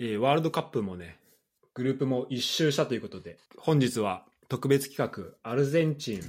[0.00, 1.18] えーワールドカップもね、
[1.74, 5.12] グループも一周したということで、本日は特別企
[5.42, 6.20] 画、アルゼンチン、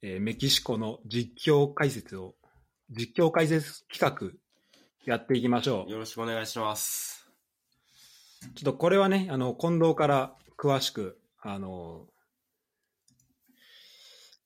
[0.00, 2.34] えーメキシコの実況解説を、
[2.90, 4.32] 実況解説企画
[5.04, 5.90] やっていきましょう。
[5.90, 7.28] よろしくお願いします。
[8.40, 12.06] ちょっとこれはね、あの、近藤から詳しく、あの、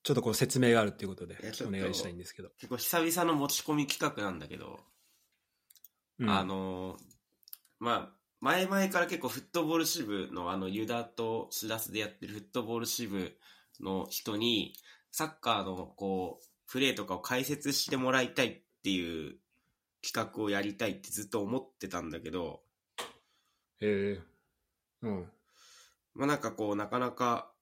[0.03, 2.51] ちょっとこう説明があるっていうことでお願いしたいんですけど。
[2.59, 4.81] 結構久々の持ち込み企画なんだけど、
[6.19, 7.03] うんあのー
[7.79, 13.33] まあ、前々から結構フットボール支部のあのユダとシラスでやってるフットボール支部
[13.81, 14.75] の人に
[15.13, 19.37] サッカーのこうプレーとかを解説してもらいたいっていう
[20.05, 22.63] 企画をやりたいってずっと思ってたんだけど、
[23.81, 24.21] へえ
[25.03, 25.31] うん。
[26.17, 27.53] まあなんかこうなかなか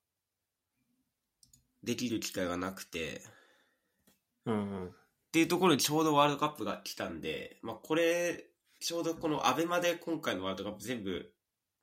[1.84, 3.20] できる機会がなくて、
[4.46, 4.86] うんうん。
[4.86, 4.90] っ
[5.30, 8.49] ていうところにちょうどワールドカップが来たんで、まあ、これ、
[8.80, 11.30] ちょうどこのアベマで今回のワールドカップ全部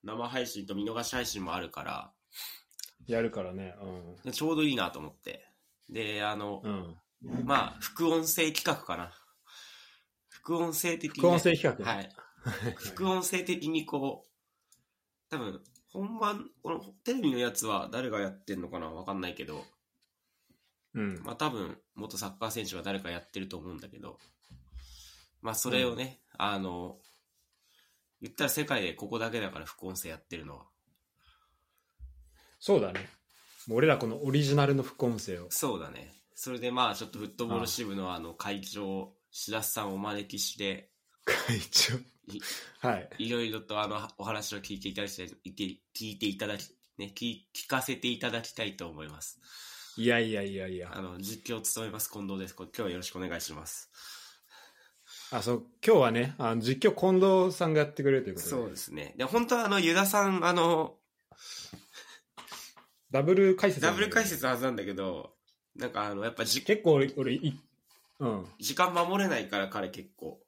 [0.03, 2.11] 生配信と見逃し配信もあるから、
[3.07, 3.73] やるからね。
[4.31, 5.47] ちょうどいいなと思って。
[5.89, 6.95] で、あの、うん。
[7.23, 7.45] うん。
[7.45, 9.13] まあ、副音声企画かな。
[10.27, 11.85] 副音声的に、副音声企画？
[11.85, 12.09] ねはい。
[12.77, 14.29] 副音声的にこう、
[15.29, 19.65] 多分、本番、このテレビのやつは誰がやってんのかなわかんないけど、
[20.93, 21.21] うん。
[21.23, 24.19] まあ多分、元サッカー選手が誰かやってると思うんだけど、
[25.41, 26.97] まあそれをね、あの、
[28.21, 30.65] 言ったら世界でここだけだから副音声やってるのは。
[32.59, 33.07] そうだね。
[33.67, 35.47] もう俺らこのオリジナルの副音声を。
[35.49, 36.13] そうだね。
[36.33, 40.91] それでまあちょっとフットボール支部のあの会長、白洲さんをお招きして、
[41.25, 41.95] 会長。
[42.79, 43.09] はい。
[43.19, 45.27] いろいろとあのお話を聞いていただきたい、
[45.95, 49.39] 聞いていただき、ね、聞聞かせていただきたいと思います。
[49.97, 50.91] いやいやいやいや。
[50.93, 52.55] あの、実況を務めます近藤です。
[52.55, 53.89] こ今日はよろしくお願いします。
[55.31, 58.51] あ、そう、今日はね、あの実況近藤さんがやってくれるということで。
[58.51, 59.13] そうですね。
[59.17, 60.95] で、本当はあの、ユダさん、あの、
[63.11, 65.33] ダブル解説なダブル解説のはずなんだけど、
[65.75, 67.59] なんかあの、やっぱじ結構俺、俺い、
[68.19, 68.45] うん。
[68.59, 70.39] 時間守れないから彼結構。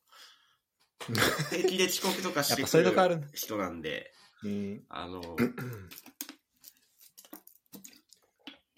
[1.50, 4.12] 平気で遅刻とかしてくる人なんで、
[4.44, 4.84] うん。
[4.90, 5.22] あの、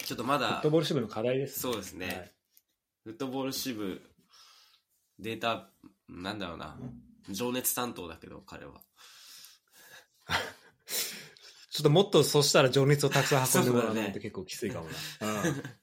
[0.03, 2.31] ちょっとまだフット、ボール支部の課題です、そうですねはい
[3.03, 4.01] フットボール支部、
[5.17, 5.69] データ、
[6.11, 6.77] なんだろうな、
[7.29, 8.81] 情熱担当だけど、彼は。
[11.72, 15.49] ちょっともっとそしたら情熱をたくさん運んでもらわないそうだねと結構きついかもな。
[15.49, 15.63] うん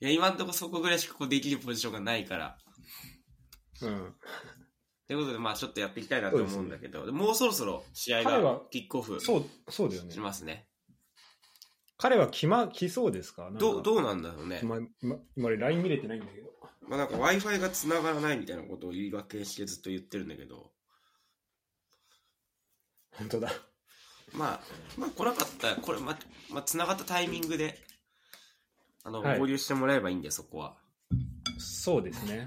[0.00, 2.58] いや、今んとこそこぐらいしかこうできるポジションがないから。
[3.82, 4.14] うん。
[5.08, 10.20] ということで、まあちょっとやっていきたいなと思うんだけど、もうそろそろ試合がキックオフそう、そうだよねし。
[10.20, 10.67] ますね。
[11.98, 13.50] 彼は来ま、来そうですか？
[13.52, 14.60] どう、どううなんだろうね。
[14.62, 16.48] 今、今、今俺 LINE 見れてないんだけど。
[16.88, 20.70] まあなんか Wi-Fi が繋がらないみたいなことを言い訳してずっと言ってるんだけど、
[23.12, 23.52] 本当だ。
[24.32, 24.60] まあ、
[24.96, 26.18] まあ来なかったら、これ、ま、
[26.50, 27.78] まあ繋がったタイミングで、
[29.02, 30.76] あの、はい合流してもらえばいいんで、そこは。
[31.58, 32.46] そうですね。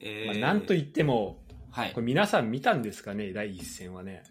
[0.00, 2.00] えー、まあ、なんと言っても、はいこ。
[2.00, 4.24] れ皆さん見たんですかね、第一戦はね。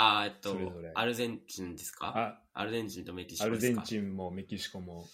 [0.00, 0.56] あーえっと
[0.94, 2.12] アルゼンチンですか？
[2.54, 3.82] あ、アルゼンチンとメキシアルコですか？
[3.84, 5.06] ゼンチンもメキシコも。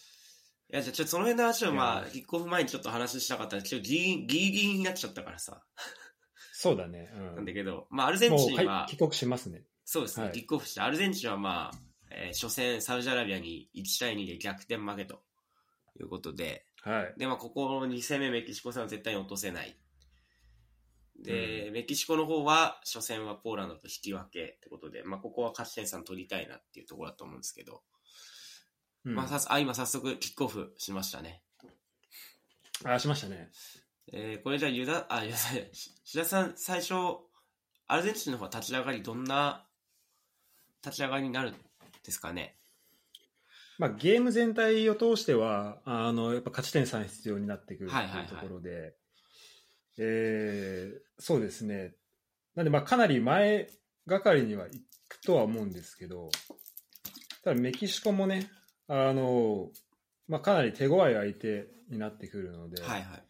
[0.70, 5.62] いや、じゃあちょっとその辺の話をまあ、キックオフ前にちょっと話したかったら、ちょっとギリギリになっちゃったからさ。
[6.52, 7.10] そうだね。
[7.14, 7.44] なんうん。
[7.44, 9.62] だけど、まあアルゼンもチンは、うはい帰国しますね。
[9.84, 11.78] そうですね、はいキックオフして、アルゼンチンはまあ、
[12.10, 15.22] えー初戦サウジアラビアに1対2で逆転負けと
[15.98, 17.14] いうことで、はい。
[17.18, 19.76] で、まあここの2戦目メキシコ戦は絶対に落とせない。
[21.24, 27.82] で、メキシコの方は初戦はポーランドと引き分けってことで、まあここは勝ち点3取りたいなっていうところだと思うんですけど、
[29.04, 31.42] うんまあさすあ、今早速キックオフしましたね。
[32.84, 33.50] あ、しましたね。
[34.12, 36.94] えーこれじゃあ、ユダ、あ、ユダさん、し志田さん、最初、
[37.86, 39.66] アルゼンチンの方は立ち上がり、どんな
[40.84, 42.56] 立ち上がりになるんですかね？
[43.78, 48.94] まあ、ゲーム全体を通しては、あの、やっぱ勝ち点3必要になってくるってはいはいはいいうところで、
[49.98, 51.94] えーそうですね。
[52.56, 53.68] なんで、まあ、かなり前
[54.06, 54.70] がかりにはい
[55.08, 56.30] くとは思うんですけど、
[57.44, 58.50] ただメキシコもね、
[58.88, 59.70] あの、
[60.26, 63.24] まあ、かなり手強い相手になってくるので、はいはい。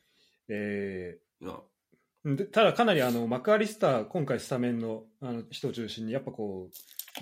[0.48, 1.24] えー
[2.24, 6.70] でただかなりあのマクアリスター、今回スタメンのあの人を中心に、やっぱこ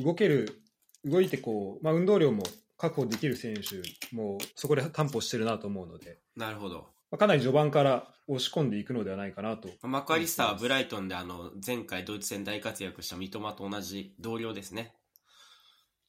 [0.00, 0.62] う、動ける、
[1.05, 2.45] 動いてこう、まあ、運動量も
[2.79, 3.83] 確保できる選手
[4.15, 6.87] もそこで担保してるなと思うので、なるほど。
[7.12, 9.69] まあ、かなり序盤から押し込んでいくのではないかなと。
[9.82, 14.94] マクアリスターはブライトンであの前回ドイツ戦大活躍した三笘と同じ同僚ですね。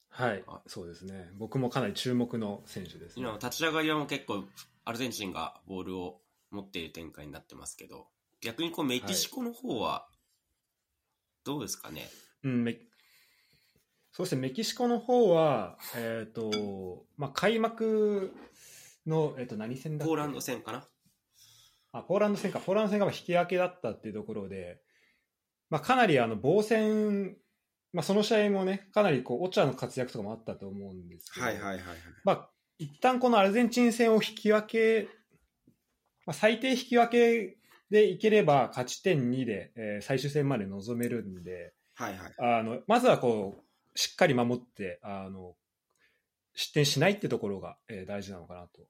[0.08, 1.28] はいあ、そうですね。
[1.36, 3.32] 僕もかなり注目の選手です、ね今。
[3.32, 4.44] の立ち上がりはもう結構
[4.86, 8.06] アルゼンチンがボールを持っている展開になってますけど、
[8.40, 10.06] 逆にこうメキシコの方は
[11.44, 12.08] どうですかね？
[12.44, 12.78] うん、メ
[14.12, 18.32] そうですね、メキシコの方は、えっ、と、まあ、開幕
[19.06, 20.08] の、えっ、と、何戦だっけ？
[20.08, 20.86] ポーランド戦かな？
[22.00, 24.80] あ、ポーランド戦か、ポーランド戦が引き分けだったっていうところで、
[25.70, 27.36] まあ、かなりあの防戦、
[27.92, 31.84] まあ、その試合もね、かなりこうオチャの活躍とかもあったと思うんですけど、はいはいはいはい。
[32.24, 35.08] まあ、一旦このアルゼンチン戦を引き分け、
[36.26, 37.58] まあ、最低引き分け
[37.90, 42.32] でいければ勝ち点2で、えー最終戦まで臨めるんで、はいはい。
[42.38, 43.62] あのまずはこ
[43.94, 45.54] うしっかり守ってあの
[46.54, 48.80] 失点しないってところが、えー大事なのかなと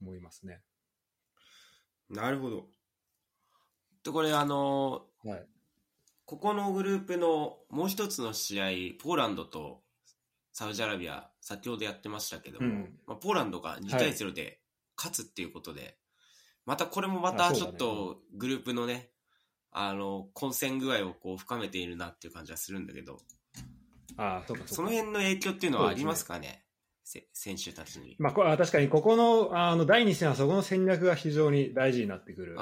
[0.00, 0.60] 思いますね。
[2.10, 2.66] なるほど。
[4.04, 5.46] で、これあのはい、
[6.24, 8.64] ここのグループのもう一つの試合、
[9.02, 9.82] ポーランドと
[10.52, 12.98] サウジアラビア、先ほどやってましたけども、うん。
[13.06, 14.60] まあ、ポーランドが2対0で
[14.96, 15.96] 勝つっていうことで、
[16.66, 19.10] またこれもまあたちょっとグループのね、
[19.70, 23.20] あの、混戦具合をこう深めているなっていう感じはするんだけど、
[24.16, 24.74] あそうかそうか。
[24.74, 26.67] その辺の影響っていうのはありますかね、せ
[27.32, 28.16] 選手たちに。
[28.18, 32.56] まあ、こあ確かにここのあの第2戦はそこの戦略が非常に大事になってくる、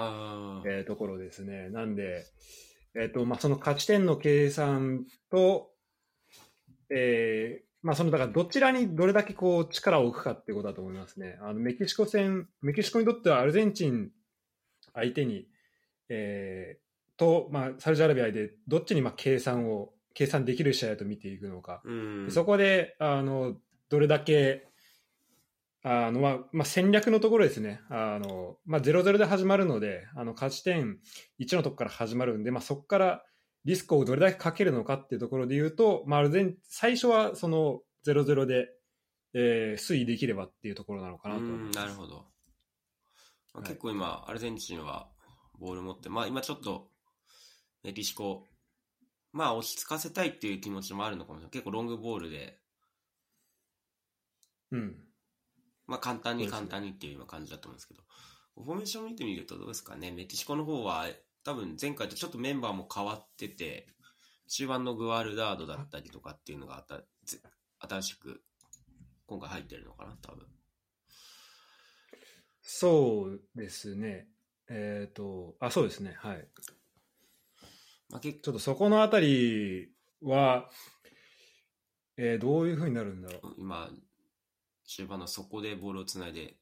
[0.66, 1.68] えーところですね。
[1.70, 2.24] なんで、
[2.94, 5.70] えーとまあ、その勝ち点の計算と、
[6.90, 11.38] えーまあ、そのだからどちらにどれだけこう力を置くかってことだと思いますね。
[11.42, 14.10] あのメキシコ戦、メキシコにとってはアルゼンチン
[14.94, 15.46] 相手に、
[16.08, 21.82] えーと、まあ、サウジアラビアでどっちにまあ計算を計算できる試合だと見ていくのか。
[21.84, 22.30] うん。
[22.30, 23.56] そこであの
[23.88, 24.66] どれだけ
[25.88, 30.98] あの、まあまあ、戦略のところですね、あのまあ、0-0で始まるので、あの勝ち点
[31.38, 33.22] 1のところから始まるんで、まあ、そこから
[33.64, 38.68] リスクをどれだけかけるのかっていうところで言うと、まあ、アルゼン最初はその0-0で、
[39.34, 41.78] えー推移できればっていうところなのかなと思いうんます。
[41.78, 42.14] なるほど。
[42.16, 42.24] ま
[43.54, 45.08] あ、はい結構今、アルゼンチンは
[45.60, 46.88] ボール持って、まあ今ちょっと
[47.84, 48.44] メキシコ、
[49.32, 51.50] まあ落ち着かせたいっていう気持ちもあるのかもしれない。
[51.52, 52.58] 結構ロングボールで、
[54.72, 54.96] うん
[55.86, 58.02] まあ簡単に簡単にっていう今感じだと思うんですけど、
[58.56, 60.10] フォーメーション見てみるとどうですかね。
[60.10, 61.06] メキシコの方は
[61.44, 63.86] 多分前回とちょっとメンバーも変わってて、
[64.48, 67.40] 中盤のグアルダードだったりとかっていうのがあたぜ
[67.78, 68.42] 新しく
[69.26, 70.46] 今回入ってるのかな、多分。
[72.62, 74.26] そうですね、
[74.68, 76.48] えっ、と、あ、そうですね、はい。
[78.08, 79.88] まあ結ちょっとそこのあたり
[80.22, 80.68] は、
[82.16, 83.54] えーどういうふうになるんだろう。
[83.58, 83.90] 今、
[84.86, 86.56] 終盤の底でボールをつないで、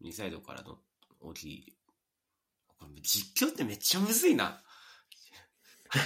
[0.00, 0.78] 右サイドからの
[1.20, 1.76] 大きい。
[2.66, 4.62] これ実況ってめっちゃむずいな。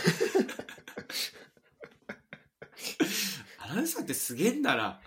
[3.58, 5.00] アナウンサーってすげえんだな。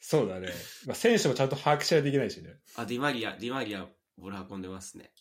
[0.00, 0.48] そうだね。
[0.86, 2.58] まあ、選手もちゃんと把握しないといけないしね。
[2.76, 3.86] あ、ディマリア、ディマリア、
[4.18, 5.12] ボール運んでますね。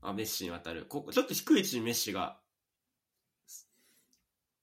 [0.00, 0.86] あ、メッシに渡る。
[0.86, 2.40] ここちょっと低い位置にメッシが。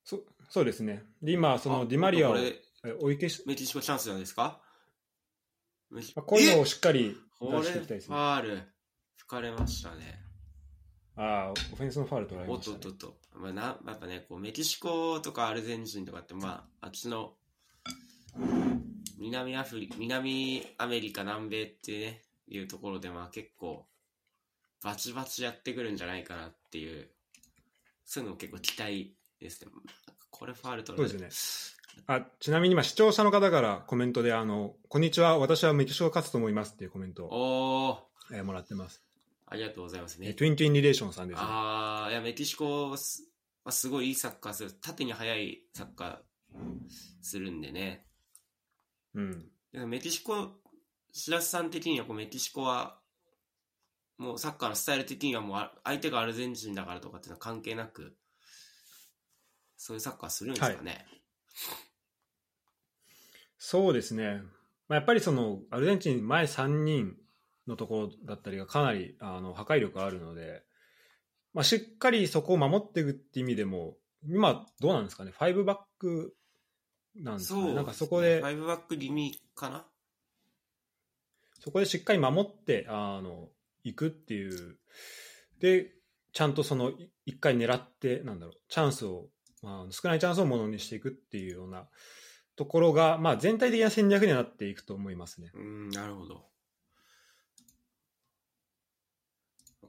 [0.04, 1.04] そそうですね。
[1.22, 4.60] で、今、そあのディマリアをこれ、え追い消し、メキシコチャンスなんですか？
[5.90, 8.16] メキまあ、こういうのえをしっかりこれ、出していフきたいですね。
[8.16, 8.62] ァール。
[9.16, 10.20] 吹かれましたね。
[11.16, 12.80] ああ、オフェンスのファウル取られおっました、ね。
[12.80, 13.38] とっとっと。
[13.38, 17.34] まあ、なやっぱね、こうメキシコとかアルゼンチンとかって、まあ、あっちの
[19.18, 23.86] 南アフリ南アメリカ、南米ってね、いうところで、まあ結構、
[24.82, 27.08] バチバチやってくるんじゃないかなっていう、
[28.04, 29.70] そういうのも結構期待ですね。
[30.30, 31.73] これファール取られそうです
[32.06, 37.98] あちなみに今、視聴者の方からコメントで、あの、こんにちは、私はメキシコが勝つと思いますっていうコメントを、
[38.32, 39.02] えーもらってます。
[39.46, 40.34] ありがとうございますねえー。
[40.34, 41.46] トゥイントゥインリレーションさんです、ね。
[41.46, 43.28] ああ、いや、メキシコはす
[43.64, 44.72] はすごいいいサッカーする。
[44.72, 46.18] 縦に速いサッカー
[47.22, 48.06] するんでね。
[49.14, 49.48] うん。
[49.72, 50.52] でメキシコ、
[51.12, 52.98] 白洲さん的にはこうメキシコは、
[54.18, 58.16] もうサッカーのスタイル的にはもうあ相手がアルゼンチンだからとかっていうのは関係なく、
[59.76, 61.06] そういうサッカーするんですかね。
[63.58, 64.42] そうですね。
[64.88, 67.16] まあ、やっぱりその、アルゼンチン前3人
[67.66, 70.62] のところだったりがかなりあの破壊力あるので、
[71.54, 73.96] まあ、しっかりそこを守っていくって意味でも、
[74.26, 76.34] 今どうなんですかね、5バック
[77.16, 77.74] なんですかね？
[77.74, 79.86] なんかそこでフ、ァイブバック気味かな？
[81.60, 83.48] そこでしっかり守って、あの、
[83.84, 84.76] いくっていう。
[85.60, 85.92] で、
[86.32, 89.28] ちゃんとその、い一回狙って、なんだろう、チャンスを、
[89.64, 91.88] まあ、少ないチャンスをものにしていくっていうような
[92.54, 95.50] ところが、まあ、全体的な戦略にはなっていくと思いますね。
[95.54, 96.44] うーん、なるほど。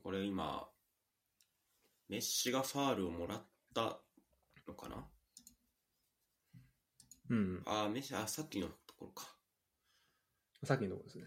[0.01, 0.69] これ今、
[2.07, 3.99] メッシがファールをもらった
[4.67, 5.07] のかな？
[7.29, 7.63] うん。
[7.65, 9.35] あー、メッシ、あ、さっきのところか。
[10.63, 11.25] さっきのところですね。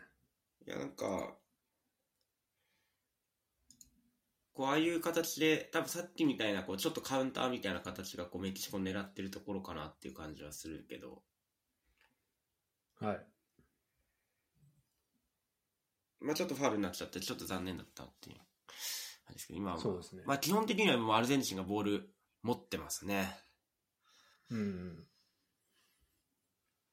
[0.67, 1.37] いや、なんか、
[4.59, 11.23] こうああいう形で、多分さっきみたいなこうちょっとカウンターみたいな形がこうメキシコ狙ってるところかなっていう感じはするけど、
[13.00, 13.21] はい。
[16.19, 18.37] まあちょっとファウルになっちゃって、ちょっと残念だったっていう
[19.33, 22.11] ですけど、今は、まあそうですねまあ基本的にはもうアルゼンチンがボール
[22.43, 23.38] 持ってますね。
[24.50, 25.05] うん。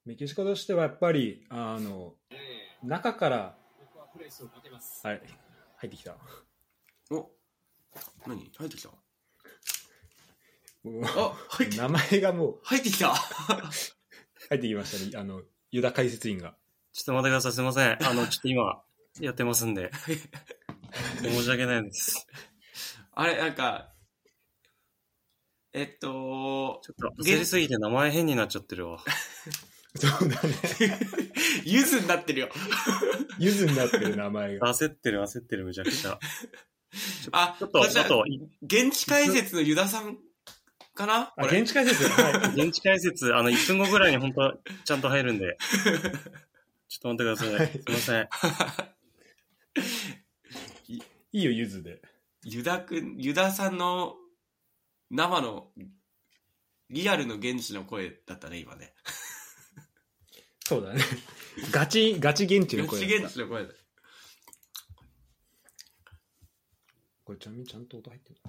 [0.06, 2.14] メキシコとしてはやっぱり、あの、
[2.84, 3.58] 中から、
[5.04, 5.22] はい、
[5.78, 6.16] 入ってきた。
[7.10, 7.32] お
[8.28, 8.52] 何？
[8.58, 8.90] 入ってきた？
[10.84, 13.14] うわあ入って名前がもう入ってきた
[14.50, 15.22] 入ってきましたね。
[15.22, 16.56] あの、ユダ解説員が。
[16.94, 17.52] ちょっと待ってください。
[17.54, 17.98] すいません。
[18.06, 18.82] あの、ちょっと今、
[19.20, 19.92] やってますんで。
[21.22, 22.28] 申し訳ないです。
[23.14, 23.94] あれ、なんか、
[25.74, 29.00] えっと、ちょっと焦りすぎて名前変になっちゃってるわ。
[29.98, 30.56] そうだね。
[31.66, 32.50] ゆずになってるよ。
[33.40, 34.74] ゆずになってる名前が。
[34.74, 36.20] 焦ってる焦ってる、むちゃくちゃ。
[37.32, 38.26] あ、ちょっと、こちらちょっと、
[38.64, 40.18] 現地解説のユダさん
[40.94, 41.34] かな？
[41.38, 42.08] 現地解説？
[42.08, 42.34] はい。
[42.62, 45.58] 現地解説、あの、1分後ぐらいに本当はちゃんと入るんで。
[46.88, 47.68] ちょっと待ってください。
[47.72, 48.30] すいません。
[51.34, 52.02] いいよ、ゆずで。
[52.44, 54.16] ユダくん、ユダさんの
[55.10, 55.72] 生の
[56.90, 58.94] リアルの現地の声だったね、今ね。
[60.68, 61.02] そうだね。
[61.72, 63.74] ガチ、ガチ現地の声だった現地の声だ。
[67.26, 68.40] これちなみにちゃんと音入ってる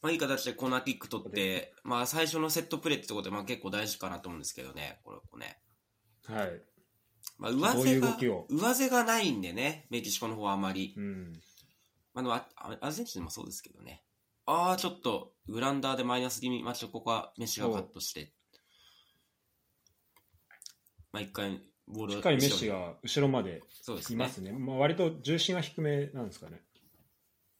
[0.00, 5.58] まあいい形でコーナーキック取って、まあ最初のセットプレーってところでまあ結構大事かなと思うんですけどね、これこね。
[6.24, 6.62] はい。
[7.36, 10.94] まあ上どうい背がう動きを、上背がないんでね、メキシコの方はあまり。
[10.96, 11.32] うん。
[12.14, 14.02] まあでもあ、あアルゼンチンでもそうですけどね。
[14.50, 18.32] ああ、ちょっと、グランダーでマイナス気味、まあちょっとここはメッシがカットして。
[21.12, 24.14] まあ一回、ボールをしっかりメッシが後ろまでそうですね。
[24.14, 24.52] いますね。
[24.52, 26.62] まあ、割と重心は低めなんですかね。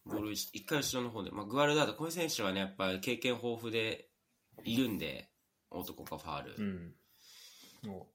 [0.06, 4.08] ボール一回後ろの方で、まあ、グアルダード、こういう選手はね、やっぱり経験豊富で
[4.64, 5.28] いるんで、
[5.70, 6.54] 男かファール。
[6.56, 6.94] うん。
[7.90, 8.08] も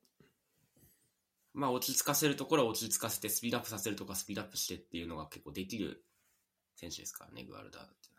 [1.53, 6.03] まあ、落ち着かせるところは落ち着かせて、スピードアップさせるとかスピードアップしてっていうのが結構できる
[6.75, 8.12] 選手ですからね、グアルダードって。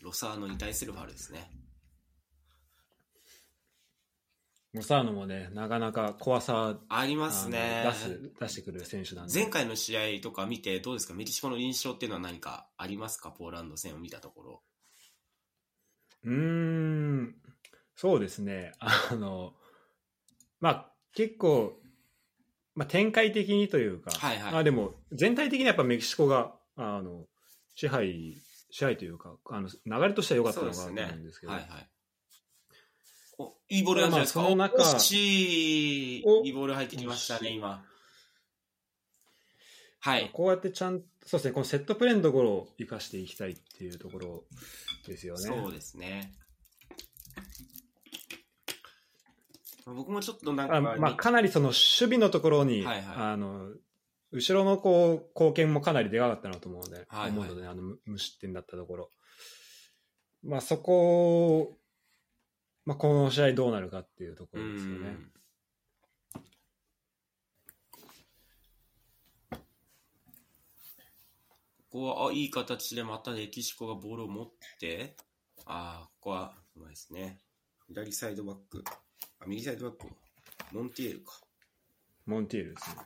[0.00, 1.50] ロサーノに対するファールですね。
[4.74, 9.34] う、モサーノもね、なかなか怖さありますね出す出してくる選手なんで。
[9.34, 11.14] 前回の試合とか見てどうですか？
[11.14, 13.30] メキシコの印象っていうのは何かありますか？
[13.30, 14.62] ポーランド戦を見たところ。
[16.24, 17.34] うーん、
[17.96, 18.72] そうですね。
[18.80, 19.54] あの、
[20.60, 21.77] まあ、結構、
[22.78, 27.26] まあ、展開的にというか、はいはいあでも、全体的にやっぱメキシコが、あの、
[27.74, 28.36] 支配、
[28.70, 31.88] 支配というか、あの、流れとしては良かったのかなと思うんですけど、はいはい。
[33.38, 34.40] お、いいボールなんじゃないですか？
[34.42, 36.22] まあその中い。
[36.24, 37.84] おいいボール入ってきましたね、今。
[39.98, 40.30] はい。
[40.32, 44.44] こうやってちゃんと、そうですね、このセットプレーのところを生かしていきたいっていうところ
[45.04, 45.40] ですよね。
[45.40, 46.32] そうですね。
[49.94, 51.76] 僕もちょっとなんか、あまあ、かなりその守
[52.16, 53.68] 備のところに、はいはいあの
[54.30, 59.10] 後ろのこう貢献もかなりでかかったなと思うので、はいはい思うので、あの無無失点だったところ、
[60.42, 61.76] まあ、そこを、
[62.84, 65.10] まあ、この試合どうなるかっていうとこうろですよね。
[65.10, 65.32] ん。
[71.90, 75.16] ここは、あ、いい形でまたメキシコがボールを持って、
[75.64, 77.40] ああ、ここは、うまいですね。
[77.88, 78.84] 左サイドバック。
[79.40, 80.06] あ、右サイドバック。
[80.72, 81.40] モンティエルか。
[82.26, 82.96] モンティールですね。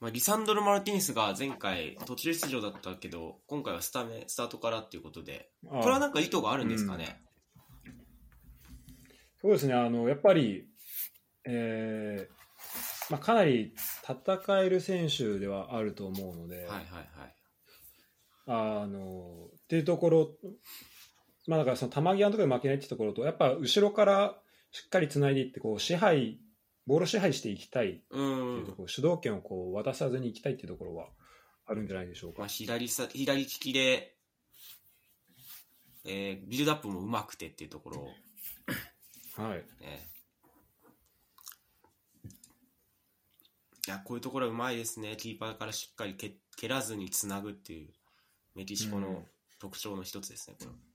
[0.00, 7.20] まあ、リサンドロ・マルティネスが前回途中出場だったけど、今回はスタメン、スタートからっていうことで、あこれはなんか意図があるんですかね？
[9.40, 10.68] そうですね、あのやっぱり、
[11.44, 12.32] えー
[13.10, 13.74] まあ、かなり
[14.06, 17.34] 戦える選手ではあると思うので、はいはいはい。
[18.46, 20.28] あのっていうところ、
[21.48, 24.38] まあ、だからその球際のところで負けないっていうところと、やっぱ後ろから
[24.70, 26.38] しっかりつないでいってこう支配、
[26.86, 28.72] ボールを支配していきたいってういうんと。
[28.72, 31.08] ころ、主導権をこう渡さずにいきたいっていうところは
[31.66, 32.40] あるんじゃないでしょうか。
[32.40, 34.14] まあ、左さ、左利きで、
[36.04, 38.08] えービルドアップも上手くてっていうところを
[39.42, 40.08] はい、ね。
[43.86, 45.16] いや、こういうところはうまいですね。
[45.16, 47.88] キーパーからしっかり蹴蹴らずにつなぐっていう、
[48.54, 49.24] メキシコうんの
[49.58, 50.87] 特徴の一つですね、これ。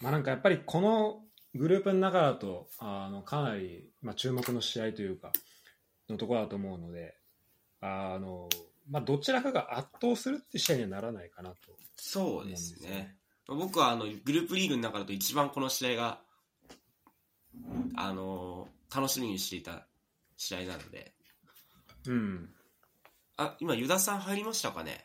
[0.00, 1.22] まあ、なんかやっぱりこの
[1.54, 5.32] グループの中だとあのかなり、まあ、注目の試合というか
[6.08, 7.16] のところだと思うので、
[7.80, 8.48] ああの、
[8.88, 11.56] まあ、どちらかが圧倒するって試合にはならないかなと。
[11.96, 13.16] そうですね。
[13.48, 16.20] 僕はあのグループリーグの中だと一番この試合が、
[17.96, 19.86] あの楽しみにしていた
[20.36, 21.12] 試合なので。
[22.06, 22.48] うん。
[23.36, 25.04] あ、今、ユダさん入りましたかね？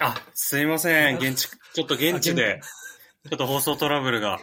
[0.00, 1.16] あ、すいません。
[1.16, 2.60] 現地、ちょっと現地で、
[3.28, 4.40] ちょっと放送トラブルが。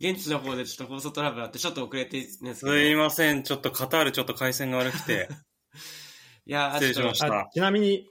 [0.00, 2.54] 現地の方でちょっと放送トラブルあって、ちょっと遅れてるんですけど。
[2.72, 3.42] すいません。
[3.42, 5.28] ちょっとカタールちょっと回線が悪くて。
[6.46, 8.06] いやー失礼しましちょっとたあちなみに、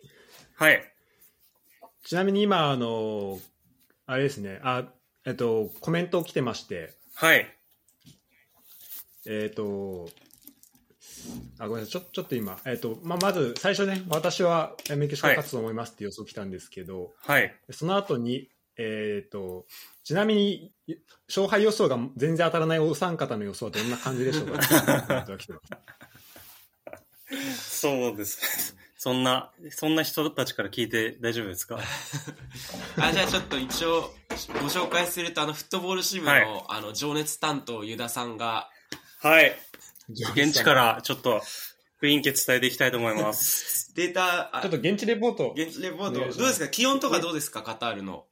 [0.56, 0.94] はい。
[2.04, 3.40] ちなみに今、あの、
[4.06, 4.86] あれですね、あ、
[5.26, 7.48] えっと、コメント来てまして、はい。
[9.26, 10.10] えっと、
[11.60, 17.56] あ、ごめんなさい、ちょちょっと今、えっと、まあ、まず最初ね、私はえメキシコが勝つと思いますって予想来たんですけど、はい。
[17.72, 19.66] その後に、えっと、
[20.04, 20.72] ちなみに、
[21.28, 24.62] 勝敗予想が全然当たらないお三方の予想はどんな感じでしょうか？
[27.58, 28.76] そうです。
[28.98, 31.78] そんな、そんな人たちから聞いて大丈夫ですか？
[32.98, 34.14] あ、じゃあちょっと一応、
[34.54, 38.70] ご紹介すると、あの、フットボール支部の、はいあの、情熱担当、ユダさんが、
[39.20, 39.54] はい。
[40.10, 41.42] 現地からちょっと
[42.02, 43.94] 雰囲気伝えていきたいと思います。
[43.96, 46.68] データ、あちょっと現地レポート、現地レポート、どうですか？
[46.68, 47.62] 気温とかどうですか？
[47.62, 48.26] カタールの。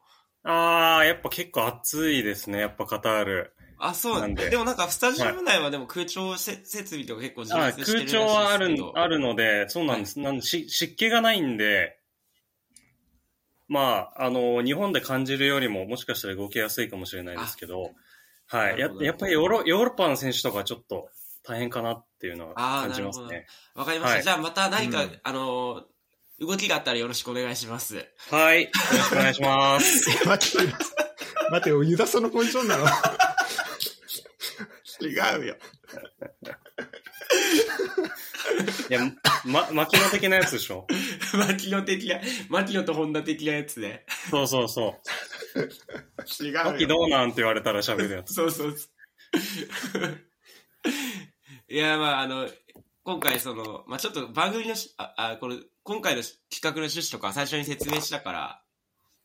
[0.43, 2.59] あー、やっぱ結構暑いですね。
[2.59, 3.53] やっぱカタール。
[3.77, 10.19] あ、そうなんででもなんか、スタジアム内はでも空調せ設備とか結構充あ実してるらしいですけ空調はあるど、あるので、そうなんです。
[10.19, 11.97] なんでし湿気がないんで、
[13.67, 17.91] まあ、あの、日本で感じるよりも、もしかしたら動きやすいかもしれないですけど、
[18.47, 18.79] はい。
[18.79, 21.09] ややっぱりヨーロヨーロッパの選手とかはちょっっと
[21.43, 23.47] 大変かなっていうのはあー感じますね。
[23.75, 24.15] わかりました。
[24.15, 28.05] はいじゃあまた何か、うんあのー、動きがあったらよろしくお願いします。
[28.29, 28.63] はい。
[28.63, 30.09] よろしくお願いします。
[30.27, 30.73] 待って、
[31.51, 32.85] 待って、ユダさんのポジションなの？
[35.01, 35.09] 違
[35.41, 35.57] うよ。
[38.89, 38.99] いや、
[39.45, 40.85] ま、牧野的なやつでしょ？
[41.33, 42.19] 牧野的な、
[42.49, 44.05] 牧野と本田的なやつで。
[44.29, 44.99] そうそうそ
[45.55, 46.43] う。
[46.43, 48.33] 違う牧どうなんって言われたら喋るやつ。
[48.35, 48.91] そうそうそう。
[51.71, 52.49] いや、まあ、あの、
[53.03, 58.61] 今回その、まあちょっと番組のし、あ、あこれ、今回の企画の趣旨とか最初に説明したから、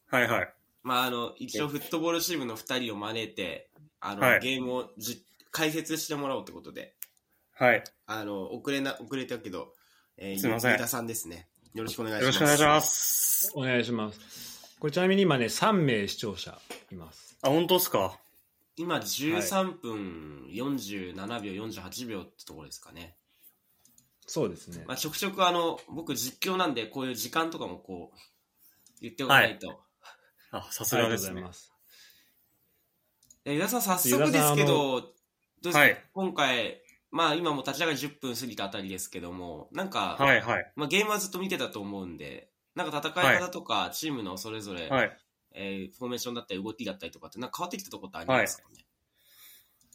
[0.09, 0.53] はいはい。
[0.85, 6.95] まああの、一応フットボールチームの二人を招いて、あの、はいゲームをじ解説してもらおうってことで、
[7.57, 7.83] はい。
[8.07, 9.73] あの、遅れな、遅れたけど、
[10.17, 11.49] えー、すいません飯田さんですね。
[11.75, 12.25] よろしくお願いします。
[12.25, 13.53] よろしくお願いします。
[13.57, 14.77] お願いします。
[14.79, 16.57] これちなみに今ね、3名視聴者
[16.93, 17.37] います。
[17.43, 18.21] あ、本当ですか？
[18.77, 23.17] 今13分47秒、48秒ってところですかね。
[24.27, 24.95] そうですねま。
[24.95, 28.19] あ、ちょくちょくあの、僕実況なんで、こういう時間とかもこう、
[29.01, 29.81] 言っておかないと。
[30.51, 31.31] あ、さすありがとうがですね。
[31.31, 31.73] ございます。
[33.45, 35.13] えユダさん、早速ですけど、どう
[35.63, 40.73] ですか、はい今回、まあ今もう立ち上がり10分過ぎたあたりですけども、なんか、はいはい。
[40.75, 45.19] まあ、ゲームはずっと見てたと思うんで、なんか戦い方とか、チームのそれぞれ、はい。
[45.57, 48.87] えーフォーメーションだったり動きだったりとかって、なんか変わってきたところってありますかね、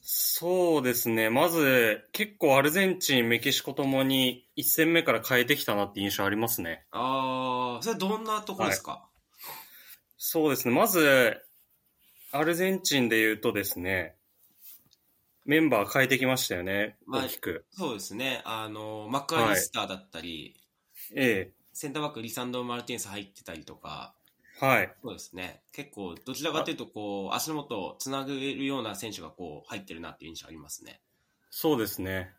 [0.01, 1.29] そうですね。
[1.29, 6.85] まず、結構アルゼンチン、メキシコともに1戦目から変えてきたなって印象ありますね。
[6.91, 9.07] ああ、それどんなところですか、
[10.17, 10.73] そうですね。
[10.73, 11.39] まず、
[12.31, 14.15] アルゼンチンで言うとですね、
[15.45, 16.97] メンバー変えてきましたよね。
[17.05, 17.65] まあ大きく。
[17.71, 18.41] そうですね。
[18.45, 20.55] あの、マックアリスターだったり、
[21.15, 24.20] えセンターバックリサンド・マルティネス入ってたりとか、え
[24.61, 24.93] はい。
[25.01, 25.63] そうですね。
[25.71, 31.01] 結構、どちらかというと、こう、足元をつなげるような選手がこう、入ってるなっていう印象ありますね。
[31.49, 32.31] そうですね。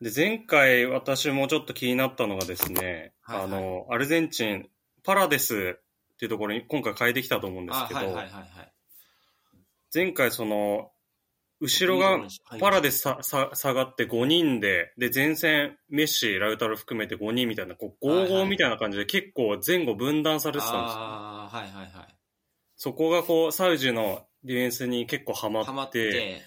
[0.00, 4.70] で、前回私もちょっと気になったのがですね、はいはいあの、アルゼンチン、
[5.04, 8.16] パラデスっていうところに今回変えてきたと思うんですあけど。
[9.94, 10.92] 前回その、
[11.60, 12.20] 後ろが
[12.60, 21.00] パラデスささ下がって5人で、で、前線、メッシ、ラウタロ含めて5人みたいな、こう、はいはい55みたいな感じで結構前後分断されてたんですよ。
[21.00, 22.16] ああ、はいはいはい。
[22.76, 26.42] そこがこう、サウジのディフェンスに結構ハマって、って、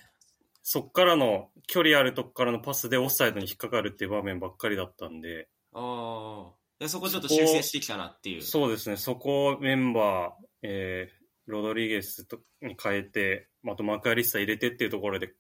[0.63, 8.41] そっからの距離あるとこからのパスでオフサイドに引っかかるっていう場面ばっかりだったんで、ああ、でそこちょっと修正してきたなっていう。
[8.41, 11.21] そうですね、そこをメンバー、えー、
[11.52, 15.34] ロドリゲスとに変えて、あとマクアリスタ入れてっていうところで、こ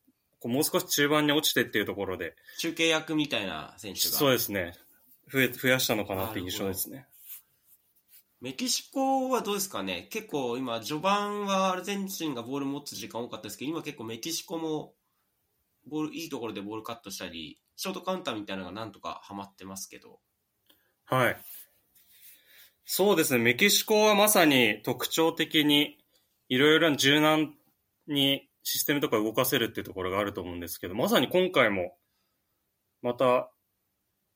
[0.45, 4.05] うもう少し中盤に落ちてっていうところで、中継役みたいな選手が。
[4.09, 4.73] そうですね、
[5.31, 7.07] 増え、増やしたのかなっていう印象ですね。
[8.41, 10.07] メキシコはどうですかね？
[10.09, 14.93] 結構今、序盤はアルゼンチンがボール持つ時間多かったですけど、今結構メキシコも
[15.85, 20.19] ボール、いいところでボールカットしたり、ショートカウンターみたいなのがなんとかハマってますけど。
[21.05, 21.37] はい。
[22.83, 26.00] そうですね、メキシコはまさに特徴的に、
[26.51, 27.53] いろいろな柔軟
[28.07, 31.95] にシステムとか動かせるっていうところがあると思うんですけど、まさに今回も、
[33.01, 33.49] また、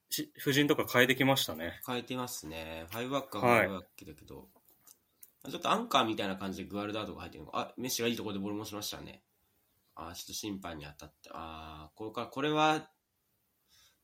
[0.10, 1.82] ち夫人とか変えてきましたね。
[1.86, 2.86] 変えてますね。
[2.92, 4.48] 5バックははい5バックだけど、
[5.50, 7.60] ちょっとアンカーみたいな感じでグアルダードが入ってるのか。
[7.60, 9.22] あ、メッシがいいところでボール持ちましたね。
[9.96, 11.30] あ、ちょっと審判に当たって。
[11.34, 12.88] あーこれか、これは、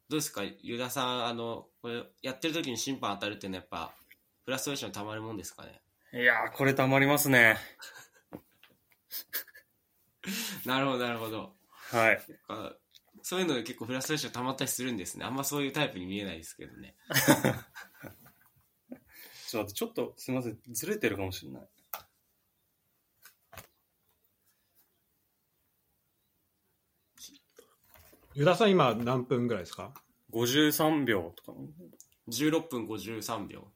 [0.10, 3.96] どうですか、ユダさん、あの、これ、やってる時に審判当たるっていうのはやっぱ、
[4.44, 5.80] フラストレーションたまるもんですかね？
[6.14, 7.58] いやー、これたまりますね。
[10.66, 11.56] なるほど、なるほど。
[11.90, 12.22] はい。
[12.48, 12.76] あ
[13.24, 15.26] そういうので結構フラストレーションたまったりするんですね。
[15.26, 16.96] あんまそういうタイプに見えないですけどね。
[19.48, 20.60] ちょっと待って、ちょっとすみません。
[20.70, 21.70] ずれてるかもしれない。
[28.34, 29.94] ユダさん今何分ぐらいですか
[30.32, 31.60] ？53秒とか。
[32.30, 33.72] 16分53秒。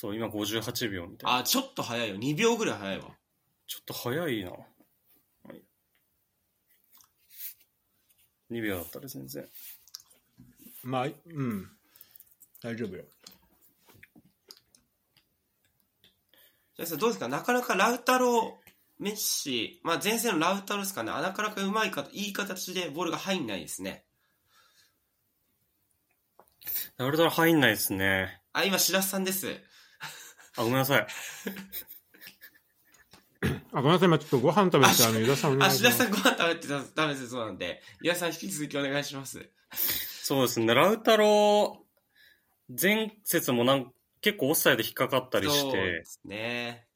[0.00, 1.38] そう、今58秒みたいな。
[1.40, 2.16] あ、ちょっと早いよ。
[2.16, 3.10] 2秒ぐらい早いわ。
[3.66, 4.50] ちょっと早いな。
[4.50, 4.56] は
[5.52, 5.62] い、
[8.50, 9.46] 2秒だったら全然。
[10.84, 11.10] まあ、う
[11.42, 11.70] ん。
[12.62, 13.04] 大丈夫よ。
[16.76, 17.28] じゃあさどうですか？
[17.28, 18.58] なかなかラウタロ、
[18.98, 21.10] メッシ、まあ前線のラウタロですかね。
[21.10, 24.06] あなかなかうまいか、いい形でボールが入んないですね。
[26.96, 28.40] ダブルドラ入んないですね。
[28.54, 29.60] あ、今、白洲さんです。
[30.60, 31.06] あ、ごめんなさい。
[33.72, 35.96] あ、ごめんなさい、今ちょっとご飯食べて、あの、ユダさんお願あ、いします。
[35.96, 39.48] 白洲さんご飯食べてたダメですそうなんで、岩さん引き続きお願いします。
[39.72, 40.74] そうですね。
[40.74, 41.84] ラウタロ、
[42.80, 46.86] 前節もなん結構オフサイド引っかかったりしそうてで、すね。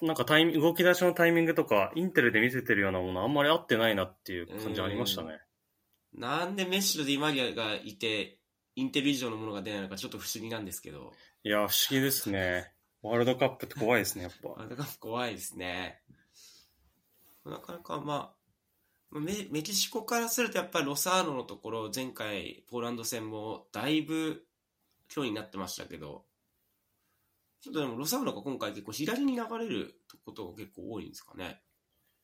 [0.00, 5.38] なんかタイミング、動き出しのタイミングとか、インテルで見せてるようなものあんまり合ってないなっていう感じありましたね。
[6.14, 8.38] なんでメッシとディマリアがいて、
[8.74, 11.12] インテル以上のものが出ないのかちょっと不思議なんですけど、
[11.44, 12.72] いや、不思議ですね。
[13.02, 14.62] ワールドカップって怖いですね、やっぱ。
[14.62, 16.00] あだから怖いですね。
[17.44, 18.34] なかなかまあ、
[19.10, 24.46] まあメメキシコからするとやっぱりロサーノのところ、前回ポーランド戦もだいぶ
[25.08, 26.24] 距離になってましたけど、
[27.60, 31.60] ちょっとでもロサーノが今回結構左に流れることが結構多いんですかね。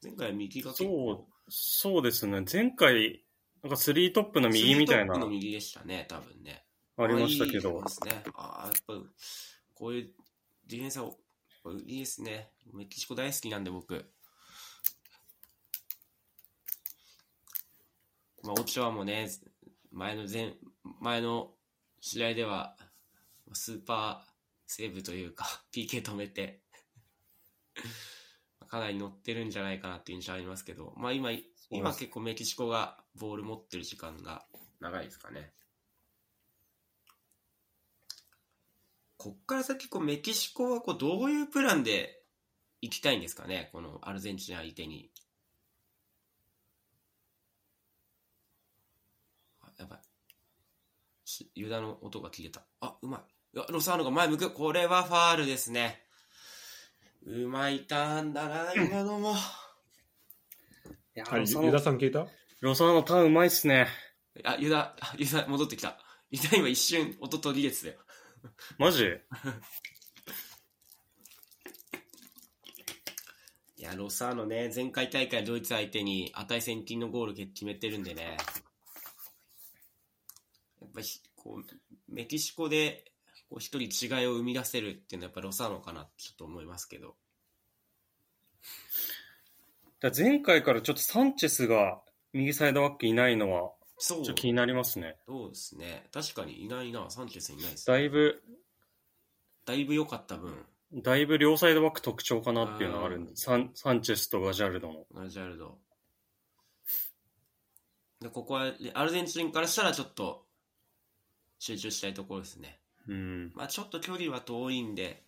[0.00, 2.44] 前回は右が結構、そうですね。
[2.50, 3.24] 前回、
[3.64, 6.67] なんかスリートップの右みたいなツートップの右でしたね、多分ね。
[6.98, 7.88] ありましたけどいいで。
[7.88, 8.22] すね。
[8.34, 8.94] ああ、やっぱ、
[9.74, 10.11] こういう
[10.66, 11.11] ディフェンスは、
[11.87, 12.50] いいですね。
[12.74, 14.11] メキシコ大好きなんで、僕。
[18.42, 19.28] まあ、オチョアもね、
[19.92, 20.54] 前の前、
[21.00, 21.52] 前の
[22.00, 22.76] 試合では、
[23.52, 24.30] スーパー
[24.66, 26.62] セーブというか、 PK 止めて、
[28.68, 31.30] かなり乗ってるんじゃないかなっていう印象ありますけど、まあ今、
[31.70, 34.44] 今結構メキシコがボール持ってる時間が
[34.80, 35.52] 長いですかね。
[39.18, 42.22] こっから先、こうメキシコはこうどういうプランで
[42.81, 45.11] 行きたいんですかね、このアルゼンチン相手に。
[49.61, 49.98] あやばい。
[51.24, 52.62] しユダの音が消えた。
[52.81, 53.20] あ、うまい。
[53.57, 54.50] いやロサーノが前向く。
[54.52, 56.00] これはファールですね。
[57.26, 59.33] うまいターンだな、今のも。
[59.33, 59.35] い
[61.16, 62.28] やはい、ユダノさん聞いた？
[62.61, 63.88] ロサーノターンうまいっすね。
[64.44, 65.98] あ、ユダ、あユダ戻ってきた。
[66.31, 67.94] ユダ今一瞬音途切れてたよ。
[68.79, 69.05] マジ？
[73.77, 78.37] いや、ロサーノね、前回大会ドイツ相手に値千金のゴール決めてるんでね。
[80.81, 81.64] やっぱひこう、
[82.09, 83.12] メキシコで
[83.48, 87.16] こう一人違いを生み出せるっていうのはやっぱロサーノかなってちょっと思いますけど。
[90.01, 92.01] だ前回からちょっとサンチェスが
[92.33, 95.16] 右サイドバックいないのは、そうちょっと気になりますね。
[95.26, 96.08] そうですね。
[96.12, 97.87] 確かにいないな、サンチェスいないです。
[97.87, 98.42] だいぶ、
[99.64, 105.04] だいぶ良かった分、だいぶ両サイドバック特徴かなっていうのがあるんで、サンサンチェスとガジャルドの。
[105.12, 105.78] ガジャルド。
[108.20, 110.46] で、ここはアルゼンチンからしたらちょっと
[111.58, 112.80] 集中したいところですね。
[113.06, 113.52] うん。
[113.54, 115.24] まあちょっと距離は遠いんで、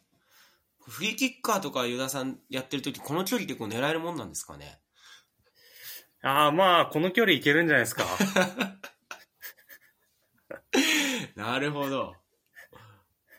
[0.87, 4.81] フリーキッカーとかユダさんやってるとき、この距離結構狙えるもんなんですかね。
[6.23, 8.05] ああ、まあ、この距離いけるんじゃないですか。
[11.35, 12.15] なるほど。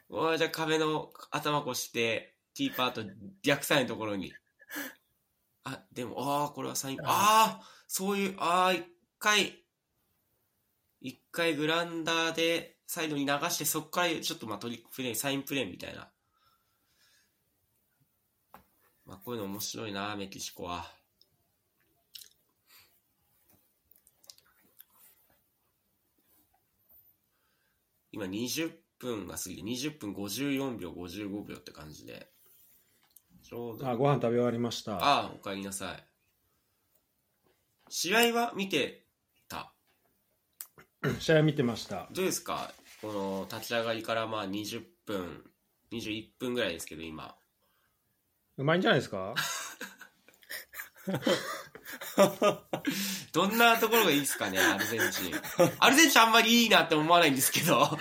[0.10, 3.04] おいじゃあ壁の頭越して、キーパーと
[3.44, 4.34] 逆サイのところに。
[5.64, 8.86] あ、でも、ああ、これはサイン、ああ、そういう、ああ、一
[9.20, 9.64] 回、
[11.00, 16.12] 一回グラウンダーでサイドに流して、そこからちょっとまあトリックプレイ、サインプレーみたいな。
[19.06, 21.01] まあこういうの面白いな、メキシコは。
[28.12, 32.30] 今20分が過ぎて20分54秒55秒って感じで
[33.44, 34.98] ちょうどあ、ご飯食べ終わりました。
[34.98, 36.06] ああおかえりなさい
[37.90, 39.06] 試合は見て
[39.50, 39.74] た？
[41.20, 42.08] 試合見てました。
[42.12, 42.72] どうですか？
[43.02, 45.44] この立ち上がりからまあ20分、
[45.92, 47.36] 21分ぐらいですけど、今。
[48.58, 49.34] うまいんじゃないですか？
[53.34, 55.34] どんなところがいいですかね、アルゼンチン。
[55.80, 57.98] アルゼンチンあんまりいいなって思わないんですけど。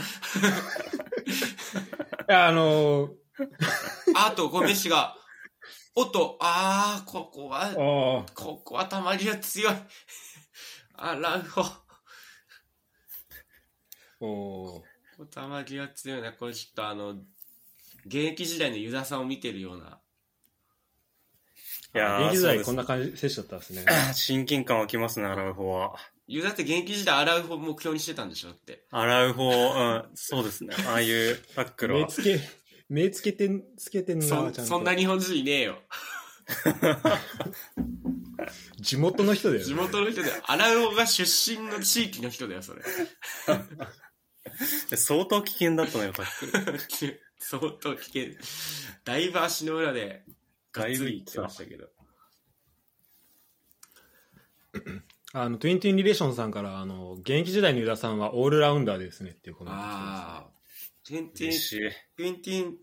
[2.28, 3.20] あのー
[4.16, 5.16] あと、こうメッシが、
[5.94, 7.74] おっと、あー、ここは、あ
[8.34, 9.74] ここはたまりが強い。
[10.94, 11.62] アラウホ。
[11.62, 11.82] あ、
[14.20, 16.32] おーたまりが強いな。
[16.32, 17.10] これちょっとあの、
[18.06, 19.99] 現役時代のユダさんを見てるような。
[21.94, 23.84] いやー現役時代こんな感じ、選手だったんですね。
[24.14, 25.96] 親近感湧きますね、アラウホは。
[26.28, 28.84] ユダって現役時代アラウホを目標にしてたんでしょって。
[28.90, 30.76] アラウホ、うん、そうですね。
[30.86, 32.02] ああいうタックルは。
[32.02, 32.40] 目つけ、
[32.88, 34.64] 目つけてん、つけてんな、ちゃそ。
[34.64, 35.82] そんな日本人いねえよ。
[38.80, 39.66] 地元の人だよね。
[39.66, 42.82] 地元の人で、アラウホが出身の地域の人だよ、それ。
[44.96, 46.46] 相当危険だったのよ、タック
[47.06, 47.20] ル。
[47.38, 48.26] 相当危険。
[49.04, 50.24] だいぶ足の裏で、
[50.72, 51.88] がっつりいってましたけど。
[55.32, 60.50] あの、トゥインティンリレーションさんから、あの、現役時代のユダさんはオールラウンダーですねっていうコメントああ。
[61.04, 61.52] テンテン。
[62.16, 62.76] テンテン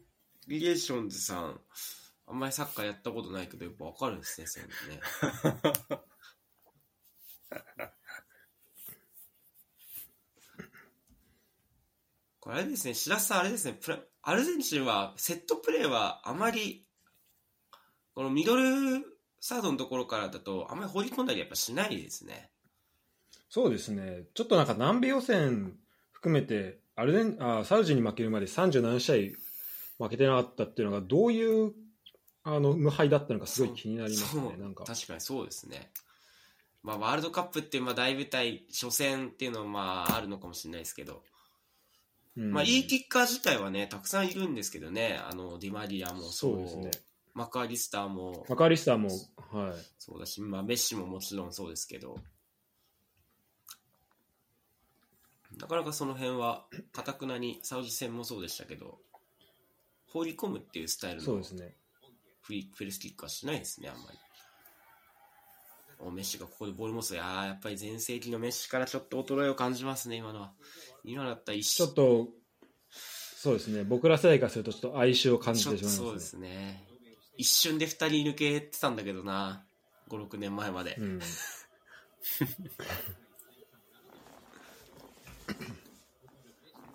[0.47, 1.60] リレーションズさん、
[2.26, 5.02] あんまりサッカーやったことないけど、やっぱわかるんですね、そういうのね。
[12.39, 16.87] これあれですね、白洲さんあれですね、プラアルゼンチンはセットプレーはあまり、
[18.17, 18.63] このミドル
[19.39, 22.49] サードのところからだと、あんまり放り込んだりやっぱしないですね。
[23.47, 24.23] そうですね。
[24.34, 25.77] ちょっとなんか南米予選
[26.13, 29.38] 含めて、アルゼンあサウジに負けるまで37試
[29.99, 31.73] 合負けてなかったっていうのが、どういう
[32.43, 34.56] あの無敗だったのかすごい気になりますね。
[34.58, 34.84] なんか。
[34.84, 35.91] 確かにそうですね。
[36.82, 41.21] まあ、ワールドカップってまあ大舞台、初戦っていうのはまああるのかもしれないですけど、
[42.36, 46.89] うんまあ、いいキッカー自体はね、たくさんいるんですけどね、あのディマリアもそうですね。
[47.38, 49.10] マカアリスターもマカーリスターも、
[49.52, 49.73] はい。
[50.00, 52.17] そうだし、まあ、メッシももちろんそうですけど、
[55.60, 58.97] なかなかその辺は、かたくなに、サウジ戦もそうでしたけど、
[60.08, 61.76] 放り込むっていうスタイルのそうですね。
[62.41, 64.17] フリフェルスキックはしないですね、あんまり。
[66.00, 70.54] おメッシがここでボール持つと、いやーやっぱり全盛期のメッシからちょっと衰えを感じますね、今のは。
[71.04, 72.30] 今だったら一ちょっと、
[72.89, 73.84] そうですね。
[73.84, 76.08] 僕ら世代からすると、ちょっと哀愁を感じてしまいますね。
[76.08, 76.87] そうですね。
[77.38, 79.63] 一瞬で二人抜けてたんだけどな、
[80.10, 80.95] 5、6年前まで。
[80.97, 81.19] うん。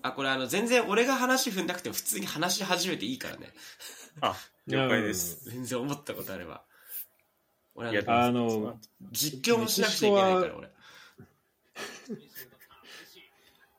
[0.02, 3.55] あ、これあの、全然俺が話踏んなくても普通に話し始めていいからね。
[4.20, 5.48] あ、了解です。
[5.48, 6.64] 全然思ったことあれば。
[7.74, 8.78] 俺いやあの
[9.12, 10.70] 実況もしなくちゃいけないから、俺。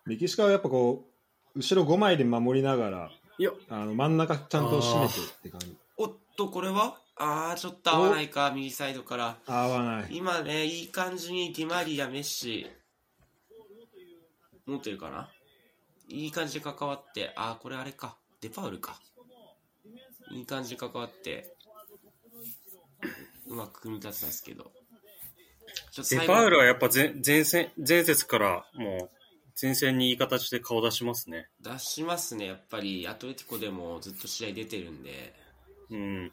[0.06, 1.08] メキシコはやっぱこ
[1.56, 5.78] う、後ろ5枚で守りながら、いや、あの真ん中ちゃんと締めてって感じ。
[6.04, 6.98] おっと、これは？
[7.16, 9.38] あー、ちょっと合わないか、右サイドから。
[9.48, 10.08] 合わない。
[10.10, 12.68] 今ね、いい感じにディマリア、メッシ、
[14.66, 15.30] 持ってるかな？
[16.10, 19.00] いい感じで関わって、あー、これあれか、デパウルか。
[20.32, 21.56] いい感じで関わって、
[23.48, 24.72] うまく組み立てたんですけど。
[25.92, 29.10] ちょっとデパウルはやっぱ前前線、前節からもう
[29.62, 31.48] 前線にいい形で顔出しますね。
[31.62, 35.34] 出しますね、やっぱり、アトレティコでもずっと試合出てるんで、
[35.90, 36.32] うん。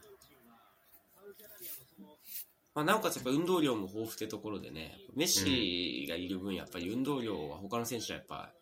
[2.73, 8.53] まあ、なおかつやっぱ運動量も豊富ってところでね、メッシがいる分、やっぱり運動量は他の選手はやっぱ、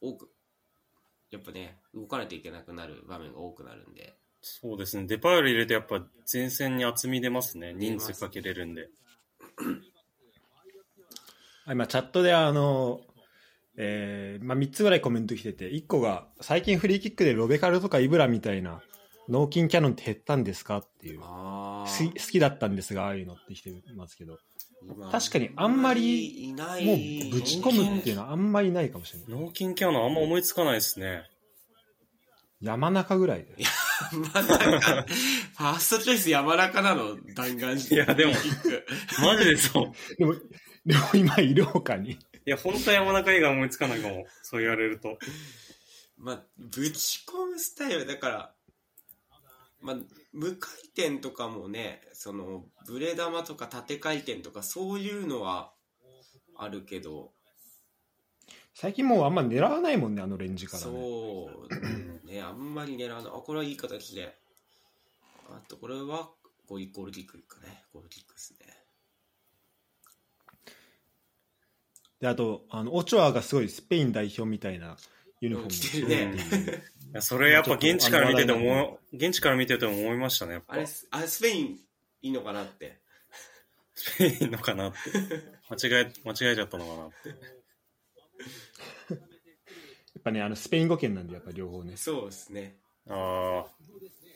[0.00, 0.30] 多く、
[1.30, 5.06] やっぱね、動かないといけなくなる場面が多くなるんで、そうですね。
[5.06, 7.72] デパウル入れてやっぱ前線に厚み出ますね。
[7.74, 8.88] 人数かけれるんで。
[11.66, 13.00] あ今、チャットであの、
[13.76, 18.82] えーまあ、3つぐらいコメント来てて、1個が、最近フリーキックでロベカルとかイブラみたいな、
[19.28, 21.20] 脳筋キャノンって減ったんですかっていう。
[21.22, 24.38] あ好き好きだったんですが、ああいうのって来てますけど、
[24.86, 29.28] 今確かにあんまりいないもうぶち込むっていうのはあんまりないかもしれない。
[29.30, 31.22] 脳筋キャノンあんま思いつかないですね。
[32.60, 33.54] 山中ぐらいで。
[34.12, 38.32] 山中、ファーストチョイス山中なの、弾丸いやでも
[39.22, 40.16] マジでそう。
[40.16, 40.34] でも、
[40.86, 42.12] でも今いるほかに。
[42.12, 44.26] いや、本当山中以外思いつかないかも。
[44.42, 45.18] そう言われると。
[46.16, 48.53] まあ、ぶち込むスタイル、だから、
[49.84, 49.96] まあ、
[50.32, 55.72] 無回転とかもね、その、ブレ玉とか縦回転とかそういうのは
[56.56, 57.32] あるけど、
[58.74, 60.90] 最近もうあんま狙わないもんね、あのレンジからね。
[60.90, 61.50] そ
[62.24, 63.32] う、ね、あんまり狙わない。
[63.32, 64.34] あ、これはいい形で。
[65.48, 66.30] あと、これは、
[66.66, 67.84] ゴーゴールキックかね。
[67.92, 68.84] ゴールキックですね。
[72.20, 74.96] であとあのオチョアがすごいスペイン代表みたいな
[75.42, 76.82] ユニフォームを着てるね
[77.14, 81.78] やそれやっぱ現地から見てても、現地から見てても思いましたね、やっぱあれ、あれスペイン
[82.22, 82.98] いいのかなって。
[83.94, 84.98] スペインのかなって。
[85.70, 87.28] 間違え、間違えちゃったのかなって。
[87.28, 87.34] や
[90.18, 92.76] っぱねあのスペイン語圏なんでやっぱ両方ねそうですね。
[93.08, 93.70] ああ、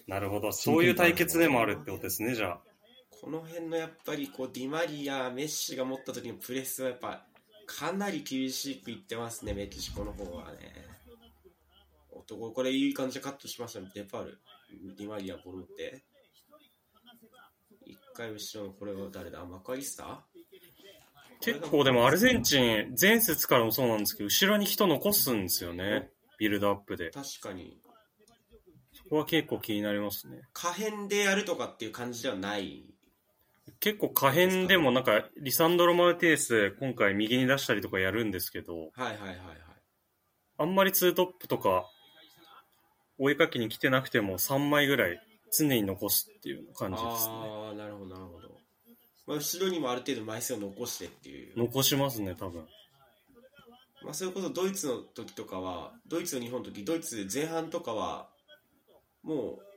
[0.07, 0.53] なるほど。
[0.53, 2.61] そういう対決でもあるってことですね、じゃあ。
[3.11, 7.27] この辺のやっぱりこうディマリア、メッシが持った時のプレスはやっぱ
[7.67, 10.88] かなり厳しくいってますね、メキシコの方はね。
[12.29, 14.38] 男、これいい感じでカットしましたね、デパール。
[14.97, 16.05] ディマリア、ボルって。
[17.87, 19.45] 一回後ろのこれは誰だ？
[19.45, 20.05] マカリスタ？
[20.05, 20.19] ー
[21.41, 26.11] 結構でもアルゼンチン、前節からもそうなんですけど、後ろに人残すんですよね。
[26.38, 27.11] ビルドアップで。
[27.11, 27.81] 確かに。
[28.93, 30.43] そこは結構気になりますね。
[30.53, 32.85] 可変でやるとかっていう感じではない。
[33.81, 39.38] 結構可変でもなんか、リサンドロ・マルティエス、今回右に出したりとかやるんですけど、はいはいはいはい。
[40.59, 41.85] あんまりツートップとか、
[43.18, 45.20] 追いかけに来てなくても3枚ぐらい
[45.57, 47.33] 常に残すっていう感じですね。
[47.35, 48.48] ああ、なるほどなるほど。
[49.26, 51.59] まあ、後ろにもある程度枚数を残してっていう。
[51.59, 52.66] 残しますね、多分。
[54.02, 58.31] まあ、それこそドイツの時とかは、ドイツの日本の時、ドイツ前半とかは、
[59.22, 59.68] もう、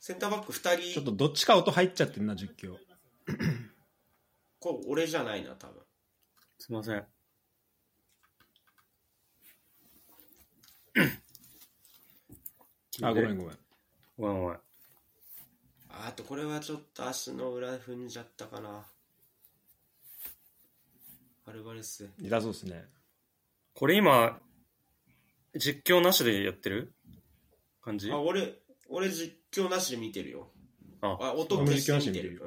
[0.00, 2.76] センターバック2人、ちょっとどっちか音入っちゃってるな実況
[4.58, 5.82] こう俺じゃないな、多分。
[6.58, 7.06] すいません。
[13.02, 13.58] あごめんごめん
[14.18, 14.54] ごめんごめん。
[14.54, 14.60] あ
[16.08, 18.84] あとこれはちょっと足の裏踏んじゃったかな。
[21.46, 22.08] アルバレス。
[22.20, 22.84] 痛そうですね
[23.74, 24.38] これ今、
[25.54, 26.92] 実況なしでやってる
[27.82, 28.10] 感じ？
[28.10, 28.54] あ、俺、
[28.88, 30.48] 俺実況なしで見てるよ。
[31.00, 32.42] ああ、音消して見てる。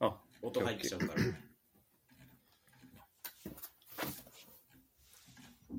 [0.00, 0.06] うん。
[0.06, 1.12] あ、音入っちゃうから。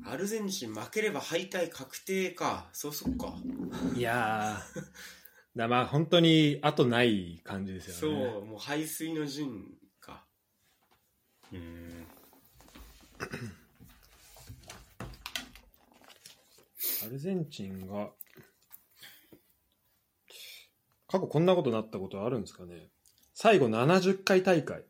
[0.09, 2.69] アルゼンチン負ければ敗退確定か。
[2.73, 3.35] そうそっか。
[3.95, 9.65] いやーだまあ本当に後ない感じですそよねう、もう排水の陣
[9.99, 10.23] か。
[11.51, 12.07] うーん。
[17.05, 18.09] アルゼンチンが
[21.07, 22.89] 過去こんなことなったことあるんですかね
[23.33, 24.83] 最後70回大会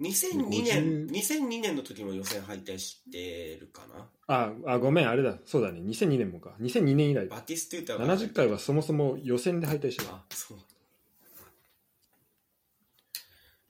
[0.00, 4.08] 2002 50年、2002年の時も予選敗退してるかな？
[4.28, 5.38] ああごめんあれだ。
[5.44, 5.80] そうだね。
[5.80, 6.54] 2002年もか。
[6.60, 7.26] 2002年以来。
[7.26, 10.58] バティストゥータが70回はそもそも予選で敗退してるあ、そう。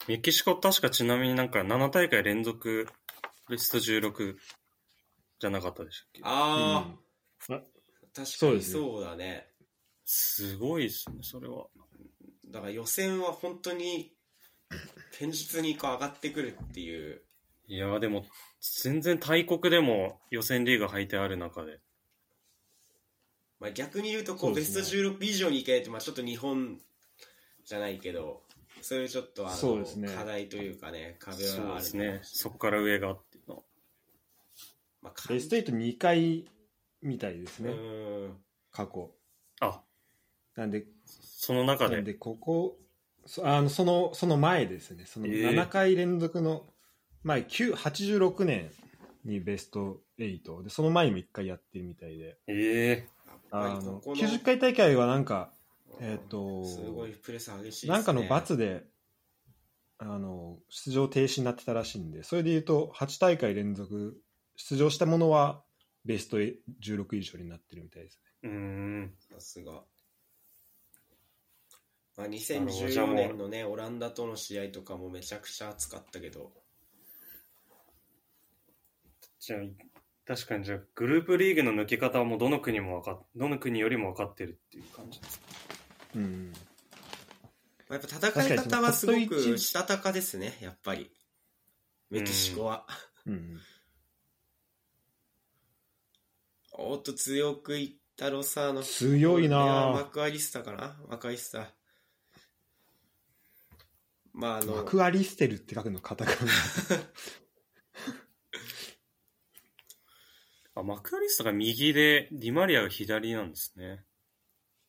[0.07, 2.87] メキシコ確かちなみになんか7大会連続
[3.49, 4.37] ベスト16
[5.39, 6.21] じゃなかったでしたっけ？
[6.25, 6.89] あ
[7.49, 7.57] あ、うん。
[7.57, 7.61] あ
[8.15, 9.47] 確かそうですねにそうだね。
[10.05, 11.67] すごいですね、それは。
[12.51, 14.15] だから予選は本当に、
[15.19, 17.23] 堅実にこう上がってくるっていう。
[17.67, 18.25] いやーでも、
[18.83, 21.81] 全然大国でも予選リーグ敗退ある中で。
[23.61, 26.79] まあ、逆に言うとこそううベスト16以上に行けないと、まあ、ちょっと日本
[27.65, 28.43] じゃないけど
[28.83, 32.21] そういうちょっとあの、そうですね課題というかね壁そうはあるですね。
[32.23, 33.63] そこから上がっていうのは。
[35.03, 36.45] まあ、ベスト82回
[37.03, 37.75] みたいですうね
[38.71, 39.11] 過去
[39.61, 39.81] あ、
[40.57, 41.97] なんでその中で。
[41.97, 42.88] なんでここそ
[43.43, 45.05] あのそのその前ですね。
[45.07, 45.31] そのえ。
[45.31, 46.67] ー7回連続の
[47.23, 48.71] 前、9 86年
[49.25, 52.39] にベスト8でその前にも1回やってるみたいで。
[52.47, 53.09] ええ。
[53.51, 55.51] あのやっぱりここの90回大会はなんか
[56.01, 57.93] えっとすごいプレス激しいね。
[57.93, 58.85] なんかの罰で
[59.99, 64.21] あの出場停止になってたらしいんでそれでいうと8大会連続
[64.57, 65.63] 出場したものは
[66.05, 68.51] ベスト16以上になってるみたいですね。
[68.51, 68.59] うー
[69.03, 69.15] ん。
[69.19, 69.83] さすが、
[72.19, 76.51] まあ、なるほどじゃあ2014もう年のねオランダとの試合とかもめちゃくちゃ熱かったけど。
[79.39, 79.61] じゃあ、
[80.27, 85.41] 確かにじゃあ、グループリーグの抜け方はもうどの国も分かっ、どの国よりも分かってるっていう感じです。
[86.17, 86.53] うん。
[87.89, 91.11] まあやっぱ戦い方はすごくしたたかですねやっぱり。
[92.11, 92.87] メキシコは、
[93.27, 93.61] うん。
[96.73, 100.97] おっと強くいったロサーノ強いなマクアリスタかな？
[101.09, 101.73] マクアリスタ
[104.39, 106.53] まああのマクアリステルって書くのカタカナ。
[110.77, 114.05] あ、マクアリスタが右で、ディマリアが左なんですね。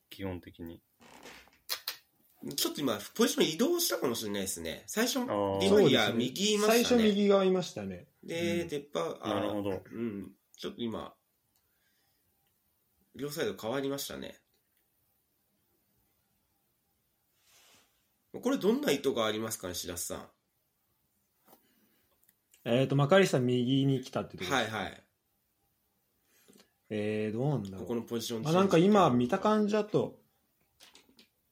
[0.08, 0.80] 基本的に。
[2.56, 4.84] ちょっと今ポジション移動したかもしれないですね。
[4.86, 5.58] 最初デー。
[5.58, 7.02] ィマリア右いま最したね。
[7.02, 8.06] 初右側いましたね。
[8.22, 8.68] で、うん。
[8.68, 9.82] デッパあなるほど。
[9.90, 10.32] うん。
[10.56, 11.16] ちょっと今
[13.16, 14.36] 両サイド変わりましたね
[18.32, 20.28] これどんな意図がありますかね白洲さん
[22.64, 25.02] えっ、と、マカリスタ右に来たってとはいはい。
[26.90, 30.16] えー、どうなんだろうここのポジションあなんか今見た感じだと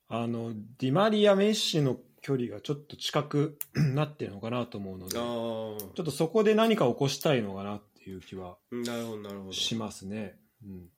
[0.08, 3.56] あのディマリア・メッシの距離がちょっと近く
[3.94, 6.02] なってるのかなと思うのでちあょっあ。
[6.02, 9.52] とそこで何か起こしたいのかなっていう気はなるほど、なるほど。
[9.52, 10.38] しますね。
[10.64, 10.88] うん、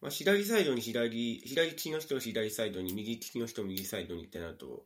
[0.00, 4.84] まあ、左サイドに左、左利きの人を左サイドに、右利きの人を右サイドにってなると、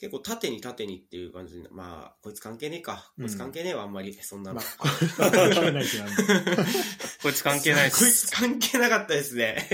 [0.00, 3.12] 結構縦に縦にっていう感じで、まあ、こいつ関係ねえか。
[3.16, 4.12] こいつ関係ねえわ、あんまり。
[4.20, 4.56] そんなの。
[4.56, 4.88] まあ、こ
[5.18, 5.84] れは関係ない
[7.22, 8.32] こいつ関係ないっこいつす。
[8.32, 9.66] 関係なかったですね。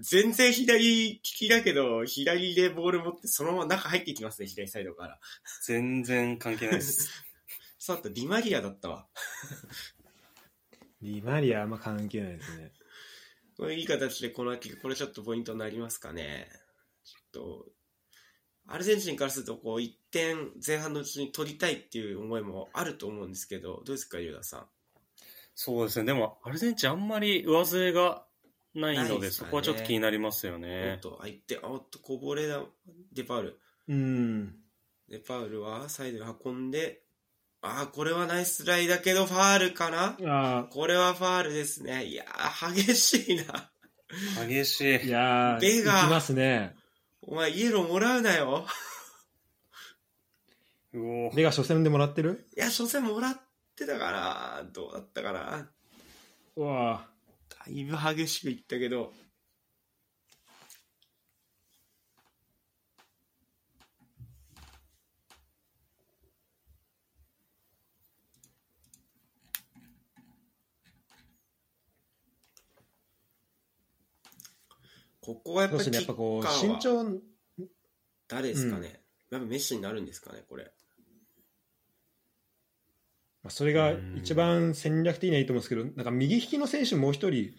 [0.00, 5.20] 全然左利きだけど、左でボール持ってそのまま中入っていきますね、左サイドから。
[5.64, 7.08] 全然関係ないです。
[7.78, 9.06] そうだった、ディマリアだったわ。
[11.04, 12.72] ディマリアあんま関係ないですね。
[13.58, 16.48] これいい形でこの秋、これちょっとポイントになりますかね。
[17.04, 17.68] ちょっと、
[18.66, 24.68] アルゼンチンからすると、こう、1点前半のうちに取りたいっていう思いもあると思うんですけど、どうですか、ユダさん？
[25.54, 26.06] そうですね。
[26.06, 28.26] でも、アルゼンチンあんまり上背が
[28.74, 31.00] ないので、ないっすかねそこはちょっと気になりますよおねっ。
[31.00, 32.64] と、あ、いって、あおっと、こぼれだ、
[33.12, 33.60] デパウル。
[33.88, 34.56] うん。
[35.08, 37.03] デパウルはサイドに運んで、
[37.66, 40.18] あー、これはナイスライだけど、ファールかな？
[40.26, 42.04] あこれはファールですね。
[42.04, 43.70] いやー、激しいな。
[44.46, 45.10] 激しーいい。
[45.10, 46.76] やー、ベガ行きますね。
[47.22, 48.66] お前、イエローもらうなよ。
[50.92, 52.46] うおベガ初戦でもらってる？
[52.54, 53.40] いや、初戦もらっ
[53.74, 55.70] てたから、どうだったかな。
[56.56, 57.06] うわ
[57.48, 59.14] だいぶ激しくいったけど、
[75.24, 77.02] ここはやっぱりね、やっぱこう、身長、
[78.28, 79.00] 誰ですかね、
[79.30, 80.64] やっぱメッシになるんですかね、これ。
[83.42, 87.54] まあそれが一番戦略的にはいいと思うんですけど、なんか右利きの選手もう一人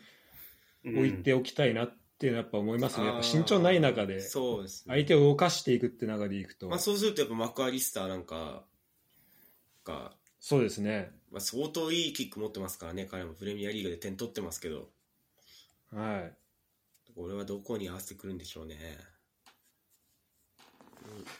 [0.85, 3.07] 置いておきたいなっていうのはやっぱ思いますね。
[3.07, 4.21] やっぱ身長ない中で。
[4.21, 8.63] 相手を動かしていくって中でいくとまあ、、そうするとやっぱマクアリスターなんか
[9.83, 11.11] が、そうですね。
[11.31, 14.89] まあ、相当いいキック持ってますからね、彼もプレミアリーグで点取ってますけど、
[15.91, 16.44] はい。
[17.15, 18.77] これはどこに合わせてくるんでしょうね。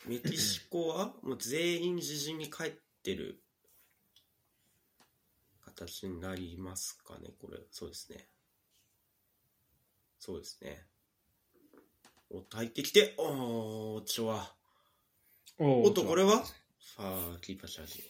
[0.08, 1.14] メキシコは？
[1.22, 2.72] もう全員自陣に帰っ
[3.04, 3.42] てる
[5.66, 7.60] 形になりますかね、これ。
[7.72, 8.28] そうですね。
[10.20, 10.86] そうですね。
[12.30, 14.54] おっと、入ってきて、おー、ちょは。
[15.60, 16.44] おっと、これは
[16.98, 18.04] ファー、キーパーチャージ。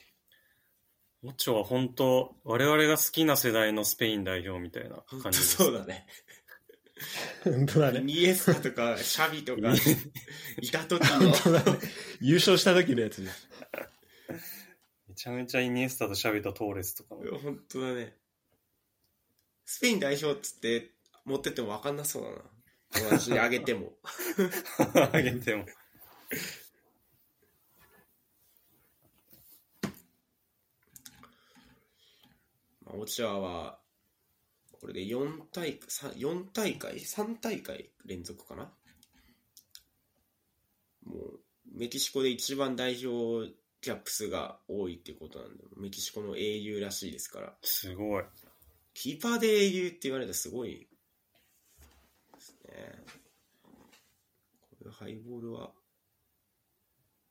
[1.24, 5.56] オチョは本当、我々が好きな世代のスペイン代表みたいな感じです。
[5.56, 6.06] そうだね。
[7.44, 8.00] 本当だね。
[8.00, 9.74] イニエスタとか、シャビとか、
[10.62, 11.34] いた時のね。
[12.22, 13.50] 優勝した時のやつです。
[15.10, 17.38] めちゃめちゃイニエスタとシャビとトーレスとかの。
[17.38, 18.16] 本当だね。
[19.66, 20.92] スペイン代表っつって
[21.26, 22.38] 持ってっても分かんなそうだな。
[22.92, 23.94] 友達にあげても。
[25.12, 25.66] あげても。
[32.86, 33.80] まあオチアは、
[34.86, 38.72] これで4大会、さ4大会 ?3 大会連続かな？
[41.08, 41.40] もう、
[41.74, 47.56] メキシコで一番代表キャップ数が多いっていうことなんで、メキシコの英雄らしいですから。
[47.64, 48.24] すごい。
[48.94, 50.88] キーパーで英雄って言われたらすごい
[52.36, 53.04] ですね。
[53.64, 55.72] これハイボールは、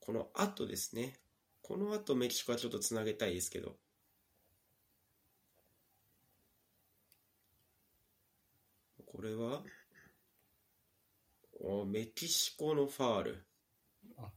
[0.01, 1.13] この後ですね。
[1.61, 3.77] この後メキシコはちょっとつなげたいですけど。
[9.07, 9.61] これは？
[11.59, 13.45] おメキシコのファール
[14.17, 14.31] あ。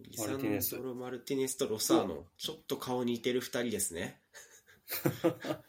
[0.00, 2.26] リサンマルティネスドロ・マルティネスとロサーノ。
[2.36, 4.20] ちょっと顔似てる二人ですね。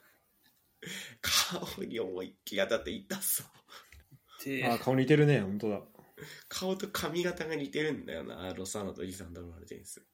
[1.22, 3.48] 顔に思いっきり当たって痛そう。
[4.46, 5.82] であ、顔似てるね、本当だ。
[6.48, 10.06] 顔と髪型が似てるんだよな、ロサーノとリサンドロ・マルティネス。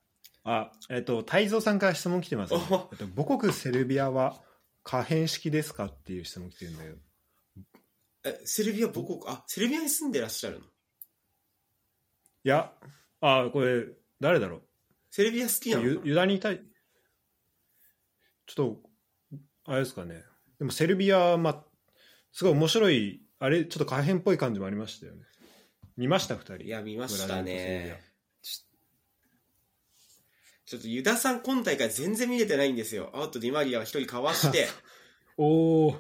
[0.43, 2.89] あ、えっと、太蔵さんから質問来てます、ねお。
[2.91, 4.41] えっと母国セルビアは
[4.85, 6.97] 可変式ですかっていう質問来てるんだけど。
[8.23, 10.61] え、セルビア母国、あ、セルビアに住んでらっしゃるの？
[10.61, 10.65] い
[12.43, 12.71] や、
[13.19, 13.87] あ、これ、
[14.19, 14.61] 誰だろう？
[15.09, 15.83] セルビア好きなの？
[15.83, 16.61] ユユダにいたい。
[18.45, 18.79] ちょっ
[19.33, 20.23] と、あれですかね。
[20.59, 21.63] でもセルビア、まあ、
[22.31, 25.23] すごい面白い、あれ、ちょっと可変っぽい感じもありましたよね。
[25.97, 26.55] 見ました、二人。
[26.57, 27.99] いや、見ましたね。
[30.65, 33.11] ちょっとユダさん今大会全然見れてないんですよ。
[33.13, 34.67] アウトディマリアが一人かわして、ア
[35.37, 35.99] おー、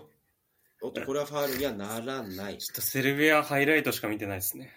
[0.81, 2.57] おっと、これはファールにはならない。
[2.57, 4.73] ちょっとセルビアハイライトしか見てないですね。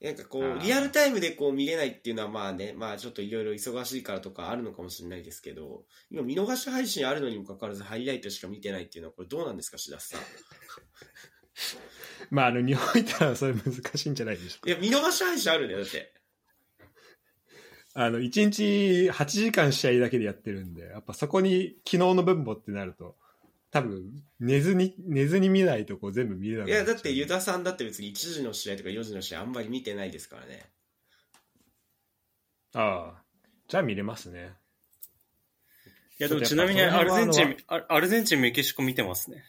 [0.00, 10.20] なんかこう、リアルタイムでこう見れないっていうのはまあね、まあちょっといろいろ忙しいからとかあるのかもしれないですけど、今見逃し配信あるのにもかかわらずハイライトしか見てないっていうのはこれどうなんですか、志田さん。
[12.30, 14.70] まあ、あの、日本いたらそれ難しいんじゃないでしょうか。
[14.70, 16.12] いや、見逃し配信あるんだよ、だって。
[17.98, 23.16] あの、1日8時間試合だけでやってるんで、やっぱそこに昨日の分母ってなると、
[23.70, 30.62] 多分、寝ずに、寝ずに見ないとこう全部見れないや、だってユダさんだって別に1時の試合とか4時の試合あんまり見てないですからね。
[32.74, 33.22] ああ。
[33.66, 34.52] じゃあ見れますね。
[36.20, 39.42] いや、でもちなみにアルゼンチ辺ン、アアルゼンチン、メキシコ見てますね。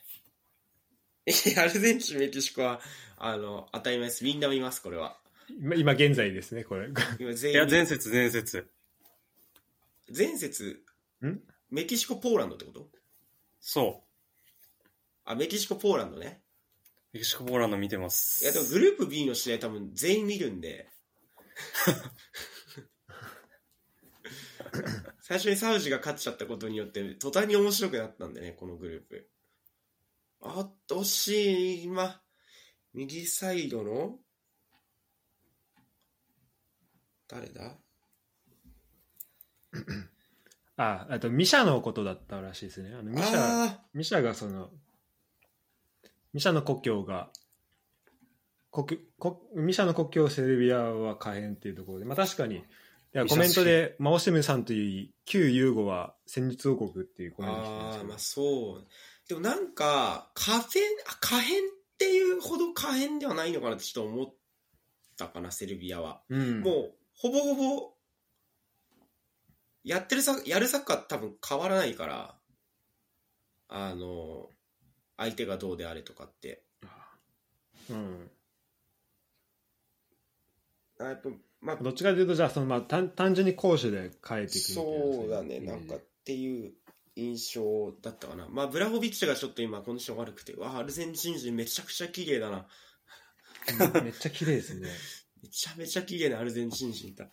[1.27, 2.79] えアルゼンチン、メキシコは、
[3.17, 4.23] あの、当たり前です。
[4.23, 5.19] みんな見ます、これは。
[5.49, 6.89] 今、今現在ですね、これ。
[7.19, 7.55] 今全員。
[7.55, 8.69] いや、前節、前節。
[10.15, 10.83] 前節、
[11.25, 11.41] ん？
[11.69, 12.89] メキシコ、ポーランドってこと？
[13.59, 14.03] そ
[15.25, 16.41] あ、メキシコ、ポーランドね。
[17.13, 17.17] う。
[17.17, 18.43] メキシコ、ポーランド見てます。
[18.43, 20.89] いや、でもグループ B の試合多分全員見るんで。
[25.21, 29.29] 最初にサウジが勝っちゃったことによって、途端に面白くなったんでね、このグループ。
[30.39, 32.21] あっとしい、今、
[32.93, 34.19] 右サイドの、
[37.27, 37.75] 誰だ？
[40.77, 42.91] あ、あと、ミシャのことだったらしいですね。
[42.93, 44.69] あのミシャ、あミシャがその、
[46.33, 47.29] ミシャの故郷が、
[48.71, 52.61] 国国ミシャの故郷セルビアは可変っていうところで、まあ確かに、い
[53.13, 58.87] やコメントで、マオシムさんという旧ユーゴは戦術王国っていうコメントああ、まあそう。
[59.27, 61.65] でもなんか、可変、あ可変っ
[61.97, 64.33] ていうほど可変ではないのかなってちょっと思っ
[65.17, 66.21] たかな、セルビアは。
[66.29, 67.93] うん、もう、ほぼほぼ、
[69.83, 72.35] やってるさ、やるサッカー多分変わらないから、
[73.69, 74.49] あの、
[75.17, 76.63] 相手がどうであれとかって。
[77.89, 78.29] うん、
[80.99, 81.29] あやっぱ、
[81.61, 86.73] まあ、どっちかというと、じゃあその、まあ、単単純に攻守で変えていくみたいなそうだね、なんかっていう
[87.15, 88.47] 印象だったかな。
[88.49, 92.67] まあ、ブラホビッチがちょっと今コンディション悪くて、わあ、アルゼンチン人めちゃくちゃ綺麗だな。
[93.95, 94.89] うんめっちゃ綺麗ですね。
[95.47, 97.29] めちゃめちゃ綺麗なアルゼンチン人いた。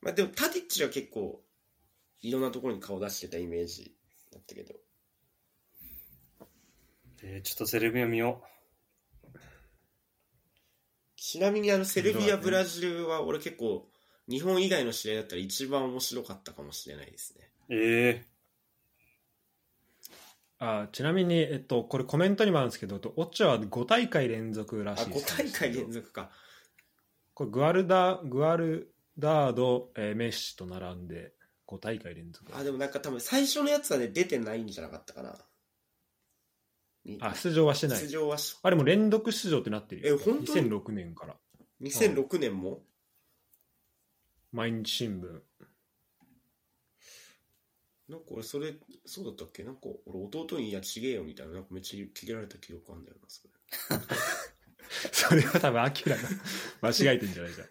[0.00, 1.40] まあでもタディッチは結構
[2.20, 3.94] いろんなところに顔出してたイメージ
[4.32, 4.74] だったけど。
[7.22, 8.42] えーちょっとセルビア見よ
[11.14, 13.88] ちなみにあのセルビア、ブラジルは俺結構
[14.28, 17.52] 日本以外の試合だったら一番面白かったかもしれないですね。
[17.68, 17.74] う。
[17.76, 18.26] え
[20.64, 26.30] あちなみに、えっと、これコメントにもあるんですけど、オッチャは5大会連続らあ、しいで5す大会連続か。
[27.34, 31.32] これグアルダ、グアルダード、えーメッシと並んで
[31.66, 32.56] 5大会連続。
[32.56, 35.36] あ、でもなんか多分最初のやつはね、出てないんじゃなかったかな。
[37.04, 38.06] にあ、出場はしてない出。
[38.06, 40.14] 場はし、あれも連続出場ってなってるよ。
[40.14, 41.34] え本当に？2006年から。
[41.82, 42.84] 2006年も、
[44.52, 45.40] 毎日新聞。
[48.12, 48.74] なんか俺それ、
[49.06, 49.64] そうだったっけ？
[49.64, 53.50] なんか俺弟にいやちげえよみたいな、なんかめっちゃ切れられた記憶あんだよな、それ。
[55.10, 56.28] それは多分アキラが
[56.92, 57.62] 間違えてんじゃないか。
[57.62, 57.68] ー、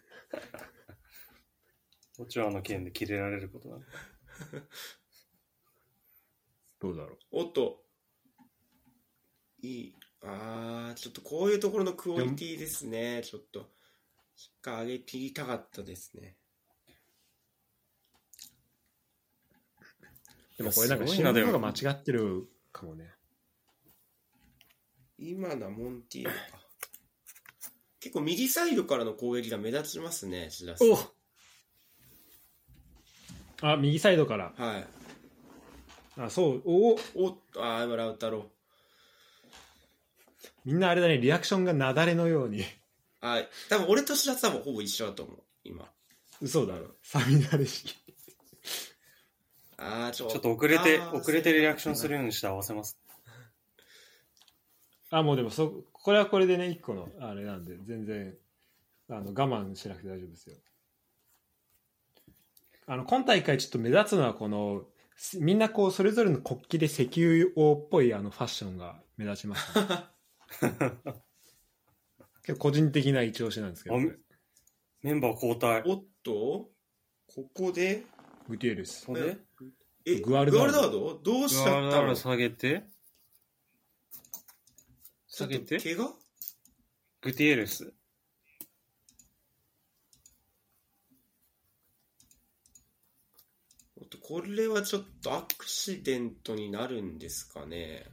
[2.24, 3.84] オチョアの件で切れられることなの
[6.80, 7.18] どうだろう？
[7.32, 7.86] おっと、
[9.62, 13.70] いい、あー、ちょっとこういうところのクオリティですね、ちょっと。
[14.36, 16.36] しっかり上げ切りたかったですね。
[20.62, 23.12] でもこれなんかすごいな新聞が間違ってるかもね。
[25.18, 26.38] 今のはモンティーノか。
[28.00, 30.88] 結構右サイドからの攻撃が目立ちますね、志田さん。
[33.74, 34.54] あ、右サイドから。
[34.58, 34.88] はい。
[36.18, 36.62] あ、そう。
[36.66, 38.50] おおおあー、今ラウタロ。
[40.66, 42.64] みんなあれだね、リアクションが雪崩のように。
[43.22, 45.88] あー、多分俺と志田さんもほぼ一緒だと思う、今。
[46.42, 46.96] 嘘だろ。
[47.04, 47.96] サミナレ式。
[49.82, 52.98] あー、ちょっと遅れて、遅れてリアクションするようにして合わせます。
[55.10, 58.38] あ、もうでもそ、これはこれでね、一個の、あれなんで、全然、
[59.10, 60.56] あの、我慢しなくて大丈夫ですよ。
[62.86, 69.86] あの、今大会ちょっと目立つのは、この、すみんなこう、それぞれの国旗で石油王っぽいあのファッションが目立ちます、ね。
[72.44, 74.00] 結構個人的な一押しなんですけど、あ
[75.04, 75.84] メンバー交代。
[75.86, 76.70] おっと、
[77.28, 78.04] ここで、
[78.48, 79.06] グティエルス。
[79.06, 79.38] これで？
[80.06, 80.82] え、グアルダード？
[80.82, 81.20] ダード？
[81.24, 82.16] どうしちゃったの？
[82.16, 82.84] 下げて、
[85.28, 86.14] 下げて、怪我？
[87.22, 87.94] グティエルス。
[94.00, 98.06] おっとこれはちょっとアクシデントになるんですかね。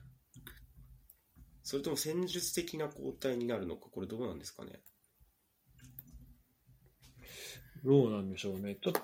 [1.62, 4.80] それとも戦術的な交代になるのか、これどうなんですかね？
[7.84, 8.76] どうなんでしょうね。
[8.82, 9.00] ちょっと、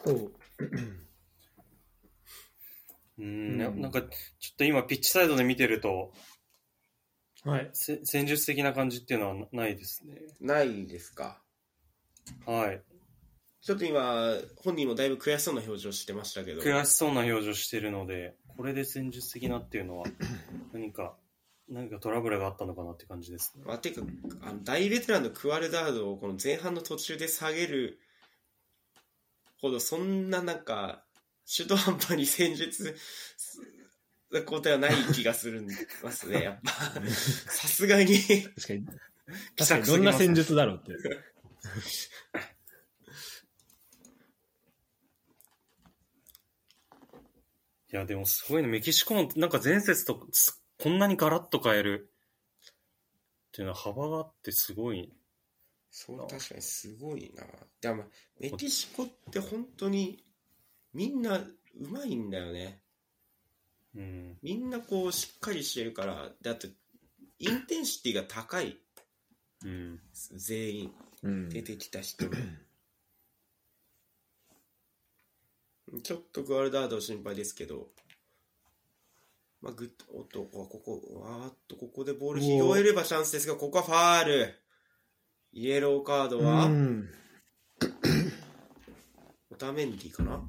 [3.18, 6.12] うん、うんなんか、ちょっと今、ピッチサイドで見てると、
[7.44, 7.70] はい。
[7.74, 10.22] せ戦術的な感じっていうのはなないですね。
[10.40, 11.42] ないですか？
[12.46, 12.82] はい。
[13.60, 16.62] ちょっと今、本人もだいぶ悔しそうな表情してましたけど。
[16.62, 20.06] 悔しそうな表情してるので、これで戦術的なっていうのは、
[20.72, 21.16] 何か、
[21.68, 23.64] 何かトラブルがあったのかなって感じですね。
[23.66, 24.02] まあ、ていうか
[24.48, 28.00] あの大ベテランのクワルダードをこの前半の途中で下げる
[29.60, 31.03] ほどそんななんか
[31.46, 32.96] 中途半端に戦術
[34.32, 35.68] 交代はない気がするん
[36.02, 36.72] ますね やっぱ
[37.50, 38.86] さすがに確かに、
[39.56, 40.92] 確かにどんな戦術だろうって。
[47.92, 48.68] いや、でもすごいね。
[48.68, 52.10] メキシコもなんか前節とすこんなにガラッと変える
[52.68, 52.70] っ
[53.52, 55.12] ていうのは幅があってすごい。
[55.90, 57.44] そう確かにすごいな
[57.80, 60.24] でもメキシコって本当に
[60.94, 61.48] みんなう
[61.90, 62.80] まいんだよね
[63.94, 64.38] うん。
[64.42, 66.68] みんなこうしっかりしてるからだって
[67.38, 68.78] インテンシティが高い
[69.64, 70.00] うん。
[70.12, 70.92] 全員
[71.22, 71.48] うん。
[71.48, 72.32] 出てきた人も
[76.02, 77.88] ちょっとグアルダード心配ですけど、
[79.60, 84.54] まあ、グッおっと、あここ、わーっと、ここでボール拾えればチャンスですが、ここはファール。
[85.52, 87.08] イエローカードは、うん
[89.50, 90.42] オタメンディかな？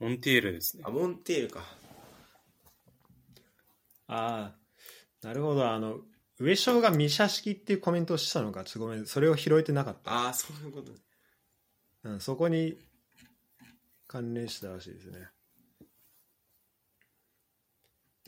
[0.00, 0.90] モンティエルですねあ、。
[0.90, 1.60] モンテールか。
[4.08, 5.70] ああ、なるほど。
[5.70, 5.98] あの、
[6.40, 10.10] 上昇がミシャ式っていうコメントをしたのか、ちょっとごめん、それを拾えてなかった。
[10.10, 10.92] ああ、そういうこと。
[12.04, 12.78] うん、そこに
[14.06, 15.28] 関連したらしいですね。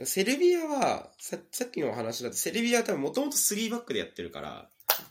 [0.05, 4.69] セルビアはさ、さっきの話だと、セルビアは多分もともと3バックでやってるから、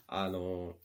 [0.08, 0.76] あの、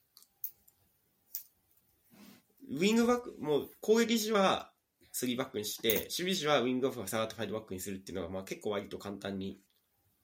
[2.71, 4.71] ウィングバック、もう攻撃時は
[5.17, 9.59] 3バックにして、守備時はウィングバックが下がってファイトバックにするっていうのが、まあ結構割と簡単に、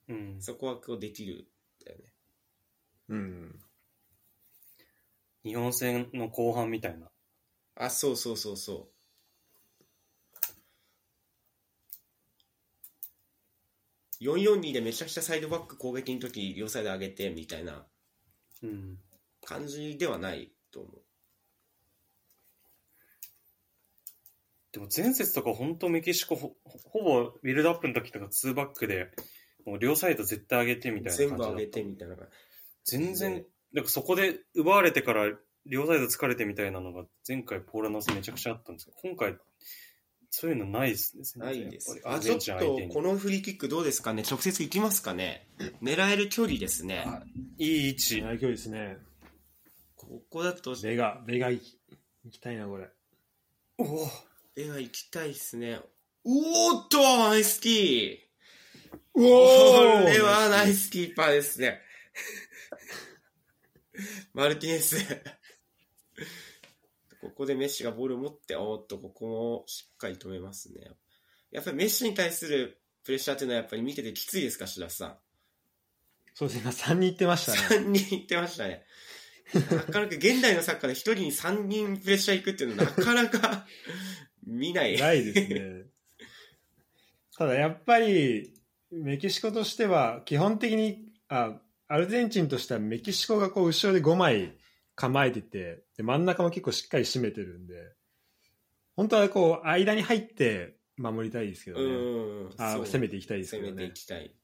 [0.08, 0.36] うん。
[0.40, 2.04] そこはこうできるんだよね。
[3.08, 3.60] うん。
[5.44, 7.10] 日本戦の後半みたいな。
[7.76, 8.92] あ、そうそうそうそう。
[14.22, 17.84] 442でめちゃくちゃサイドバック攻撃の時両サイド上げてみたいな
[18.62, 18.98] うん。
[19.44, 21.01] 感じではないと思う。
[24.72, 29.08] でも前節とか本当メキシコほほぼビルドアップの時とか2バックで
[29.66, 32.26] もう両サイド絶対上げてみたいな感じだった全部上げてみたいな感
[32.84, 33.44] 全然、ね
[33.74, 35.32] なんかそこで奪われてから
[35.64, 39.38] 両サイド疲れてみたいなのが前回ポーラノスめちゃくちゃあったんですけど、今回
[40.28, 41.24] そういうのないですね。
[41.24, 41.38] じ。
[41.38, 41.98] ないです。
[42.04, 44.24] あ、ちょっとこのフリーキックどうですかね？
[44.30, 45.48] 直接行きますかね？
[45.82, 47.06] 狙える距離ですね。
[47.56, 48.20] いい位置。
[48.20, 48.98] 最強ですね。
[49.96, 51.78] ここだと、ベガ、ベガ行き
[52.24, 52.90] 行きたいな、これ。
[53.78, 54.08] おお
[54.54, 55.80] では行きたいですね。
[56.24, 56.98] おーっと
[57.30, 58.18] ナイスキー
[59.14, 61.80] おこれはナイスキーパーですね。
[64.34, 64.96] マルティネス。
[67.22, 70.90] ここでメッシがボールを持って、おーっと、ここもしっかり止めますね。
[71.50, 75.18] やっぱりメッシに対するプレッシャーっていうのはやっぱり見ててきついですか、白洲さん。
[76.34, 77.58] そうですね、今3人言ってましたね。
[77.84, 78.84] 3人言ってましたね。
[79.54, 83.66] なかなか現代のサッカーで1人に3人プレッシャーいくっていうのはなかなか
[84.44, 84.98] 見ない。
[84.98, 85.84] ないですね。
[87.36, 88.54] ただやっぱり、
[88.90, 94.56] メキシコとしては、基本的に、あ、アルゼンチンとしてはメキシコがこう後ろで5枚
[94.94, 97.74] 構えてて、で真ん中も結構しっかり締めてるんで、
[98.96, 101.94] 本当はこう間に入って守りたいですけどうね。
[102.44, 102.50] ん。
[102.58, 103.92] あ攻めていきたいですけどね攻めてい。
[103.94, 104.34] きたい。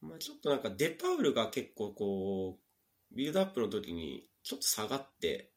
[0.00, 2.58] まあちょっとなんかデパウルが結構こ
[3.12, 5.52] う、ビルドアップの時にちょっと下がって、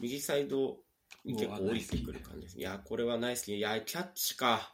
[0.00, 0.85] 右サイドに
[1.34, 2.58] 結構降りてくる感じです。
[2.58, 3.56] いや、これはナイスキー。
[3.56, 4.72] いや、キャッチか。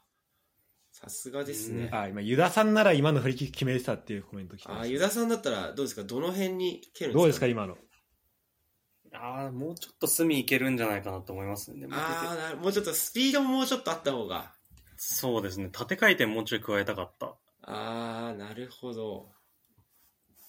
[0.90, 1.88] さすがですね。
[1.90, 6.04] あ、今、ユダさんなら今の振り切り決めてたっていうコメント来てますあ、ユダさんだったらどうですか？
[6.04, 7.18] どの辺に蹴るんですか？
[7.18, 7.78] どうですか、今の？
[9.14, 11.80] ああ、もうちょっと隅いけるんじゃないかなと思いますね。
[11.80, 14.52] でもあーなもうちょっとスピードももうちょっとあった方が。
[14.96, 15.70] そうですね。
[15.72, 17.34] 縦回転もうちょい加えたかった。
[17.62, 19.30] あー、なるほど。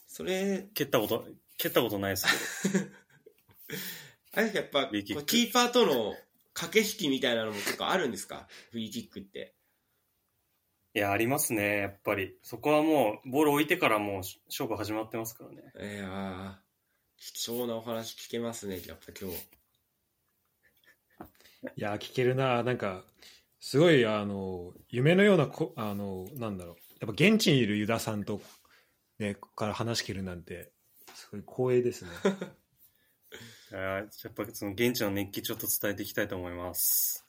[0.08, 1.26] それ、蹴ったこと、
[1.58, 2.86] 蹴ったことないですけど。
[4.36, 6.16] あれやっぱ、フリーキックこうキーパーとの
[6.54, 8.48] 駆け引きみたいなのも結構あるんですか？
[8.72, 9.54] フリーキックって。
[10.96, 12.38] いや、ありますね、やっぱり。
[12.44, 14.16] そこはもう、ボール置いてからもう
[14.48, 15.96] 勝負始まってますからね。
[15.96, 16.64] いやー
[17.18, 19.38] 貴重なお話聞けますね、やっぱ今日。
[21.78, 22.62] いや、聞けるな。
[22.64, 23.06] なんか、
[23.60, 28.42] すごいあの夢のようなこあのなんだろうやっぱ現地にいるユダさんと、
[29.20, 30.74] ね、から話し切るなんて
[31.16, 32.12] すごい光栄ですね
[33.74, 37.26] あーやっぱその現地の熱気ちょっと伝えていきたいと思います。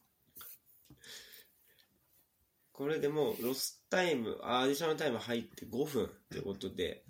[2.72, 7.04] これでもうロスタイム、あアディショナルタイム入って5分ということで、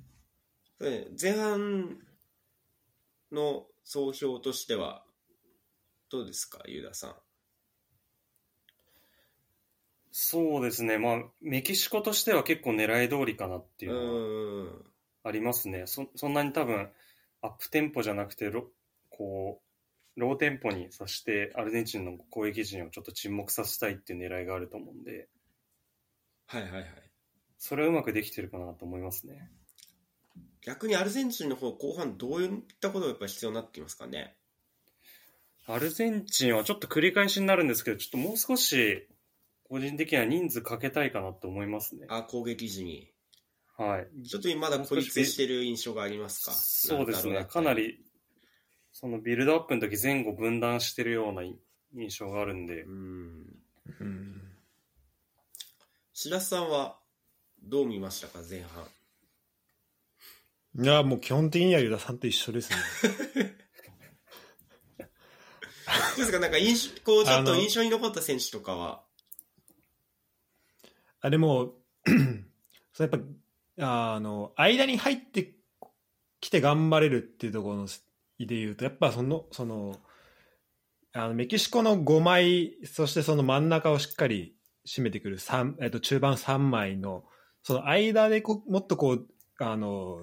[1.20, 1.98] 前半
[3.32, 5.04] の総評としては、
[6.10, 7.14] どうですか、ユダさん。
[10.12, 14.72] そうですね、まあ、メキシコとしては結構狙い通りかなっていううのは。
[15.24, 15.84] ありますね。
[15.86, 16.88] そそんなに多分、
[17.40, 18.70] アップテンポじゃなくてロ、
[19.16, 19.60] こ
[20.16, 25.28] う、ローテンポにさして、アルゼンチンの攻撃陣をちょっと沈黙させたいっていう狙いがあると思うんで、
[26.46, 26.84] はいはいはい。
[27.58, 29.50] それはうまくできてるかなと思いますね。
[30.60, 32.50] 逆にアルゼンチンの方、後半どういっ
[32.80, 34.36] たことがやっぱ必要になってきますかね？
[35.66, 39.08] アルゼンチンはちょっと繰り返しになるんですけど、ちょっともう少し、
[39.64, 42.06] 個人的には人数かけたいかなと思いますね。
[42.10, 43.10] あ攻撃時に。
[43.78, 44.28] はい。
[44.28, 46.52] ちょっとまだ孤立してる印象がありますか？
[46.52, 47.46] そうですね。
[47.46, 47.72] かな。
[47.72, 48.03] り、
[48.94, 53.56] そのビルドアップの時前後分断してるような印象があるんでう、ん。
[54.00, 54.40] うん
[56.12, 56.96] 白洲さんは
[57.60, 58.84] どう見ましたか、前半。
[60.84, 62.76] いやもう基本的にはユダさんと一緒ですね
[63.36, 63.44] ど
[66.14, 69.02] う ですか、なんか印象、こう、ちょっと印象に残った選手とかは？
[71.20, 71.74] あでも
[72.92, 73.20] そうやっ
[73.76, 75.54] ぱあの間に入って
[76.40, 77.88] きて頑張れるっていうところの
[78.46, 79.96] で言うとやっぱそのその
[81.12, 87.24] あのメキシコの5枚そしてその真ん中をしっかり締めてくる三えっと中盤3枚の
[87.62, 89.26] その間でこもっとこう
[89.58, 90.18] あの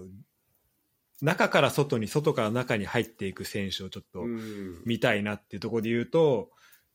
[1.21, 4.81] 中から外に外から中に入っていく選手をちょっとうん。
[4.85, 6.49] 見たいなっていうところで言うと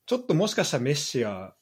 [0.07, 1.55] ちょっともしかしたらメッシが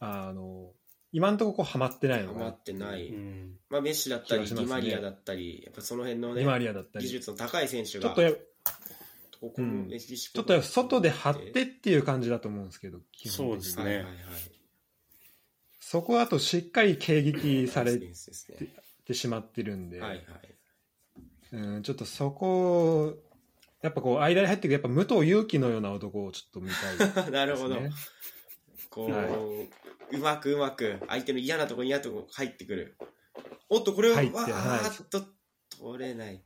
[0.00, 0.70] あの
[1.14, 3.06] 今のところこうハマってないのかなハマってない。
[3.06, 3.52] うん。
[3.70, 8.32] まあ、メッシだったり、ねィマリアだったり、やっぱその辺のねディ、マリアだったり技術の高い選手が、ちょっとや
[9.48, 14.14] ここもメキシコちょっと外で張ってっていう感じだと思うんですけど、そうですねはいはいはい。
[15.80, 18.68] そこだとしっかり迎撃されナイスディフェンスですね
[19.06, 20.22] てしまってるんで、はいはい。
[21.52, 23.14] うん、ちょっとそこ、
[23.82, 27.30] やっぱこう、間に入ってくる、やっぱ武藤勇樹のような男をちょっと見たいね。
[27.30, 27.76] なるほど。
[28.90, 29.28] こう、は
[30.10, 32.96] うまくうまく相手の嫌なとこ嫌なところ入ってくる。
[33.68, 35.22] おっと、これは、わはいーっと
[35.78, 36.42] 取れない。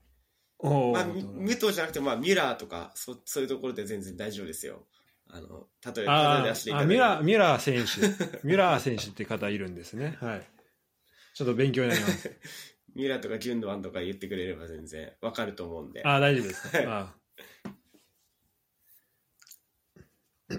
[0.60, 4.86] おまあ、武藤じゃなくて、まあ、ミュラーとかそ、そういうところで全然大丈夫ですよ。
[5.30, 10.16] あの、例えば、あ例え出していたーあだいてミュラーミュラー選手、 ミュラー選手って方いるんですね。
[10.20, 10.46] はい。
[11.34, 12.30] ちょっと勉強になります。
[12.94, 16.02] ミュラーとかギュンドアンとか言ってくれれば全然わかると思うんで。
[16.04, 16.76] あー大丈夫です。
[16.76, 17.14] はいあ
[20.48, 20.54] こ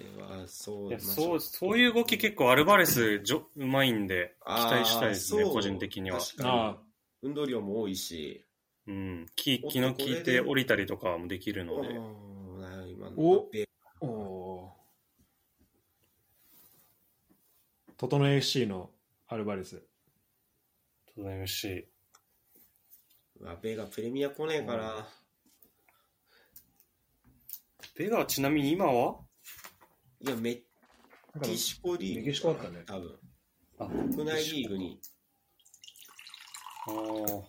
[0.00, 6.18] れは、そう、いそう、そういう動き結構アルバレスじょうまいんで、期待したいですね、個人的には。
[6.20, 6.76] 確かにあ
[7.22, 8.44] 運動量も多いし、
[8.86, 9.26] うん。
[9.34, 11.98] 気、気の利いて降りたりとかもできるので。
[13.16, 13.48] お
[14.00, 14.76] おおー。
[17.96, 18.90] 整え FC の
[19.26, 19.82] アルバレス。
[21.06, 21.88] とても FC。
[23.62, 25.08] ベガプレミア来ねえから。
[27.96, 29.25] ベガはちなみに今は？
[30.20, 30.62] いや、メ
[31.42, 32.20] キシコリーグ。
[32.26, 33.18] メキシコだったね多分。
[33.78, 35.00] あ、国内リーグに。
[36.88, 37.42] あー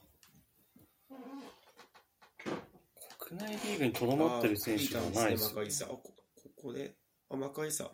[3.19, 5.85] 国内リーグにとどまってる選手がないですあーマカリスタ。
[5.85, 6.13] あ、ここ
[6.55, 6.95] こで、
[7.29, 7.91] あ、マカリスタ。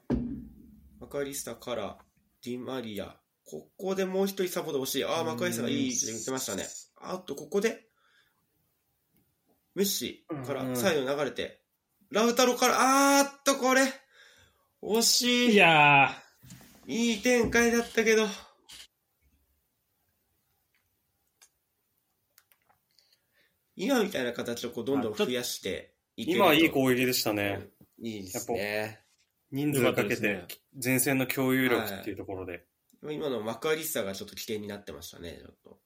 [1.00, 1.98] マカリスタから、
[2.44, 3.16] ディマリア。
[3.46, 5.06] ここでもう一人サポート欲しい。
[5.06, 6.66] あー、マカリスタがいいって言ってましたね。
[7.02, 7.88] あと、ここで、
[9.76, 11.62] メッシからうんサイドに流れて、
[12.10, 13.82] ラウタロから、あーっと、これ、
[14.86, 15.54] 惜しい。
[15.54, 16.12] いや
[16.88, 18.28] いい展開だったけど。
[23.76, 27.70] 今みたいな形をこうどんどん増やしていけると今はいい攻撃でしたね。
[28.02, 29.00] いいですね。
[29.52, 30.48] 人数かけよかったてで
[30.84, 32.66] 前線の共有力っていうところで。
[33.10, 35.80] 今のマクアリスタがちょっと起点になってましたね、ちょっと。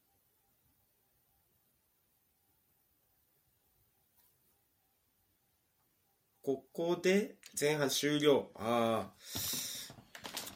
[6.41, 8.51] ここで前半終了。
[8.55, 9.09] あ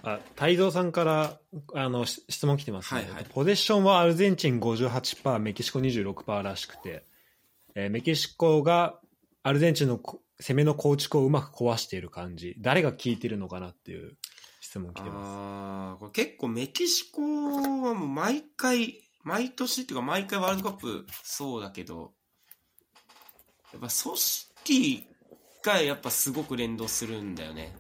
[0.04, 1.40] あ太蔵さんから
[1.76, 3.26] あのし質問来てますね、はいはい。
[3.30, 7.06] ポゼッションはアルゼンチン58%メキシコ26%らしくて、
[7.76, 9.00] えーメキシコが
[9.44, 12.56] アルゼンチンのこ攻めの構築をうまく壊している感じ。
[12.60, 14.18] 誰が効いてるのかなっていう
[14.60, 14.94] 質問あ。
[14.94, 15.28] 来てます。
[15.28, 22.14] ああ、これ結構メキシコはもう毎回、毎年っていうか毎回ワールドカップそうだけど、
[23.72, 25.08] やっぱ組織
[25.64, 27.76] がやっぱすごく連動するんだよね。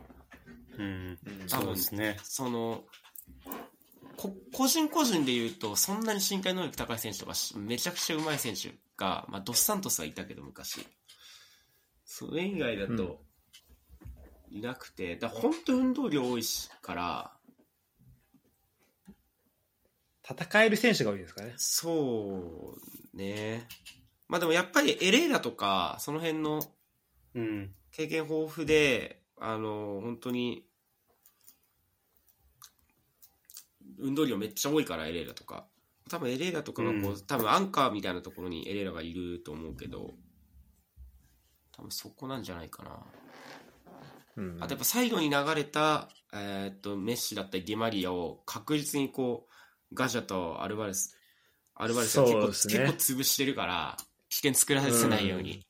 [0.77, 1.19] うん。
[1.25, 2.17] うんそうですね。
[2.23, 2.83] その、
[4.17, 10.85] こ個人個人で言うと、そんなに身体能力高い選手とかし、めちゃくちゃ上手い選手が、まあ、ドスサントスはいたけど、昔。
[12.05, 13.21] それ以外だと、
[14.51, 17.31] いなくて、だから本当運動量多いしから、
[20.23, 21.53] 戦える選手が多いですかね。
[21.57, 22.75] そ
[23.13, 23.67] うね。
[24.27, 26.61] まあでもやっぱりエレーラとか、その辺の
[27.35, 27.75] うん。
[27.91, 30.65] 経験豊富で、あの、本当に、
[33.99, 35.67] 運動量めっちゃ多いから、エレーラとか。
[36.09, 40.13] 多分エレーラとかがこう、うん多分アンカーみたいなところにエレーラがいると思うけど、
[41.71, 43.05] 多分そこなんじゃないかな。
[44.37, 49.47] うんあとやっぱ最後に流れた、えーっと、メッシだったりディマリアを確実にこ
[49.91, 51.17] う、ガジャとアルバレス、
[51.75, 53.97] アルバレスが結構,、ね結構潰してるから、
[54.29, 55.65] 危険作らせないように。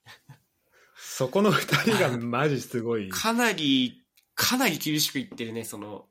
[1.14, 3.09] そこの二人がマジすごい。
[3.12, 4.01] かなり、
[4.34, 6.07] かなり厳しくいってるね、その、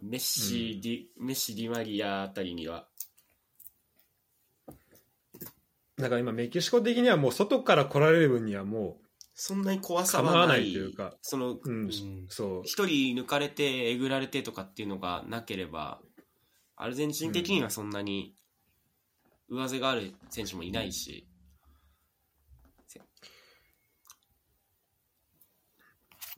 [0.00, 2.88] メッシ、ディメッシ、ディマリアあたりには。
[5.96, 9.00] だから今メキシコ的にはもう外から来られる分にはも
[9.34, 10.56] そんなに怖うさはな。
[10.56, 12.62] いいというか、その、うん、んそう。
[12.64, 16.00] 一人抜かれて、えぐられてとかっていうのがなければ、
[16.76, 18.36] アルゼンチン的にはそんなに
[19.48, 21.27] 上背がある選手もいないし、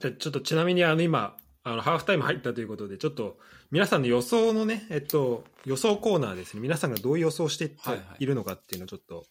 [0.00, 3.38] じゃあちょっとちなみにあの今、あのハーフタイム入ったということで、ちょっと
[3.70, 7.72] 皆さんの予想のね、えっと、予想コーナーですね、皆さんがどういう予想して
[8.18, 9.26] いるのかっていうのをちょっと、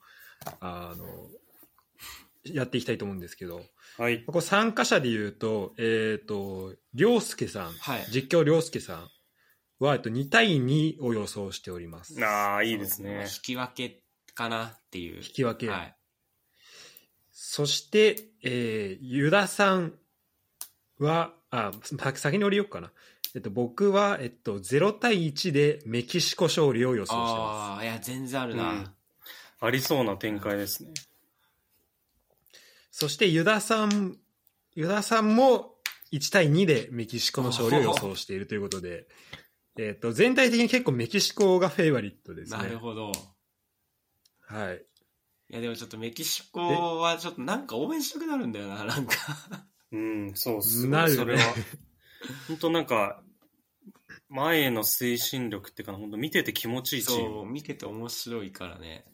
[0.62, 1.06] あの、
[2.44, 3.62] やっていきたいと思うんですけど、
[3.98, 4.24] はい。
[4.24, 9.10] ここ参加者で言うと、えっ、と、りょうすけさん、はい実況りょうすけさん
[9.80, 12.24] は、えっと、2対2を予想しております。
[12.24, 13.42] ああ、いいですね引。
[13.42, 14.02] き分け
[14.36, 15.18] かなっていう。
[15.18, 15.70] 引き分け。
[15.70, 15.96] はい。
[17.32, 19.94] そして、えー、ユダさん
[21.00, 22.92] は、あ、さ先に降りようかな。
[23.36, 28.72] えっと、僕は、えっと、0対1でメキシコ勝利を予想してまああ、いや、全然あるな。
[28.72, 28.88] うん
[29.62, 30.92] ありそうな展開ですね。
[30.96, 31.10] す。
[32.92, 34.18] そして、ユダさん、
[34.76, 35.76] ユダさんも
[36.14, 39.08] 1対2でメキシコの勝利を予想しているということで、
[39.78, 42.58] えっと、全体的に結構メキシコがフェイバリットですね。
[42.58, 43.12] なるほど。
[44.48, 44.86] はい。
[45.52, 49.16] いや、でもちょっとメキシコはちょっとなんか応援したくなるんだよな、なんか。
[49.92, 51.42] うん、そう、すごないそれは。
[52.48, 53.24] 本当なんか、
[54.30, 57.52] 前への推進力っていうか、本当見てて気持ちいいチーそう、ム。
[57.52, 59.06] 見てて面白いからね。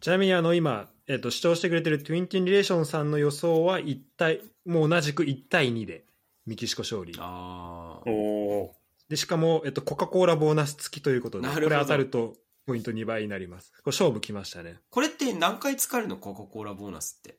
[0.00, 6.04] ちなみにあの今、えっと視聴してくれてるトゥインティンリレーションさんの予想は1対もう同じく1対2で
[6.44, 8.10] メキシコ勝利ああ。
[8.10, 8.74] おお
[9.08, 12.34] でしかも、えっと、コカ・コーラボーナス付きということでこれ当たると
[12.66, 16.18] ポイント2倍になりますこれ勝負きましたねこれって何回使えるの？
[16.18, 17.38] コカ・コーラボーナスって。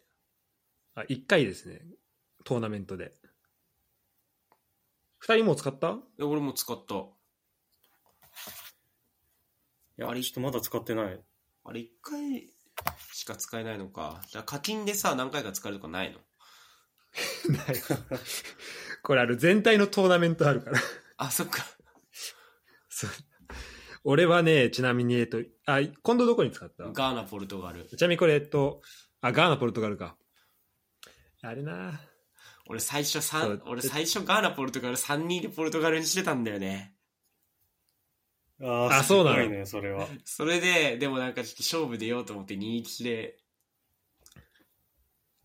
[0.96, 1.82] あ1回ですね
[2.44, 3.14] トーナメントで
[5.26, 5.98] 2人もう使った？
[6.20, 6.96] え俺も使った。
[6.96, 6.98] い
[9.98, 11.20] や、ちょっとまだ使ってない。
[11.64, 12.50] あれ、1回
[13.14, 14.22] しか使えないのか。
[14.30, 16.20] じゃあ課金でさ、何回か使えるとかないの？
[17.58, 17.66] ない
[19.02, 20.80] これある全体のトーナメントあるから
[21.18, 21.66] あ、そっか。
[22.90, 23.10] そう
[24.04, 26.84] 俺はねちなみにえっとあ今度どこに使った？
[26.84, 27.88] ガーナ、ポルトガル。
[27.88, 28.82] ちなみにこれ、えっと、
[29.22, 30.18] あ、ガーナ、ポルトガルか。
[31.48, 32.00] あれな
[32.68, 36.96] 俺最初そ三う俺最初ガーナ、ポルトガル3人でポルトガルにしてたんだよね。
[38.64, 39.50] ああそうなの？
[39.50, 40.08] ね、それは。
[40.24, 43.38] それで、でもなんかちょっと勝負出ようと思って2-1で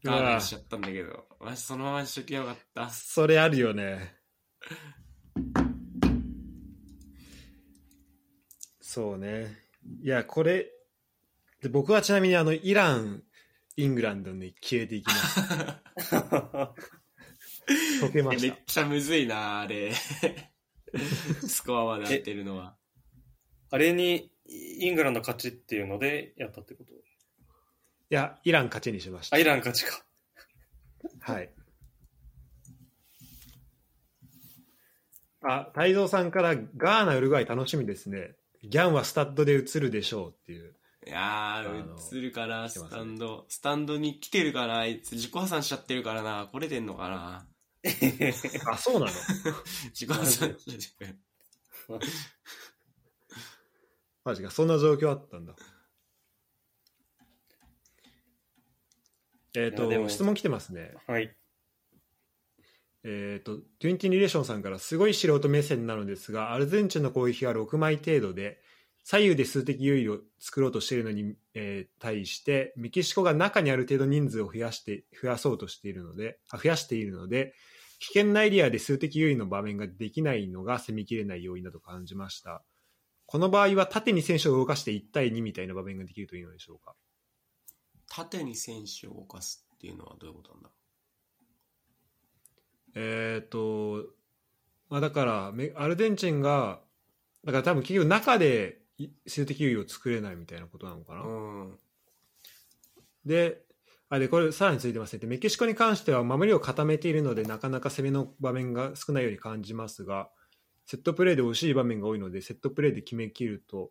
[0.05, 2.89] ガーナにしちゃったんだけど、マジそのままにしときゃよかった。
[2.89, 4.15] それあるよね。
[8.81, 9.59] そうね。
[10.03, 10.71] いや、これ、
[11.61, 13.23] で僕はちなみにあの、イラン、
[13.83, 16.75] イングランドに消えていき ました。
[18.01, 18.57] 解けまめっした。
[18.67, 19.93] ちゃむずいな、あれ。
[21.47, 22.77] スコアまで当てるのは。
[23.71, 26.93] あれにイングランド勝ちっていうのでやったってこと？
[26.93, 26.97] い
[28.11, 29.39] や、イラン勝ちにしましたア。
[29.39, 30.05] イラン勝ちか。
[31.21, 31.55] はい。
[35.43, 38.35] あ、太蔵さんからガーナ、ウルグアイ楽しみですね。
[38.63, 40.75] ギャンはスタッドで映るでしょうっていう。
[41.07, 43.47] いやー、映るかな、スタンド。
[43.49, 45.13] スタンドに来てるかな、あいつ。
[45.13, 46.49] 自己破産しちゃってるからな。
[46.53, 47.47] 来れてんのかな？
[48.71, 49.13] あ、そうなの？
[49.95, 50.51] 自己破産しちゃっ
[50.99, 51.19] てる。
[54.25, 55.55] マジか、そんな状況あったんだ。
[59.55, 60.95] えっ、いやでもと、質問来てますね。
[61.07, 61.35] はい。
[63.03, 68.61] えっ、と、トゥインティニレーションさんからすごい素人目線なのですが、アルゼンチンの攻撃が6枚程度で、
[69.11, 77.53] 左右で数的優位を作ろうとしているのに、えー対して、メキシコが中にある程度人数を増やして、増やそうとしているので、あ増やしているので、
[77.99, 82.63] 危険なエリアで数的優位の場面ができないのが攻めきれない要因だと感じました。
[83.27, 86.95] この場合は縦に選手を動かして1対2みたいな場面ができるといいのでしょうか？
[88.09, 90.71] 縦に選手を動かすっていうのはどういうことなんだ
[92.95, 94.05] えっ、と、
[94.89, 96.79] まあ、だからメアルゼンチンが
[97.45, 101.23] だから多分結局中でい数的優位を作れないみたいなことなのかな？
[101.23, 101.79] うん。
[103.25, 103.63] で
[104.09, 110.29] あでこれさらについてますねでメキシコに関しては守りを固めているのでなかなか攻めの場面が少ないように感じますが
[110.87, 113.91] セットプレーで惜しい場面が多いのでセットプレーで決めきると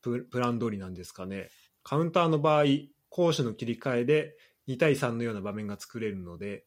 [0.00, 1.50] ププラン通りなんですかね
[1.82, 2.64] カウンターの場合
[3.10, 4.36] 攻守の切り替えで
[4.68, 6.64] 2対3のような場面が作れるので、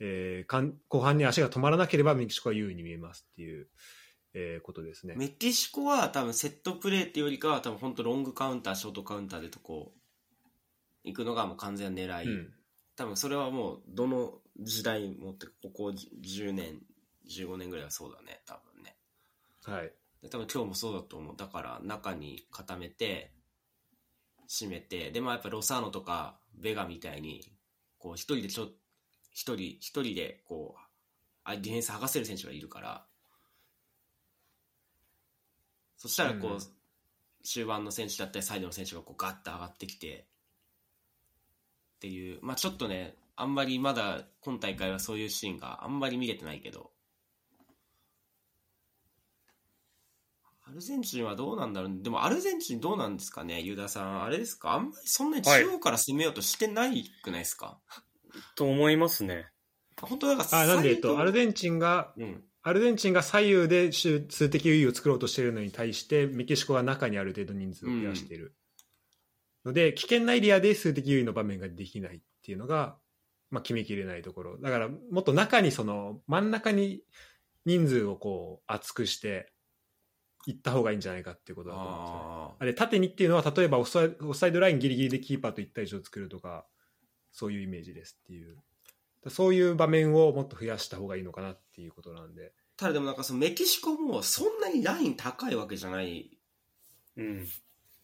[0.00, 3.68] えーかん後半に足が止まらなければメキシコは優位に見えますっていう、
[4.34, 5.14] えーことですね。
[5.16, 9.98] メキシコは多分セットプレーっていうよりかは多分本当ロングカウンター、ショートカウンターでとこう、
[11.04, 12.26] 行くのがもう完全な狙い。
[12.26, 12.54] うん
[12.94, 16.82] 多分それはもうどの時代もってここ10年、
[17.26, 18.96] 15年ぐらいはそうだね、多分ね。
[19.64, 21.36] はいで多分今日もそうだと思う。
[21.36, 23.32] だから中に固めて、
[24.48, 27.42] 締めて、でもやっぱロサーノとかベガみたいに、
[27.98, 28.68] こう一人でちょ、
[29.32, 30.80] 一人、一人でこう、
[31.44, 33.06] あディフェンス剥がせる選手がいるから、
[36.02, 36.60] そしたらこう、うん。
[37.44, 40.26] 終盤の選手だったりサイドの選手がこうガッと上がってきて、
[41.96, 46.92] っていう、まあちょっとね、あんまりまだ今大会はそういうシーンがあんまり見れてないけど、
[50.68, 52.00] アルゼンチンはどうなんだろう？
[52.00, 53.60] でもアルゼンチンどうなんですかね？
[53.60, 54.22] ユダさん。
[54.22, 54.74] あれですか？
[54.74, 57.80] あんまりそんなに中央から攻めようとしてないくないですか、
[58.54, 59.48] と思いますね。
[60.00, 62.44] 本当だからあなんで、えっと、アルンゼンチンがうん。
[62.62, 68.54] アルゼンチンが左右で数数的優位を作ろうとしているのに対してメキシコは中にある程度人数を増やしている。
[69.64, 72.96] ので、危険なエリアで数的優位の場面ができないっていうのが、
[73.50, 74.58] まあ、決めきれないところ。
[74.58, 77.02] だからもっと中にその真ん中に
[77.64, 79.52] 人数をこう厚くして
[80.46, 82.20] いった方がいいんじゃないかっていうことだと思うんですよね。
[82.22, 86.66] ああれ縦にっていうのは例えばオフサイオフサイドラインギリギリでキーパーと1対1を作るとか
[87.30, 88.56] そういうイメージですっていう
[89.30, 96.30] そういう場面をもっと増やした方がいいのかなっていうことなんでただでもなんかそのメキシコもそんなにライン高いわけじゃない
[97.16, 97.46] うん。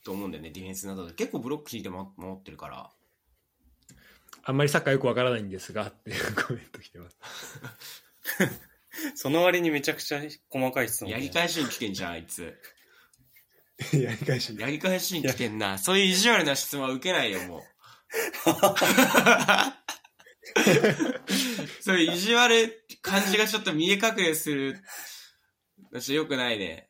[0.04, 1.12] と思うんだよね、ディフェンスなどで。
[1.12, 2.90] 結構ブロック引いても守ってるから。
[4.44, 7.18] あんまりサッカーよくわからないんですがっていうコメント来てます。
[9.14, 12.58] その割にめちゃくちゃ細かい質問、やり返しに来てんじゃん、あいつ。
[13.92, 15.78] やり返しやり返しに来てんな。
[15.78, 17.62] そういう意地悪な質問は受けないよ、もう。
[21.80, 24.78] そういう意地悪感じがちょっと見え隠れする。
[25.90, 26.88] 私よくないね。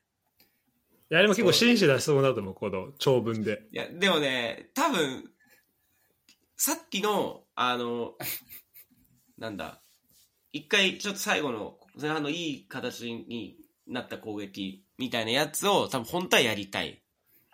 [1.11, 5.25] いやでも結構紳士だしそうだと思うこの長文でいや、でもね、多分、
[6.57, 8.15] さっきの、あの、
[9.39, 9.81] なんだ、
[10.53, 13.57] 一回ちょっと最後の前半のいい形に
[13.87, 17.03] なった攻撃みたいなやつを多分本当はやりたい。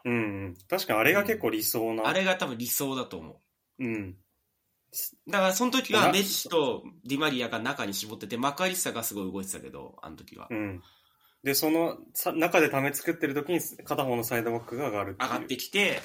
[0.04, 0.16] うんう
[0.48, 0.54] ん。
[0.68, 2.06] 確かにあれが結構理想な。
[2.06, 3.40] あれが多分理想だと思
[3.78, 3.84] う。
[3.84, 4.16] うん。
[5.28, 10.46] だからその時はなメッシとディマリアが中に絞ってて、マカリッサがすごい動いてたけど、あの時は。
[10.50, 10.82] うん。
[11.42, 15.16] で、そのさ中でため作ってる時に片方のサイドバックが上がる。
[15.20, 16.00] 上がってきて、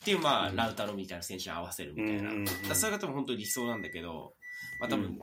[0.00, 2.30] っていう、まあ、うんラウタロみたいな選手に合わせるみたいな。
[2.30, 4.34] うんうんうんそれが多分本当に理想なんだけど、
[4.80, 5.18] まあ多分、うん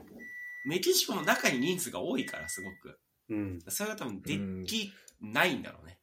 [0.66, 2.98] メキシコの中に人数が多いから、すごく。
[3.28, 3.58] うん。
[3.68, 4.90] それが多分でき
[5.20, 5.98] ないんだろうね。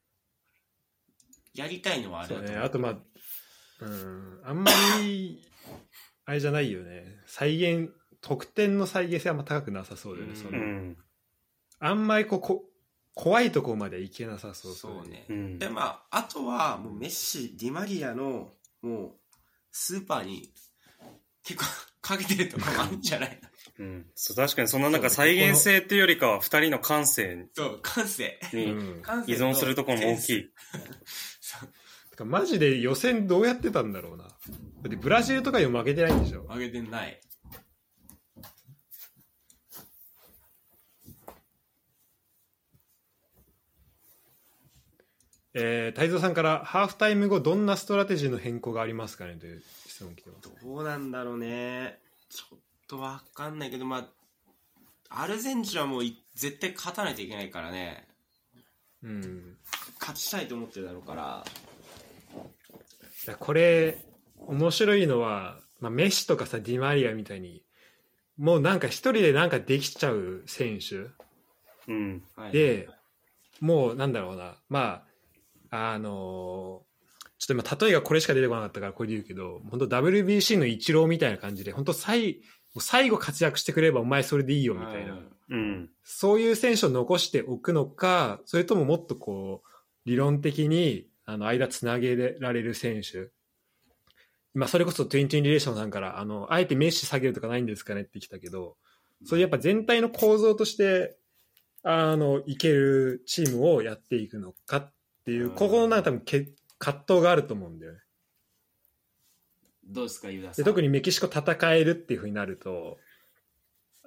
[1.56, 2.60] やりたいのはあれそうだと思う。
[2.60, 4.72] ねあとまあうんあんま
[5.02, 5.42] り
[6.32, 10.98] あれじゃないよね再現得点の再現性はあんま高くなさそうだよね、うんそのうん。
[11.80, 12.64] あんまりこうこ
[13.14, 15.26] 怖いところまではいけなさそうそうね。
[15.28, 15.60] うん。
[15.60, 19.12] で、まあ、あとは、もうメッシ、ディマリアの、もう、
[19.70, 20.54] スーパーに、
[21.44, 21.66] 結構、
[22.02, 23.42] かけてるとこもあるんじゃない
[23.80, 24.06] うん。
[24.16, 28.40] そう、確かにそのなんか再現性っていうよりかは二人の感性そう、感性。
[28.54, 30.50] にうん感性依存するところも大きい。
[31.42, 31.70] そう
[32.12, 34.28] てかマジで予選どうやってたんだろうな
[34.82, 36.44] だってブラジルとかにも負けてないんでしょ？
[36.50, 37.20] 上げてない。
[45.54, 52.00] えー、太蔵さんからハーフタイム後どんなストラテジーの変更がありますかねという質問来てますどうなんだろうね。
[52.30, 54.08] ちょっとわかんないけど、ま
[55.10, 58.08] あ、アルゼンチンはもうい絶対勝たないといけないからね。
[59.04, 59.58] うん
[60.00, 61.46] 勝ちたいと思ってるだろうから。
[62.34, 63.98] いやこれ
[64.48, 67.64] 面白いのは、まあ、メッシとかさディマリアみたいに
[68.38, 71.08] もうなんか一人でなんかできちゃう選手
[71.88, 72.24] うん。
[72.36, 72.88] はい、で
[73.60, 75.04] もうなんだろうなま
[75.70, 76.92] ああのー
[77.42, 82.40] ちょっと今、例えがこれしか出てこなかったからこれで言うけど、本当 WBC のイチローみたいな感じで、本当最
[82.80, 85.18] 最後活躍してくれればお前それでいいよみたいな、
[85.50, 85.90] うん。
[86.04, 89.70] そういう選手を残しておくのか、それとももっとこう、
[90.06, 93.32] 理論的に、あの、間つなげられる選手。
[94.54, 98.76] まあ、それこそ20リレーションさんから、あの、あえてメッシ下げるとかないんですかねって来たけど、
[99.26, 101.18] そういうやっぱ全体の構造として、
[101.84, 104.94] あの、いけるチームをやっていくのかっ
[105.26, 106.48] ていう、うんここのなんか多分け
[106.80, 108.00] 葛藤があると思うんだよね。
[109.86, 110.66] どうですか、ユダさでん。
[110.66, 112.98] 特にメキシコ戦えるっていうふうになると、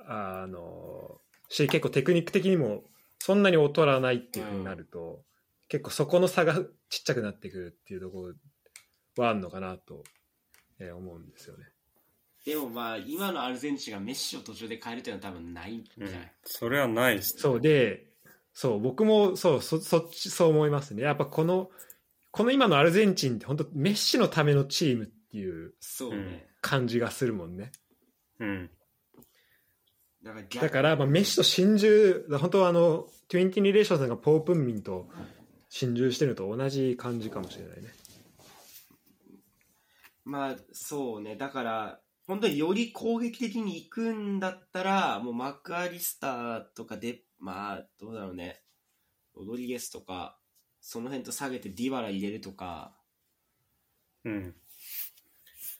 [0.06, 2.84] あの、し、結構テクニック的にも
[3.18, 5.22] そんなに劣らないっていうふうになると、
[5.68, 6.68] 結構そこの差がちっ
[7.04, 8.28] ちゃくなってくるっていうとこ
[9.16, 10.04] ろはあるのかなと、
[10.84, 11.64] えー思うんですよね。
[12.44, 17.40] でもまあ、今のアルゼンチンがメッシを途中で変えるっていうのは多分ないんじゃない、それはないですね。
[17.40, 18.06] そうで、
[18.52, 21.02] そう、僕もそう、そそっち、そう思いますね。
[21.02, 21.70] やっぱこの、
[22.30, 26.46] この今のアルゼンチンって本当メッシのためのチームっていうそうね。
[26.60, 27.72] 感じがするもんね。
[28.40, 28.70] うん。
[30.22, 35.08] だから逆だから、まあ、メッシと心中、本当はあの、20リレーションさんがポープンミンと
[35.68, 37.88] 心中してるのと同じ感じかもしれないね。
[40.24, 41.36] まあ、そうね。
[41.36, 48.62] だから、本当により攻撃的に行くんだったら、もうマクアリスターとかで、まあ、どうだろうね。
[49.34, 50.38] ロドリゲスとか、
[50.80, 52.94] その辺と下げてディバラ入れるとか、
[54.24, 54.54] うん。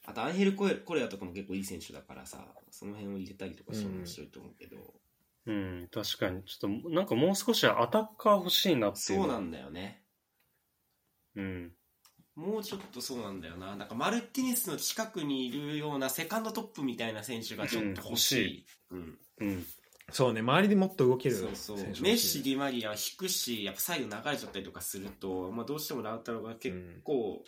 [0.06, 4.76] あとアンヘルコレコレアとかも結構いい選手だからさ、その辺を入れたりとかしても面白いと思うけど、
[5.46, 6.42] うん、確かに。
[6.44, 9.20] ちょっと、なんかもう少しアタッカー欲しいなっていう。
[9.20, 10.02] そうなんだよね。
[11.36, 11.72] うん。
[12.36, 13.76] もうちょっとそうなんだよな。
[13.76, 18.66] なんかマルティネスの近くにいるようなセカンドトップみたいな選手がちょっと欲しい。
[18.90, 19.18] うん。
[19.38, 19.64] うん。
[20.10, 27.42] そうね、周りでもっと動けるそうそうメッシ、ディマリアは引くし、やっぱサイド流れちゃったりとかすると、まあ、どうしてもラウタロが結構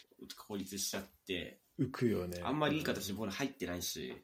[0.48, 2.40] 孤立しちゃって、浮くよね。
[2.42, 4.14] あんまりいい形でボール入ってないし、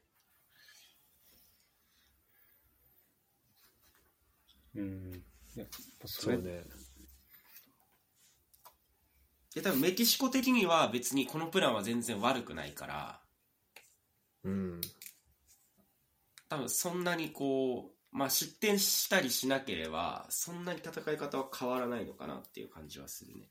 [4.75, 5.23] うん。
[5.55, 5.67] やっ
[6.01, 6.65] ぱそれ、そうね。
[9.55, 13.21] で多分メキシコ的には別にこのプランは全然悪くないから、
[14.45, 14.81] うん。
[16.49, 23.49] 多分そんなにこう、まあ、失点したりしなければ、そんなに戦い方は変わらないのかなっていう感じはするね。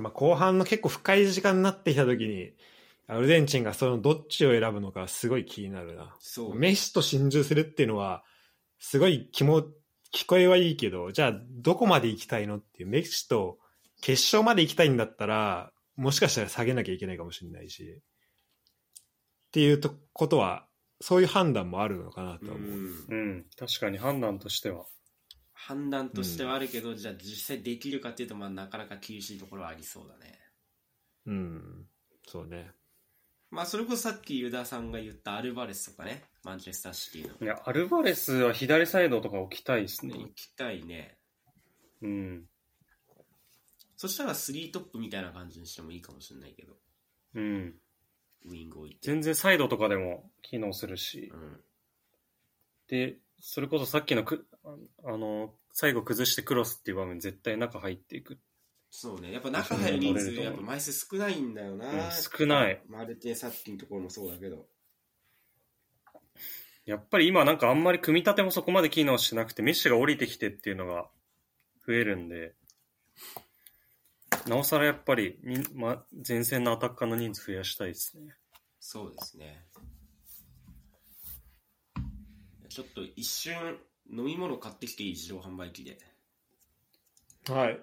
[0.00, 2.54] まあ、後半の結構深い時間になってきた時に、
[3.12, 6.16] アルゼンチンがそのどっちを選ぶのかすごい気になるな。
[6.18, 6.54] そう。
[6.54, 8.24] メッシと心中するっていうのは、
[8.78, 9.64] すごい気も、
[10.14, 13.58] 聞こえはいいけど、じゃあどこまで行きたいのっていう、メッシと
[14.00, 18.02] 決勝まで行きたいんだったら、もしかしたら下げなきゃいけないかもしれないし、
[19.48, 20.66] っていうとことは、
[21.00, 22.70] そういう判断もあるのかなとは思う。
[22.70, 23.46] うんうん。
[23.58, 24.86] 確かに判断としては。
[25.52, 30.38] 判断としてはあるけど、じゃあ実際できるかっていうと、まあ、なかなか厳しいところはありそうだね。
[31.26, 31.86] うん。
[32.26, 32.72] そうね。
[33.52, 37.36] まあ、それこそさっきユダさんが言ったアルバレスとかね、マンチェスターシティの。
[37.38, 40.28] いや、アルバレスは左サイドとか置きたいですね行。
[40.34, 41.18] きたいね。
[42.00, 42.44] うん。
[43.94, 46.72] そしたら3トップみたいな感じにしてもいいかもしれないけど、
[47.34, 47.74] うん。
[48.46, 49.00] ウイング置いて。
[49.02, 51.36] 全然サイドとかでも機能するしう。
[51.36, 51.60] ん。
[52.88, 54.74] で、それこそさっきのく、あ
[55.04, 58.38] あの、最後崩してクロスっていう場面絶対中入っていく。
[58.94, 59.32] そうね。
[59.32, 61.90] やっぱ中入る人数、やっぱ枚数少ないんだよな。
[61.90, 62.82] うん少ない。
[62.86, 64.68] マルテン・さっきのところもそうだけど。
[66.84, 71.08] やっぱり今なんかあんまり組み立てもそこまで機能してなくて、メッシが降りてきてっていうのが
[71.86, 72.54] 増えるんで、
[74.46, 78.34] なおさらやっぱりに、ま、前線のアタッカーの人数増やしたいですね。
[78.78, 79.64] そうですね。
[82.68, 83.54] ちょっと一瞬
[84.10, 85.12] 飲み物買ってきていい？
[85.12, 85.98] 自動販売機で。
[87.48, 87.80] はい。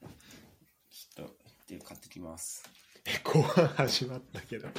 [0.00, 1.36] ちょっと、
[1.74, 2.64] で買ってきます。
[3.24, 4.68] 後半始まったけど。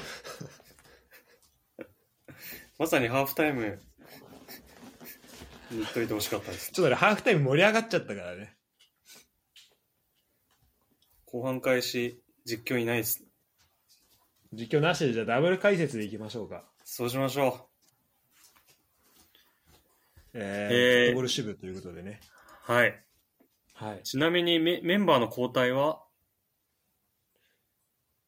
[2.77, 3.81] まさにハーフタイム
[5.71, 6.71] に言っといてほしかったです。
[6.71, 8.55] ちょっとね、ハーフタイム盛り上がっちゃったからね。
[11.25, 13.23] 後半開始、実況いないです。
[14.53, 16.71] 実況なしで、じゃあダブル解説でいきましょうか。
[16.85, 17.69] そうしましょ
[20.33, 22.19] えー、えーフットボール支部ということでね。
[22.67, 22.71] う。
[22.71, 23.09] はい。
[23.80, 24.03] はい。
[24.03, 26.03] ちなみにメメンバーの交代は、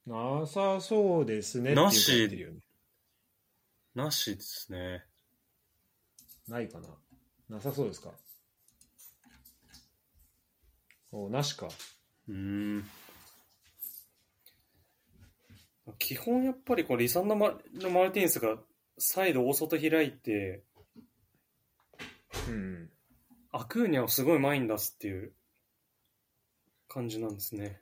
[0.07, 1.75] なさそうですね。
[1.75, 2.53] なしね
[3.93, 5.03] なしですね。
[6.47, 6.87] ないかな。
[7.49, 8.11] なさそうですか？
[11.11, 11.67] おなしか。
[12.29, 12.89] うーん。
[15.99, 18.55] 基本やっぱりこうリサンダマのマルティンスが
[18.97, 20.63] サイド大外開いて
[22.47, 22.89] うん。
[23.51, 25.33] アクーニャをすごい前に出すっていう
[26.91, 27.79] 感じなんですね。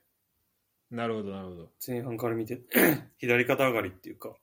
[0.91, 1.69] なるほど、なるほど。
[1.85, 2.61] 前半から見て、
[3.17, 4.35] 左肩上がりっていうか。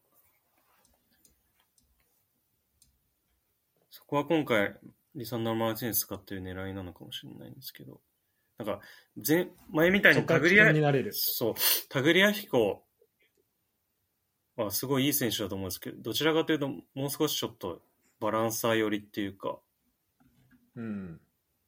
[3.90, 4.76] そこは今回、
[5.14, 8.01] リサンダー・マーチンス使ってる狙いなのかもしれないんですけど、
[8.59, 8.80] なんか、
[9.24, 11.12] 前、前みたいにタグリア点に、なれる。
[11.12, 11.55] そう、
[11.88, 12.84] タグリアヒコ
[14.56, 17.82] はすごいいい選手だと思うんですけど、どちらかというと、もう少しちょっと
[18.18, 19.59] バランサー寄りっていうか、
[20.74, 21.20] うん。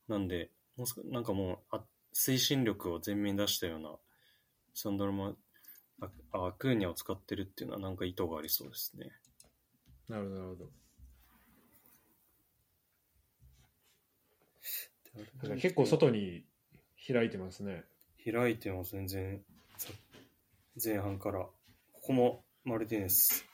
[0.09, 1.85] なんで、もう少なんかもうあ、
[2.15, 3.97] 推進力を前面に出したような、
[4.75, 5.35] サンドロマ、
[6.01, 9.11] あアクーニャを使ってるっていうのはなんか意図がありそうですね。
[10.09, 10.71] なるほど、なるほど。
[15.57, 16.45] 結構外に
[17.13, 17.85] 開いてますね。
[18.25, 19.43] 開いてます、全然。
[19.77, 19.91] さ
[20.83, 21.41] 前半から。
[21.41, 21.53] こ
[22.03, 23.45] こもマルティネス。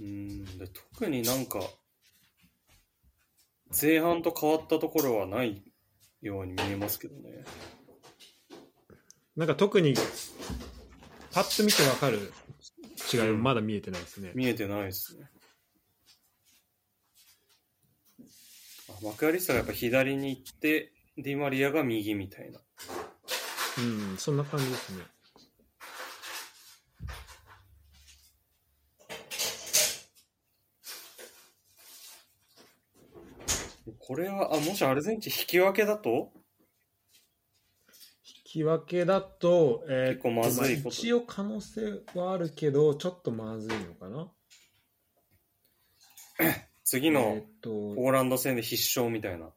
[0.00, 1.60] うーんで特になんか
[3.80, 5.62] 前半と変わったところはない
[6.22, 7.44] ように見えますけどね。
[9.36, 9.94] なんか特に、
[11.32, 12.32] パッと見てわかる
[13.12, 14.32] 違いはまだ見えてないですね。
[14.34, 15.30] 見えてないですね。
[18.88, 22.58] あマクアリスタがやっぱ左に行って、ディマリアが右みたいな。
[23.78, 25.04] うん、そんな感じですね。
[33.98, 36.32] これは、あ、もしアルゼンチン引き分けだと？
[38.24, 44.30] 引き分けだと、えー結構まずいことあ一応可能性はあるけど、ちょっとまずいのかな？
[46.40, 49.52] え 次のポーランド戦で必勝みたいな。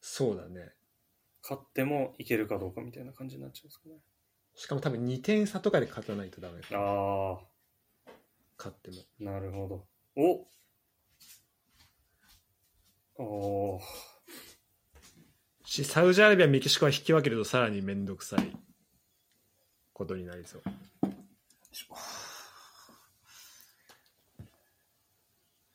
[0.00, 0.72] そうだね。
[1.42, 3.96] 勝ってもいけるかどうかみたいな感じになっちゃうんですかね。
[4.54, 6.80] しかも多分2点差とかで勝たないとダメかな。
[6.80, 7.38] あ
[8.56, 8.98] 勝っても。
[9.20, 9.86] あ、なるほど。
[10.16, 10.46] お
[13.16, 13.80] おー
[15.64, 18.56] し、サウジアラビア、メキシコは引き分けるとさらにめんどくさい
[19.92, 20.62] ことになりそう。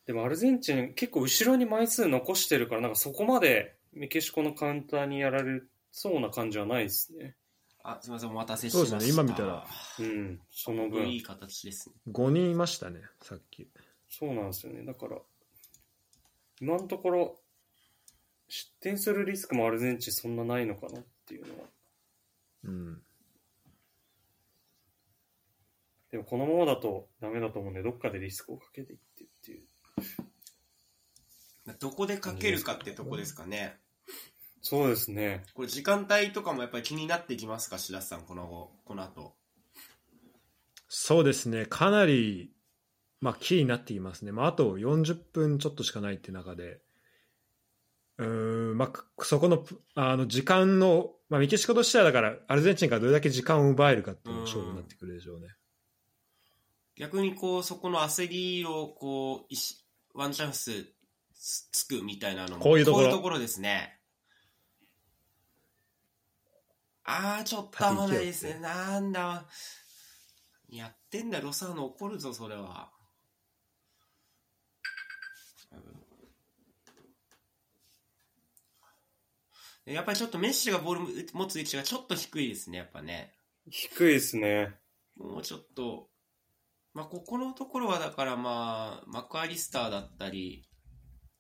[0.06, 5.62] でもアルゼンチン結構後ろに枚数残してるから、なんかそこまでメキシコのカウンターにやられ
[5.92, 7.36] そうな感じはないですね。
[7.84, 8.90] あ、すみません、お待たせしました。
[8.90, 9.66] そうですね今見たら
[10.00, 11.18] うん、その分い。
[11.18, 11.96] い形ですね。
[12.12, 13.68] 5人いましたね、さっき。
[14.10, 14.84] そうなんですよね。
[14.84, 15.18] だから、
[16.62, 17.40] 今のところ、
[18.48, 21.66] 失点するリスクもアルゼンチンそんなないのかなっていうのは。
[22.64, 23.02] うん。
[26.12, 29.68] でもこのままだとダメだと思うんで、どっかでリスクをかけていってっていう。
[31.80, 33.78] どこでかけるかってとこですかね。
[34.62, 35.44] そうですね。
[35.54, 39.36] これ時間帯とかもやっぱり気になってきますか、白洲さん、この後、この後。
[40.88, 42.52] そうですね、かなり、
[43.22, 44.32] まあ、キーになっていますね。
[44.32, 46.80] まあ、あと40分ちょっとしかないっていう中で、
[48.18, 49.66] うーん、まあ、くそこの、
[49.96, 55.48] あの、時間の、まあ、メキシコとしてはだから、アルゼンチンからどれだけ時間を奪えるかっていうのが勝負になってくるでしょうね。
[56.96, 60.94] 逆にこう、そこの焦りを、こう、ワンチャンス
[61.34, 64.00] つつくみたいなのも、こういうところこういうところですね。
[67.06, 68.60] あー、ちょっと合わないですね。
[68.60, 69.46] なんだ。
[70.70, 72.92] やってんだ、ロサーノ怒るぞ、それは。
[79.94, 83.34] やっぱりちょっとメッシがボール持つ位置がちょっと低いですね、やっぱね。
[83.70, 84.76] 低いですね。
[85.18, 86.10] もうちょっと、
[86.94, 90.66] まあ、ここのところはだからまあ、マクアリスターだったり、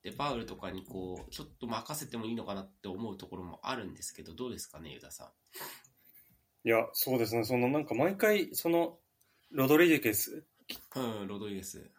[0.04, 5.34] デパウルとかにこう、ちょっと任せてもいいのかなって思うところもあるんですけど、どうですかね、ユダさ
[6.66, 7.44] いや、そうですね。
[7.44, 8.98] そのなんか毎回、その、
[9.52, 10.46] ロドリゲス、
[10.96, 11.22] ん。
[11.22, 11.90] うん、ロドリゲス。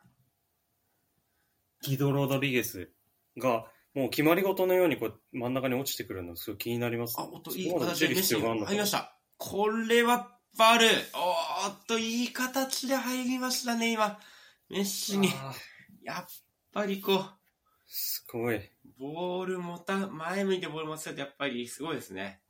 [1.82, 2.90] ギド・ロドリゲス
[3.38, 9.16] が、もう決まり事のようにこう真ん中に落ちてくるのすごい気になります、あ、おっと、いい形で入りました。
[9.36, 10.86] これはバル。
[10.86, 14.18] おーっと、いい形で入りましたね、今。
[14.68, 15.28] メッシに。
[16.02, 16.26] やっ
[16.72, 17.24] ぱりこう、
[17.86, 18.60] すごい。
[18.98, 22.40] ボール持た、前向いてボール持たせるとやっぱりすごいですね。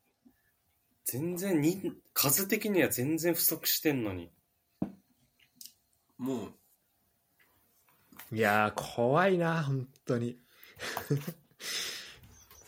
[1.05, 4.31] 全然に、数的には全然不足してんのに。
[6.19, 6.49] も
[8.31, 10.39] う、いやー、怖いな、本当に。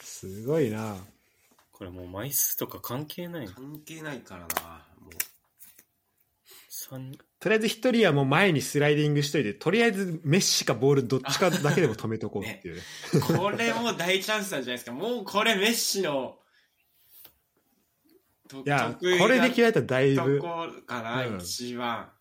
[0.01, 0.97] すごいな。
[1.73, 3.49] これもう枚数とか関係ない。
[3.49, 4.47] 関係ないからな。
[5.01, 5.13] もう
[6.69, 12.83] 三とりあえず一人はもう前にスライディングしといて、とりあえずメッシかボールどっちかだけでも止めとこうっていうね。
[13.27, 14.93] これもう大チャンスなんじゃないですか。
[14.93, 16.39] もうこれメッシの、
[18.49, 22.13] といや、これで決められたらだいぶ、とこかな、うん一番。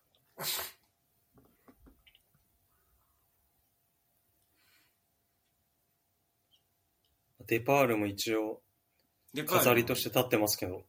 [7.52, 8.62] デパールも一応
[9.34, 10.84] で飾りとして立ってますけど。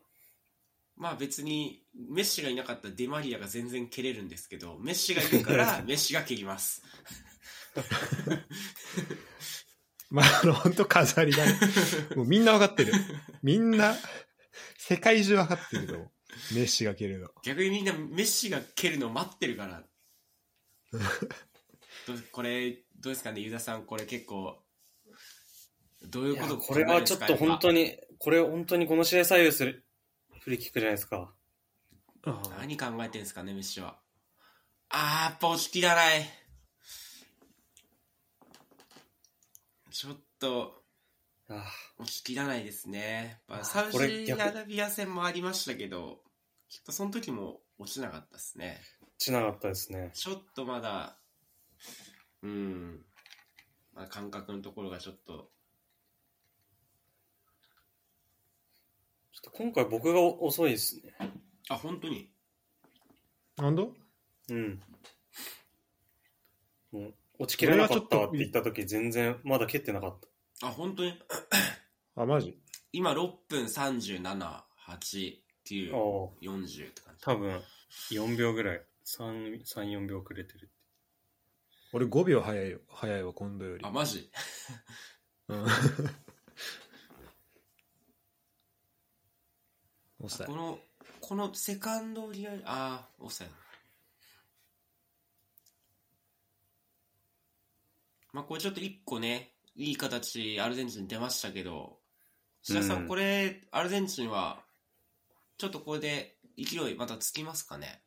[0.96, 6.82] まあ別にメッシがいなかったらデマリアが全然蹴れるんですけどメッシがいるから メッシが蹴ります
[10.10, 11.60] まあ、あの、本当飾りだね。
[12.16, 12.94] もうみんなわかってる。
[13.42, 13.98] みんな、
[14.78, 15.94] 世界中わかってると。
[16.54, 17.30] メッシが蹴るの。
[17.44, 19.84] 逆にみんなメッシが蹴るのを待ってるから
[22.32, 24.63] これどうですかねユダさんこれ結構
[26.06, 29.86] どういうことこれはちょっと本当にに、これ本当にこの試合左右する
[30.42, 31.34] フリーキックじゃないですか。
[32.58, 33.98] 何考えてるんですかねメッシは
[34.90, 36.24] あーやっぱ押し切らない
[39.92, 40.84] ちょっと
[41.50, 41.66] あ
[42.00, 43.40] 押し切らないですね。
[43.50, 46.20] やっぱあサウジアラビア戦もありましたけど、
[46.70, 48.82] きっとその時も落ちなかったですね。
[49.02, 50.12] 落ちなかったですね。
[50.14, 51.18] ちょっとまだ、
[52.42, 53.06] うん、
[53.94, 55.52] まあ、感覚のところがちょっと、ちょっと
[59.52, 61.14] 今回僕が遅いですね。
[61.70, 62.32] あ、本当に？
[63.58, 63.84] なんだ？
[63.84, 64.82] うん。
[66.92, 70.20] もう落ちきれなかったわって言った時全然まだ蹴ってなかっ
[70.60, 70.68] た。
[70.68, 71.14] あ、本当に？
[72.16, 72.58] あ、マジ？
[72.92, 75.38] 今6分37、8、
[75.68, 77.24] 9、ああ、40って感じ。
[77.24, 77.62] 多分
[78.12, 78.82] 4秒ぐらい。
[79.06, 80.72] 3、3 4秒くれてる。
[81.92, 82.80] 俺5秒早いよ。
[82.90, 83.92] 早いわ、今度よりあ、。
[83.92, 84.30] マジ？
[85.50, 85.66] うん。
[90.24, 90.80] オフサイこの、
[91.20, 93.54] このセカンドリアル、あー、オフサイド。
[98.32, 102.00] まあ、これちょっと一個ね、いい形、アルゼンチン出ましたけど、
[102.64, 104.62] 白田さんこれ、アルゼンチンは、
[105.58, 108.02] ちょっとこれで勢いまたつきますかね？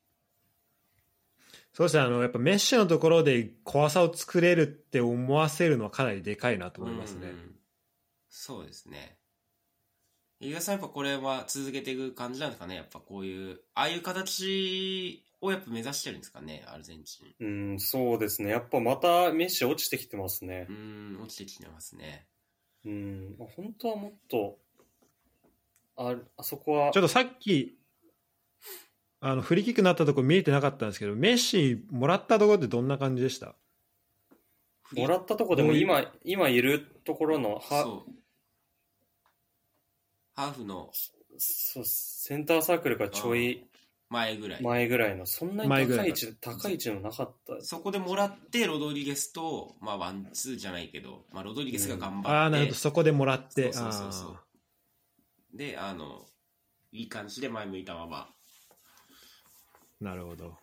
[1.72, 7.28] そうですね、あの、やっぱメッシのところで怖さを作れるって思わせるのはかなりでかいなと思いますね。
[7.28, 7.52] うん
[8.28, 9.16] そうですね。
[10.38, 17.72] 伊賀さん、やっぱこれは続けていく感じなんですかねやっぱこういう、ああいう形をやっぱ目指してるんですかねアルゼンチン。
[17.72, 18.50] うん、そうですね。
[18.50, 20.72] やっぱまたメッシ落ちてきてますねう。
[20.72, 22.26] ん、落ちてきてますね。
[22.84, 24.58] うん、まあ本当はもっと、
[25.96, 27.78] ああそこはちょっとさっき、
[29.20, 33.54] あの、フリーキックになったところ見えてなかったんですけど、メッシもらったところってどんな感じでした？
[34.92, 38.02] もらったとこでも今、今いるところのは。
[40.36, 40.90] ハーフの
[41.38, 43.66] そうセンターサークルがちょい
[44.08, 44.62] 前ぐらい。
[44.62, 47.60] 前ぐらいの、そんなに高い位置、高い位置のなかった。
[47.60, 53.72] そこでもらって、ロドリゲスと、まあ、ワンツーじゃないけど、まあ、ロドリゲスが頑張って、ああ、なるほど、そこでもらって。
[53.72, 54.42] そうそうそうそうあ
[55.54, 56.26] で、あの、
[56.92, 58.28] いい感じで前向いたまま。
[60.00, 60.56] ーなるほど。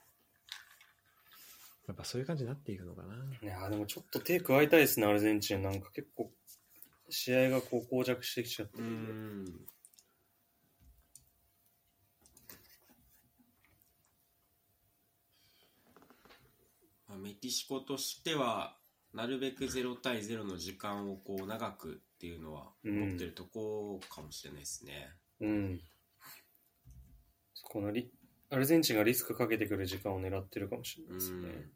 [1.88, 3.16] やっぱそういう感じになっていくのかな。
[3.42, 5.62] いやーでもちょっと手加えたいですね、アルゼンチン。
[5.62, 6.32] なんか結構、
[7.14, 8.82] 試合がこう膠着してきちゃってう。
[8.82, 9.46] ん。
[17.08, 18.76] まあメキシコとしては、
[19.14, 25.12] なるべく0対0の時間をこう長くっていうのは持ってるとこかもしれないですね。
[25.40, 25.82] うん。
[27.62, 28.12] このリ
[28.50, 31.70] アルゼンチンがリスクかけてくる時間を狙ってるかもしれないですね。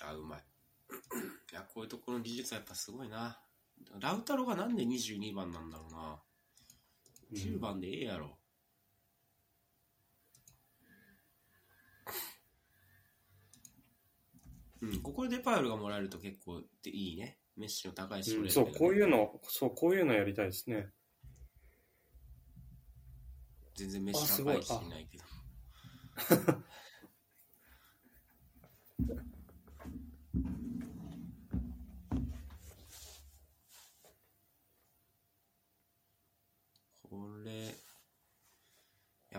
[0.00, 0.44] あ、うまい。
[1.52, 3.38] いや、こういうところの技術はやっぱすごいな。
[4.00, 6.18] ラウタロがなんで22番なんだろうな。
[7.34, 8.38] 10番でええやろ。
[14.80, 17.38] うん、ここでデパウルがもらえると結構でいいね。
[17.56, 20.88] メッシの高いし、うんそう、こういうの、そう、こういうのやりたいですね。
[23.76, 25.24] 全然メッシ高いしいないけど。
[37.12, 37.72] これ、や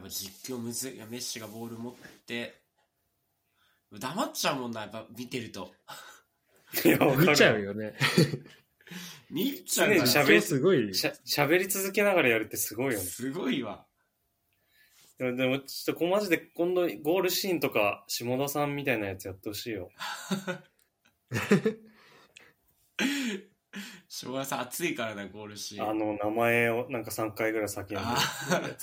[0.04, 0.96] っぱ実況むずい。
[0.96, 1.94] いや、メッシがボール持っ
[2.26, 2.62] て、
[3.92, 5.72] 黙っちゃうもんな、やっぱ見てると。
[6.86, 7.94] いや、見ちゃうよね。
[9.30, 10.94] 見ちゃうから喋りすごい。
[10.94, 13.06] しゃ喋り続けながらやるってすごいよね。
[13.06, 13.86] すごいわ。
[15.18, 19.90] でも、でもちょっとこうマジで今度ゴールシーンとか下田さんみたいなやつやってほしいよ。
[24.08, 25.90] 昭和さん熱いからな、ゴールシーン。
[25.90, 27.96] あの名前をなんか3回ぐらい叫んで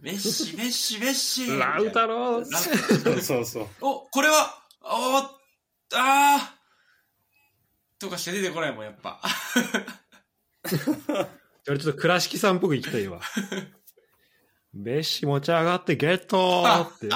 [0.00, 3.66] メッシ、メッシ、メッシラウタローラそうそうそう。
[3.80, 5.28] お、これは、おー
[5.94, 9.20] あーとかして出てこないもん、やっぱ。
[11.68, 13.20] 俺ちょっと倉敷さんっぽく行きたいわ。
[14.72, 17.08] メッシ持ち上がってゲットーって。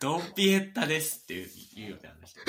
[0.00, 2.40] ドンピエッタですっていう言うよね、あの人。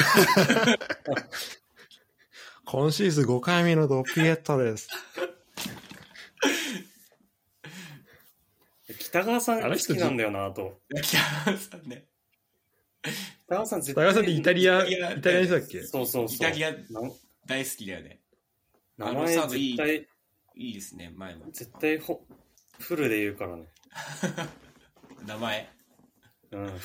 [2.66, 4.88] 今シーズン5回目のドッピエッタです。
[9.00, 10.80] 北川さん好あの人きなんだよな、と。
[11.02, 12.06] 北川さんね。
[13.46, 15.84] 北川さん絶高橋さんってイタリア、イタリアイタリアの人だっけ？
[15.84, 16.36] そうそうそう。
[16.36, 16.78] イタリアな
[17.46, 18.22] 大好きだよね。
[18.98, 20.08] 名前絶対、
[20.56, 21.46] いいですね、前も。
[21.52, 22.26] 絶対ほ
[22.80, 23.68] フルで言うからね。
[25.26, 25.70] 名前。
[26.52, 26.80] うん。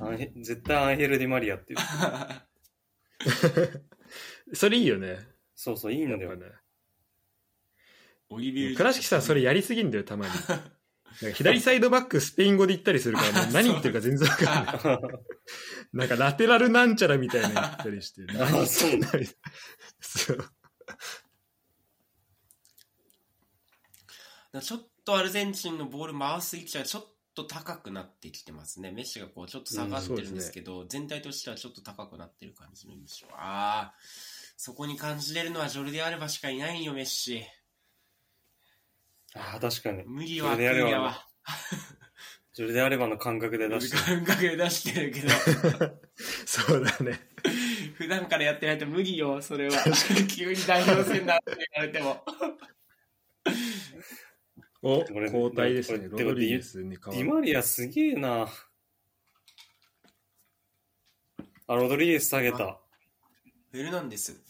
[0.00, 1.78] アンヘ絶対アンヘル・ディ・マリアっていう。
[4.54, 5.18] それいいよね。
[5.54, 6.44] そうそう、いいんだよやっぱ。
[6.46, 6.52] ね。
[8.76, 10.32] 倉敷さんそれやりすぎんだよ、たまに。
[11.34, 14.78] 左サイドバックスペイン語で言ったりするから、 もう何言ってるか全然わかんない。
[15.92, 18.22] なんかラテラルなんちゃらみたいなの言ったりして。
[18.38, 19.26] あそう何
[20.00, 20.50] そう。
[24.60, 28.90] ちょっとアルゼンチンのボール回す位置がちょっと高くなってきてますね。
[28.92, 33.26] メッシがこうちょっと下がってるんですけど、全体としてはちょっと高くなってる感じの印象。
[33.32, 33.94] ああ、
[34.56, 37.44] そこに感じれるのはジョルディアルバしかいないよ、メッシ。
[39.34, 40.04] ああ、確かに。
[40.04, 41.26] 無理は、ジョルディアルバクリアは。
[42.52, 43.96] それであればの感覚で出して。
[43.96, 45.28] 感覚で出してるけど、
[46.44, 47.20] そうだね。
[47.94, 49.84] 普段からやってないと無理よ、それは。
[50.28, 52.24] 急に代表戦だって言われても。
[54.82, 56.08] お、これ交代ですね。
[56.08, 57.24] ロドリゲスに変わる。
[57.24, 58.48] ディマリアすげえな。
[61.68, 62.80] あ、ロドリゲス下げた。
[63.70, 64.40] フェルナンデス。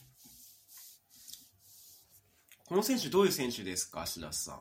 [2.69, 4.61] この選手どういう選手ですか、白洲さん。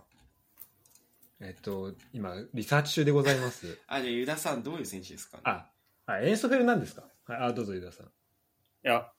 [1.44, 3.78] えっと、今、リサーチ中でございます。
[3.88, 5.70] あ、じゃあ、ユダさんどういう選手ですか、ね、あ、
[6.06, 7.04] あ、エンソフェルなんですか？
[7.26, 8.06] はい、あ、どうぞ、ユダさん。
[8.08, 8.10] い
[8.84, 9.12] や、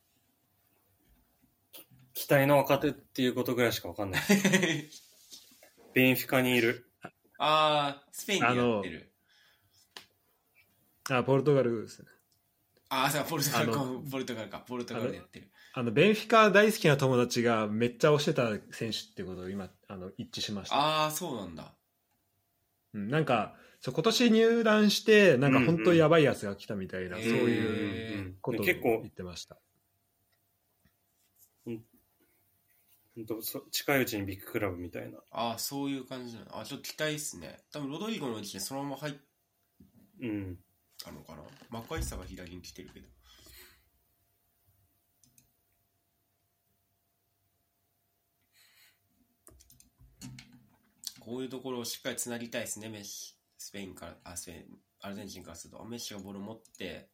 [2.14, 4.22] 期待の若手っていうことぐらいしかわかんない。
[5.92, 6.90] ベンフィカにいる。
[7.38, 9.12] ああ、スペインでやってる。
[11.10, 12.08] あ、ポルトガルですね。
[12.88, 15.50] ああ、そうポルトガルあか、ポルトガルか、ポルトガルでやってる。
[15.78, 20.74] あの、ベンフィカ大好きな友達がめっちゃ推してた選手ってことを今、あの、一致しました。
[20.74, 21.72] ああ、そうなんだ。
[22.94, 29.56] うん、なんか、そう今年入団して、なんか本当にやばいやつが来たみたいな、うんそういうことを結構言ってました。
[31.64, 31.70] ほ
[33.22, 35.18] んとそ近いうちにビッグクラブみたいな。
[35.30, 36.58] ああ、そういう感じなの。
[36.58, 37.56] あちょっと期待ですね。
[37.72, 39.14] 多分ロドリゴのうちにそのまま入っ
[40.22, 40.56] うん。
[41.00, 41.42] たのかな。
[41.70, 43.06] マッカイサが左に来てるけど。
[51.28, 53.36] こういうところをしっかりつなぎたいですね、メッシ。
[53.58, 54.64] スペインから、あ、スペイン、
[55.02, 57.10] アルゼンチンからすると、メッシがボールを持って、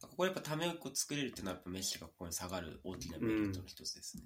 [0.00, 4.22] ここでやっぱためを作れるっていうのは、やっぱメッシがここに下がる大きなメリットの一つですね。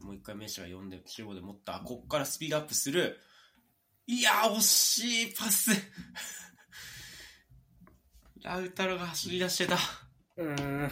[0.00, 3.20] もう一回メッシが呼んで、中央で持った、あここからスピードアップする。
[4.06, 5.70] いやー、惜しいパス。
[8.42, 9.76] ラウタロが走り出してた。
[10.38, 10.90] うん。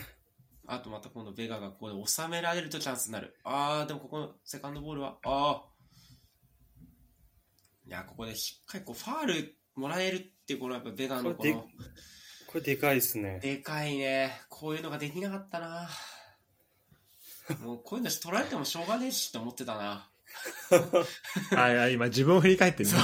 [0.67, 3.35] あとまた今度ベガがここで収められるとチャンスになる。
[3.45, 5.68] あー、でもここのセカンドボールは、あー。
[7.89, 11.63] いや、ここでしっかりこうファールもらえるってこのやっぱベガのここれの、
[12.47, 13.41] これでかいっすね。
[13.43, 14.43] でかいね。
[14.51, 15.89] こういうのができなかったな。
[17.65, 20.11] もうこういうの取られてもしょうがねえしって思ってたな。
[21.57, 22.99] あ、いや今自分を振り返ってみよ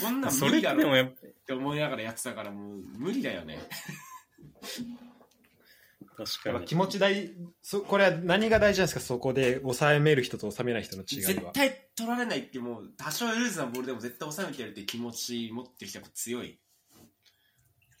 [0.00, 1.12] こんなん無理だろっ
[1.46, 3.58] て思いながらやってたからもう無理だよね。
[6.16, 6.64] 確かに。
[6.66, 7.30] 気持ち大
[7.62, 9.00] そこれは何が大事なんですか？
[9.00, 16.58] そこで収める人と収めない人の違いは絶対取られないってもう多少ルーズなボールでも絶対収めてやるっていう気持ち持ってる人はやっぱ強い。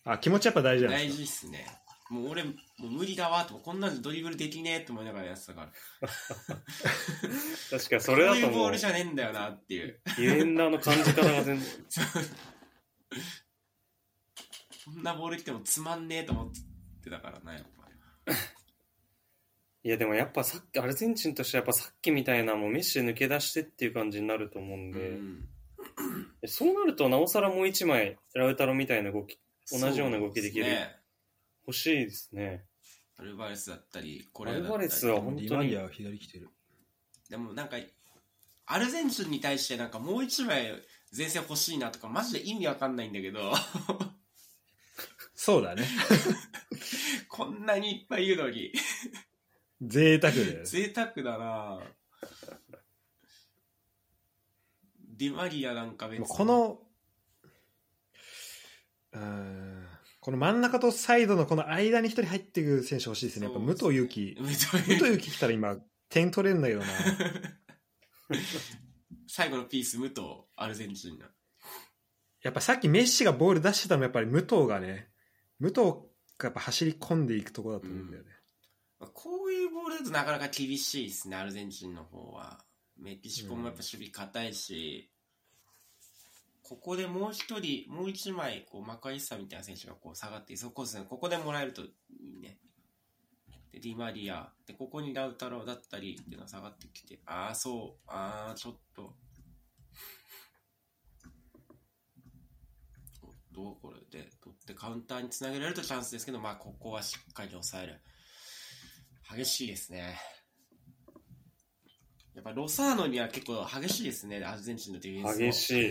[0.06, 1.24] あ気持ちやっぱ大事なん大ですか？
[1.24, 1.66] 事っすね。
[2.10, 2.50] もう俺、も
[2.82, 6.08] う無理だわと、こんなんでドリブルできねえと思いながらやってたから。
[7.70, 10.00] 確かにそれだ こういうボールじゃねえんだよなっていう。
[10.04, 11.66] ディフェンダーの感じ方が全然、
[14.84, 16.52] こんなボール来てもつまんねえと思っ
[17.02, 17.73] てたからな、やっぱ。
[19.82, 25.48] いやでもやっぱさっき、アルゼンチンとしてはやっぱさっきみたいなもうメッシ抜け出してっていう感じになると思うんで、うん。
[26.46, 29.38] そうなるとなおさらもう一枚、ラウタロみたいな動き、
[29.70, 30.64] 同じような動きできる。
[30.64, 30.96] ね。
[31.66, 32.64] 欲しいですね。
[33.18, 34.72] アルバレスだったり、こアれだったり。
[34.72, 36.48] ルバレスは本当にディマリア、は左来てる。
[37.28, 37.76] でもなんか、
[38.66, 40.72] アルゼンチンに対してなんかもう一枚
[41.16, 43.52] 前線欲しいなとか、マジで意味わかんないんだけど、
[45.44, 45.86] そうだね。
[47.28, 48.72] こんなにいっぱいいるのに、
[49.82, 51.80] 贅沢だよ贅沢だな。
[55.18, 56.26] ディマリアなんか別に。
[56.26, 56.80] この
[59.12, 59.86] うーん
[60.20, 63.44] この真ん中とサイドのこの間に一人入ってくる選手欲しいですね。
[63.44, 65.76] やっぱ武藤勇樹武藤武藤勇樹来たら今
[66.08, 66.86] 点取れるんだけどな。
[69.28, 70.22] 最後のピース、武藤、
[70.56, 71.26] アルゼンチンの。
[72.40, 75.12] やっぱさっきメッシがボール出してたのはやっぱり武藤がね、
[75.64, 75.80] 武藤
[76.36, 78.28] がやっぱ走り込んでいくところだと思うんだよね。
[79.00, 82.62] まあこういうボールだとなかなか厳しいですね、アルゼンチンの方は。
[82.98, 85.10] メキシコもやっぱ守備硬いし、
[86.62, 92.58] ここでもう一人、もう一枚、こう、マカイッサみたいな選手がこう下がって、そこですね、ここでもらえるといいね。
[93.72, 99.16] で、ディマリア、で、ここにラウタロだったりっていうのが下がってきて、ああ、そう、ああ、ちょっと。
[103.22, 104.20] おっと、これ？
[104.22, 104.30] で、
[104.64, 108.00] ってカウンターにつなげられるとチャンスですけど、まあ、ここはしっかり抑える。
[109.36, 110.18] 激しいですね。
[112.34, 115.46] やっぱロサーノには結構激しいですね、アルゼンチンのディフェンスも。
[115.50, 115.88] 激しい。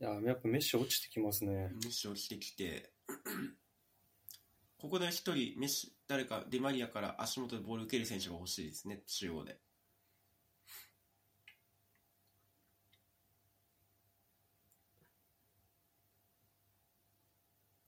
[0.00, 1.52] いや、やっぱメッシ落ちてきますね。
[1.52, 2.92] メッシ落ちてきて、
[4.78, 9.58] ここで一人、メッシ、誰かディマリアから足元でボール受ける選手が欲しいですね、中央で。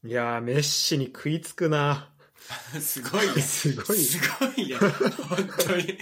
[0.02, 2.12] いやー、メッシに食いつくな。
[2.80, 3.42] すごいね。
[3.42, 4.76] すごいすごいね。
[4.76, 5.98] 本当に。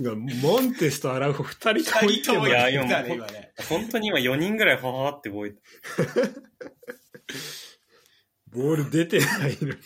[0.40, 3.52] モンテスとアラウホ二人とも二人ともいや言ったね、いや今ね。
[3.68, 5.60] 本当に今4人ぐらいファファって動いて。
[8.56, 9.68] ボール出てないの。
[9.68, 9.76] で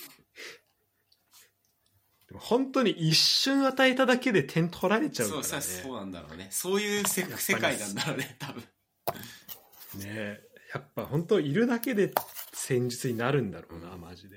[2.32, 5.48] も本当に一瞬与えただけで点取られちゃうからね。
[5.48, 6.46] そうさ、そうなんだろうね。
[6.50, 8.62] そういうせ世界なんだろうね、多分。
[8.62, 8.66] ね
[10.06, 10.40] え
[10.72, 12.12] やっぱ本当いるだけで
[12.52, 14.36] 戦術になるんだろうな、マジで。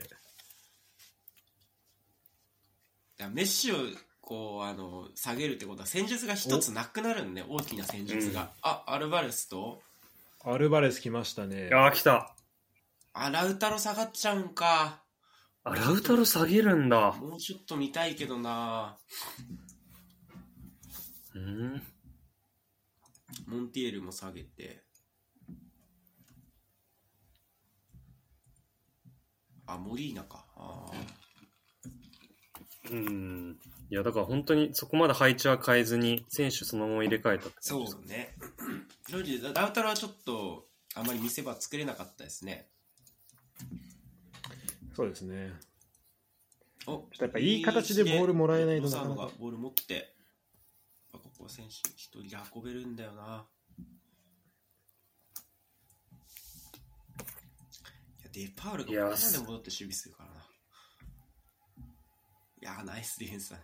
[3.31, 3.75] メッシを
[4.19, 9.81] こうあの下げるってことは戦術が一つなくなるんね大きな戦術が、うんあアルバレスと？
[10.43, 11.69] アルバレス来ましたね。
[11.71, 12.32] あー、来た。
[13.13, 15.03] あラウタロ下がっちゃうんか。
[15.63, 17.13] あ、ラウタロ下げるんだ。
[17.13, 18.97] もうちょっと見たいけどな。
[21.35, 21.81] うん。
[23.47, 24.83] モンティエルも下げて。
[29.65, 30.45] あモリーナか。
[30.55, 32.91] あー。
[32.91, 33.59] うん。
[33.89, 38.35] いや、だから本当にそこまで配置は変えずに、選手そのまま入れ替えたってそですうね。
[39.07, 42.67] 正直ラウタロはちょっとあまり見せ場作れなかったですね
[44.95, 45.53] そうですね。
[46.85, 50.13] おちょっとやっぱいい形でボールもらえないとなかなかがボール持って、
[51.11, 53.47] ここは選手一人で運べるんだよな。
[58.19, 60.35] いや、デパールがここまで戻って守備するからな。
[62.61, 63.63] いやー、ナイスディフェンスだね。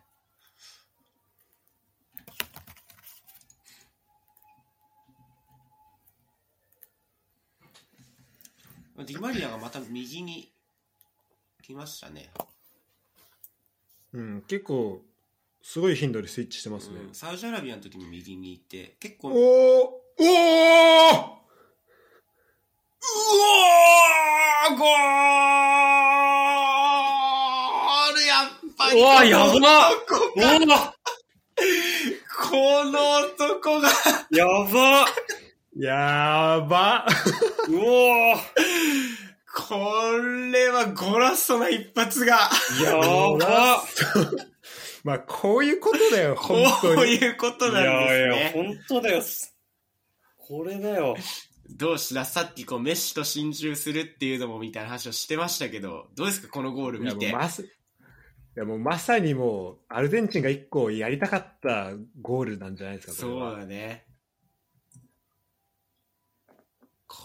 [9.06, 10.52] ディマリアがまた右に
[11.62, 12.30] 来ましたね。
[14.14, 15.02] うん、結構、
[15.62, 16.96] すごい頻度でスイッチしてますね。
[17.08, 19.40] うんサウジアラビアの時に右にいて、結構、おーおー
[23.02, 24.88] うおーゴー
[28.14, 28.48] ルやっ
[28.78, 30.40] ぱりうわやばこの男う
[30.70, 30.94] わ
[32.50, 33.90] この男が
[34.32, 35.06] やば
[35.80, 37.06] やば
[37.70, 38.36] うお
[39.56, 39.76] こ
[40.52, 42.50] れはゴラッソな一発が
[42.84, 43.82] やば
[45.06, 47.02] まあ、こういうことだよ、こ本当に。
[47.04, 48.52] ういうこといなんですやいや、ね。
[48.54, 49.22] 本当だよ。
[50.36, 51.16] これだよ。
[51.70, 57.32] どうしらさっきこうメッシと心中するっていうのもみたいな話をしてましたけど、どうですかこのゴールいや見て。
[57.32, 57.66] もうまさい
[58.56, 64.09] やもうまさにもう、アルゼンチンが一個やりたかったゴールなんじゃないですか、そうだね。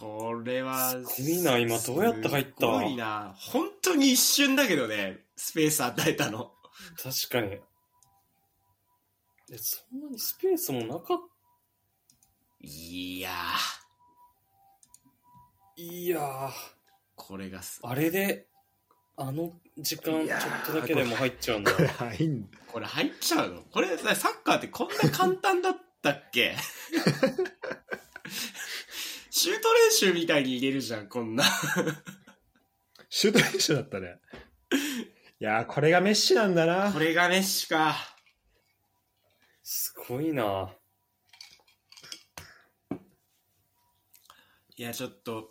[0.01, 2.53] これは、すごいな今どうやって入った？
[2.61, 3.35] すごいな。
[3.39, 6.53] 本当に一瞬だけどね、スペース与えたの。
[7.03, 7.61] 確かに。
[9.53, 11.19] え、そんなにスペースもなかっ
[12.61, 13.31] いや
[15.77, 16.51] いや
[17.15, 18.47] これがす、あれで、
[19.17, 21.73] あの時間ちょっとだけでも入っちゃうんだ。
[21.73, 23.63] これ入んこれ入っちゃうの？
[23.71, 26.57] これさサッカーってこんな簡単だったっけ？
[29.45, 31.45] シュート練習みたいに入れるじゃん、こんな。
[33.11, 34.17] シュート練習だったね。
[35.39, 36.99] いやー、これがメッシなんだなこ。
[36.99, 37.95] れがメッシか。
[39.63, 40.71] すごいな。
[44.77, 45.51] いや、ちょっと、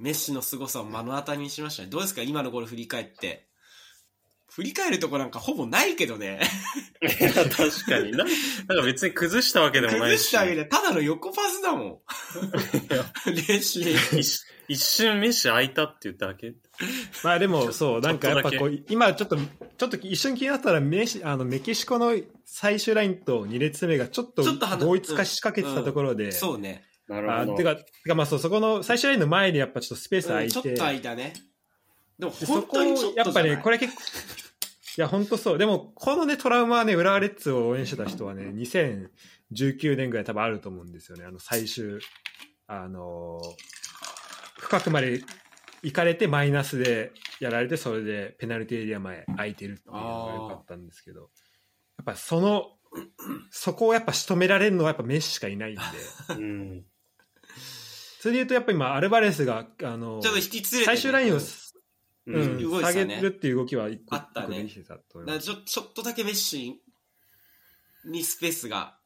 [0.00, 1.90] メッシの凄さを目の当たりにしましたね。
[1.90, 2.22] どうですか？
[2.22, 3.47] 今のゴール振り返って。
[4.58, 6.40] 振り返るとこなんかほぼないけどね。
[7.00, 7.54] いや、確
[7.86, 8.24] かにな。
[8.24, 10.18] なんか別に崩したわけでもないし。
[10.18, 11.98] 崩したわけで、ただの横パスだもん。
[13.46, 13.92] 練習で。
[14.18, 16.54] 一一瞬メッシ開いたって言っただけ？
[17.22, 22.12] まあでも、そう、なんかやっぱこう、今ちょっと、ちょっと一瞬気になったらメシあのメキシコの
[22.44, 26.82] 最終ラインと2列目がちょっとちょっと離同一化しかけてたところで、そうね。
[27.06, 27.54] なるほど。
[27.54, 31.34] あてか、てかまあそう、そこの最終ラインの前にやっぱちょっとスペース空いて、うんちょっと空いたね。
[32.18, 33.78] でも本当にちょっとやっぱね、これ。
[33.78, 34.02] れ結構、
[34.98, 35.58] いや、本当そう。
[35.58, 41.24] でも、このね、トラウマはね、浦和レッズを応援してた人はね、2019年ぐらい多分あると思うんですよね。
[41.24, 42.00] あの、最終、
[42.66, 43.78] あのー
[44.58, 45.22] 深くまで
[45.84, 51.26] 行かれてマイナスでやられて、それでペナルティーエリア前空いてるっていうのが良かったんですけど、や
[52.02, 52.66] っぱその、
[53.52, 55.80] そこをやっぱ仕留められるのはやっぱメッシしかいないんで、
[56.34, 56.84] うん。
[58.20, 61.40] それで言うとやっぱ今、アルバレスが、あのーちょっと引き連れてね、最終ラインを、
[62.28, 62.70] ううん。
[62.70, 63.20] 動いてたね。
[63.20, 66.80] るっていう動きは一個あったね一個ただからちょちょっとだけメッシ
[68.04, 68.96] にスペースが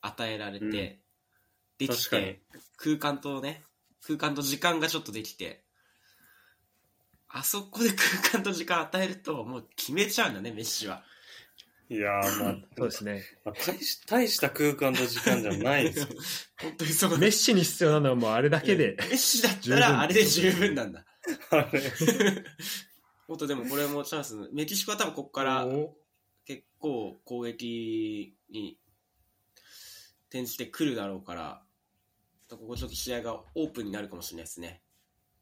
[0.00, 1.86] 与えられて、うん。
[1.86, 2.40] できて、
[2.76, 3.62] 空間とね、
[4.06, 5.64] 空間と時間がちょっとできて、
[7.28, 11.02] あそこで空間と時間与えると、もう決めちゃうんだね、メッシは。
[11.88, 13.22] いやー、まあ、 そうですね。
[13.44, 16.06] まあ大し大した空間と時間じゃないですよ。
[16.60, 18.96] 本当にそうメッシに必要なのはもうあれだけで。
[18.98, 21.04] メ、ッシだったらあれで十分なんだ。
[21.50, 21.80] あれ。
[23.26, 25.96] 本当でもこれもチャンス、メキシコは多分ここからお
[26.44, 28.78] 結構攻撃に
[30.28, 31.62] 転じてくるだろうから、
[32.50, 34.82] ここちょっと試合がオープンになるかもしれないですね。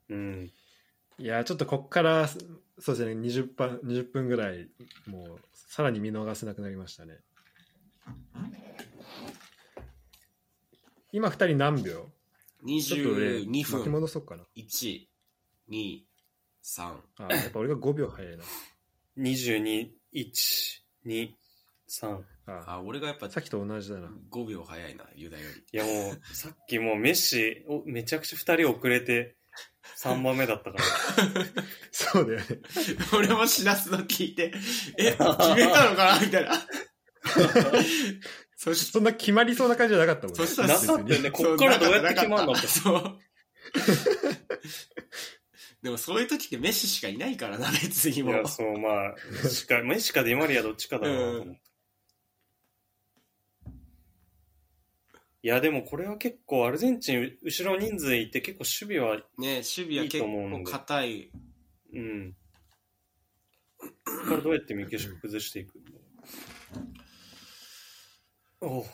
[0.09, 0.53] うん。
[1.19, 2.39] いや、ちょっとこっから、そ
[2.93, 4.69] うですね、20分 ,20 分ぐらい、
[5.07, 7.19] もう、さらに見逃せなくなりましたね。
[11.13, 12.11] 今、2人何秒？
[12.65, 13.93] ちょっと俺、22巻き分。
[13.93, 14.45] 戻そうかな。
[14.57, 15.10] 1、
[15.71, 16.01] 2、
[16.65, 16.83] 3。
[17.19, 18.45] あやっぱ俺が5秒早いな。
[19.19, 20.31] 22、1、
[21.07, 21.31] 2、
[21.89, 22.19] 3。
[22.47, 24.09] ああ、俺がやっぱさっきと同じだな。
[24.31, 25.65] 5秒早いな、ユダより。
[25.73, 29.37] いやもう、さっきもうメッシ、おめちゃくちゃ2人遅れて、
[30.03, 30.85] 3番目だったから。
[31.91, 32.47] そうだよね。
[33.13, 34.53] 俺もしらすの聞いて、
[34.99, 36.53] え、決めたのかなみたいな。
[38.57, 41.31] そしそんな決まりそうな感じじゃなかったもんそしたらなかったよね。
[41.31, 42.67] こっからどうやって決まるのって。
[42.67, 43.19] そう。
[45.83, 48.47] でもそういう時ってメッシしかいないからな、別にもういや、。
[48.47, 51.61] そう、まあ、メッシか、 メッシかディマリアどっちかだなと思って。
[55.43, 61.31] いや、でもこれは結構アルゼンチン、後ろ人数いて結構守備は、ね、守備はいい結構硬い。
[61.95, 62.37] うん。
[63.79, 65.91] これからどうやってメキシコ崩していくんだ
[68.61, 68.85] おう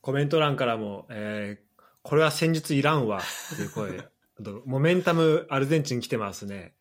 [0.00, 1.71] コメント欄からも、えー
[2.02, 3.20] これは戦術いらんわ、
[3.52, 3.98] っていう声。
[4.40, 6.74] あとモメンタムアルゼンチン来てますね。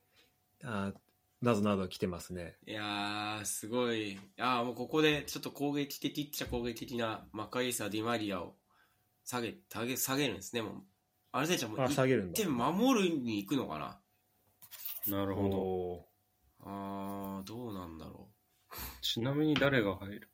[0.63, 0.93] あ
[1.41, 2.55] などなど来てますね。
[2.67, 4.19] いやー、すごい。
[4.39, 8.55] あーもうここでちょっと攻撃的っちゃ攻撃的なマカイサ・ディマリアを
[9.25, 10.73] 下げ、下げ、下げるんですね、もう。
[11.31, 12.43] アルゼンチンはもうあ、下げるんだ1。
[12.43, 13.79] 点守るに行くのか
[15.07, 15.17] な？
[15.17, 15.57] なるほど。
[15.57, 16.07] お
[16.63, 18.29] あー、どうなんだろ
[18.71, 18.75] う。
[19.01, 20.30] ちなみに誰が入る？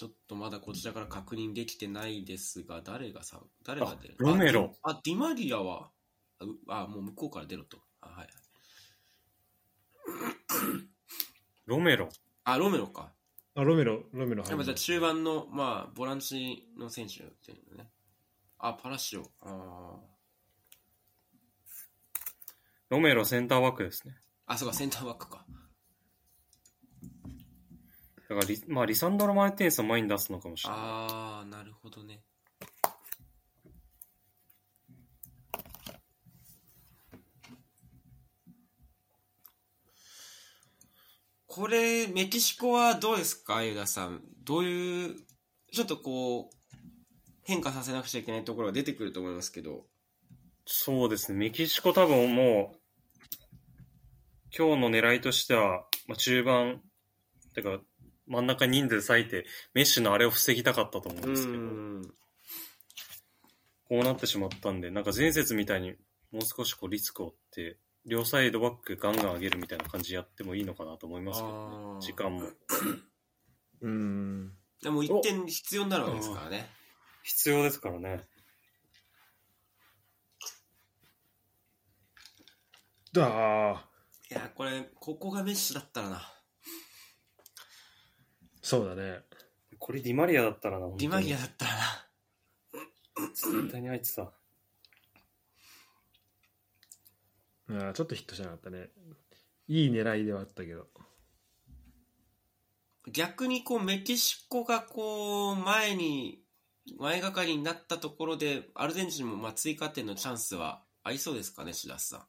[0.00, 5.90] ちょっとまだこちらから確認できてないですが、誰がさ、誰が出るあロメロあ、ディマリアは、
[6.68, 7.82] あもう向こうから出ろと。
[8.00, 8.28] あ、はい。
[11.66, 12.08] ロメロ。
[12.44, 13.12] あ、ロメロか。
[13.54, 14.74] ーあ、ロメロ、ロメロやっぱじ。
[14.74, 17.90] 中盤の、まあ、ボランチの選手っていうのね。
[18.58, 19.30] あ、パラシオ。
[19.42, 19.98] あ
[22.88, 24.14] ロメロセンターバックですね。
[24.48, 25.44] ーあ、そうか、センターバックか。
[28.30, 30.78] だからリ、まあ、リサンドロ・マルティネスを前に出すのかもしれない。
[30.80, 32.22] あー、なるほどね。
[41.48, 44.22] これ、メキシコはどうですか、ユダさん？
[44.44, 45.16] どういう、
[45.72, 46.76] ちょっとこう、
[47.42, 49.86] 変化させなくちゃいけないところが出てくると思いますけど。
[50.66, 51.38] そうですね。
[51.38, 52.78] メキシコ多分もう、
[54.56, 56.80] 今日の狙いとしては、まあ、中盤、
[57.56, 57.80] てか、
[58.30, 59.44] 真ん中に人数割いて、
[59.74, 62.02] メッシのあれを防ぎたかったと思うんうですけど、ん。
[63.88, 65.94] こうなってしまったんで、なんか前節みたいに
[66.30, 72.00] もう少しこうリスクを負って、両サイドバックガンガン上げるみたいな感じでやってもいいのかなと思いますけどね。
[72.00, 72.42] 時間も。
[73.82, 74.52] うん。
[74.80, 76.70] でも1点必要になるわけですからね。
[77.24, 78.24] 必要ですからね。
[83.12, 83.88] だあ
[84.30, 86.39] いや、これ、ここがメッシだったらな。
[88.70, 89.18] そうだね。
[89.80, 91.80] これディマリアだったらな、本当にディマリアだったらな。
[93.34, 94.30] 絶対にあいつさ。
[97.68, 98.90] あーちょっとヒットしなかったね。
[99.66, 100.86] いい狙いではあったけど。
[103.10, 106.44] 逆にこうメキシコがこう前に
[106.96, 112.20] 前がかりになったところでアルゼンチンもまあ追加点のチャンスはありそうですかね白洲さん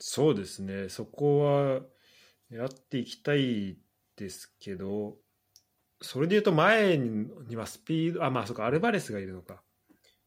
[0.00, 1.80] そうですね、そこは
[2.50, 3.78] やっていきたい
[4.16, 5.16] ですけど、
[6.00, 9.62] それでいうと前にはスピード、あ、まあそっか、アルバレスがいるのか。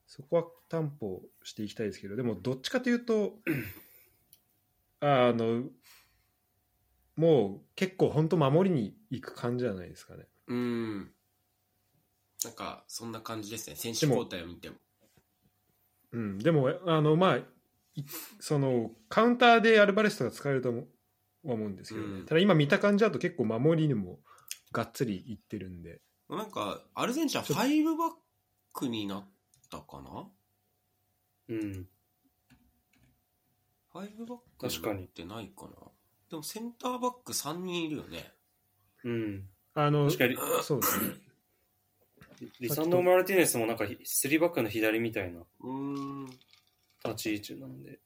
[0.05, 3.39] そこは担保していきたいですけど、でもどっちかというと、
[5.01, 5.65] あの、
[7.15, 10.27] もう結構本当守りに行く感じじゃないですかね。
[10.47, 11.11] うーん
[12.43, 14.75] なんかそんな感じですね選手交代を見ても
[16.11, 17.45] うん、でも、あの、まあ、い
[18.39, 20.71] その、カウンターでアルバレスとか使えると
[21.47, 22.19] 思う思うんですけどね。
[22.19, 24.19] うんただ今見た感じだと結構守りにも
[24.71, 26.01] がっつりいってるんで。
[26.29, 28.11] なんかアルゼンチンは5バッ
[28.73, 29.25] クになっ
[29.69, 30.27] たかな？
[31.49, 31.87] うん。
[33.93, 35.69] 5バック確かにになってないかな
[36.29, 38.31] でもセンターバック3人いるよね
[39.03, 39.49] うん。
[39.73, 41.13] あの、確かにそうですね。
[42.59, 46.25] リサンド・マルティネスもなんか3バックの左みたいなうーん
[47.03, 47.99] 立ち位置なんで。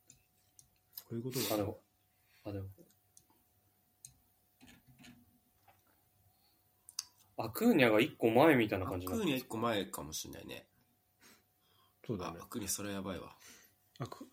[1.03, 1.63] こういうことあ、だで。
[1.63, 1.81] も、
[2.45, 2.67] あ、でも。
[7.43, 10.65] アクーニャが1個前みたいなア感じになってクーニャ1個前かもしれないね。
[12.05, 12.37] そうだね。
[12.39, 12.45] あア。
[12.47, 13.35] クーニャそれやばいわ。
[13.99, 14.27] あく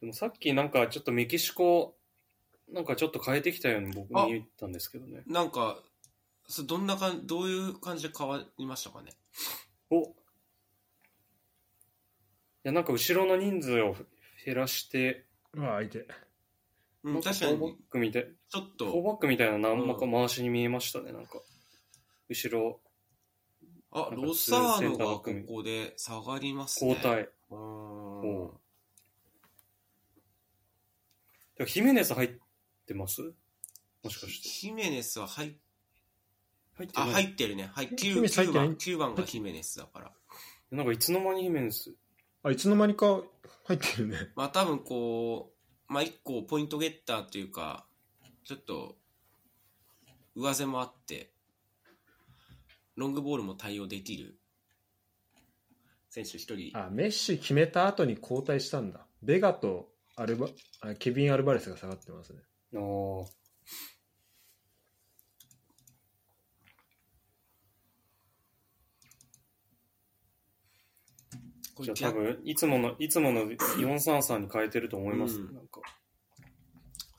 [0.00, 1.94] でもさっきなんかちょっとメキシコ、
[2.72, 5.22] なんかちょっと変えてきたように僕見えたんですけどね。
[5.26, 5.82] なんか
[6.46, 9.12] そどんなかんどういう感じで変わりましたかね？
[9.90, 10.02] お。
[10.02, 10.12] い
[12.64, 13.96] や、なんか後ろの人数を
[14.44, 16.06] 減らして、うわ、相手。
[17.02, 21.40] うんなんか確か4バッにクみたい、ちょっ4とバックみたいな何もかうん回しに見えましたね、なんか。
[22.28, 22.80] 後ろ、
[23.90, 26.90] あなんかロサーノがここで下がりますね。
[26.90, 27.22] 交代。
[27.22, 27.58] うーん。
[27.58, 28.60] おう。
[31.56, 32.30] でもヒメネス入っ
[32.90, 33.22] てます？
[34.02, 34.48] もしかして。
[34.48, 35.52] ヒメネスは入っ
[36.74, 38.66] 入ってないあ入ってるねはいヒ 9, メネス入ってない？
[38.68, 40.10] 番9番がヒメネスだから
[40.72, 41.94] なんかいつの間にヒメネス？
[42.42, 43.20] あ、いつの間にか
[43.66, 44.16] 入ってるね。
[44.34, 45.52] まあ多分こ
[45.88, 47.86] う、まあ一個ポイントゲッターというか、
[48.44, 48.96] ちょっと
[50.34, 51.32] 上背もあって、
[52.96, 54.38] ロングボールも対応できる
[56.08, 56.70] 選手一人。
[56.78, 59.06] あ、メッシ決めた後に交代したんだ。
[59.22, 60.48] ベガとアルバ
[60.80, 62.40] あケビン・アルバレスが下がってますね。
[62.74, 63.40] ああ。
[71.74, 75.80] これじゃあ多分、いつもの、いつもの433に変えてると思います、うんなんか。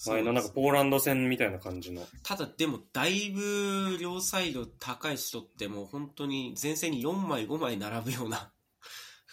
[0.06, 2.02] 前のなんかポーランド戦みたいな感じの。
[2.23, 8.52] ただでもだいぶ両サイド高い人ってもう本当に前線に4枚5枚並ぶような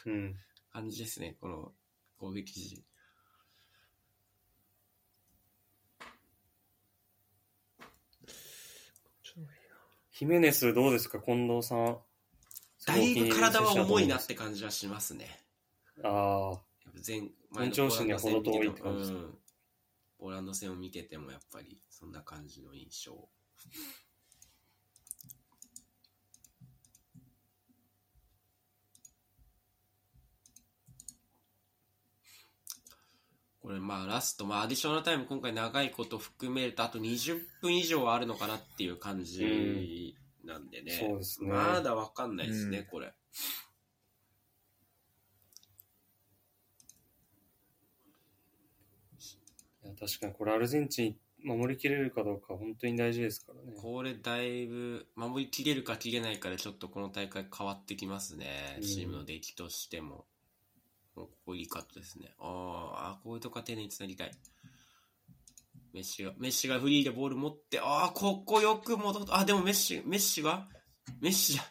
[0.04, 0.36] うん。
[0.70, 1.72] 感じですね、この
[2.18, 2.84] 攻撃陣。
[10.18, 11.96] ヒメネスどうですか近藤さん。
[12.88, 15.44] だいぶ体は重いなっすて感じはしますね。
[16.02, 16.60] ああ。
[17.06, 17.22] 前
[17.54, 19.38] 本調子には程遠いって感じうん
[20.18, 23.28] ポーランド戦を見ててもやっぱりそんな感じの印象。
[33.68, 40.92] これまあラスト、まあアディショナルタイム今回長いこと含めるとあと20分以上はあるのかなっていう感じなんでね。
[40.92, 43.12] そうですねまだわかんないですね、うんこれ。
[50.00, 53.78] 確かにこれアルゼンチン守りきれるかどうか本当に大事ですからね。
[53.78, 60.24] これだいぶ守りきれるかきれないかでちょっとこの大会変わってきますね、うんチームの出来としても。
[61.26, 62.34] ここいいカットですね。
[62.38, 64.30] あーあー、こういうとこは丁寧につなぎたい。
[65.92, 69.38] メッシが、メッシがフリーでボール持って、ああ、ここよく戻った。
[69.38, 70.68] あ、でもメッシ、メッシが、
[71.20, 71.62] メッシじゃ。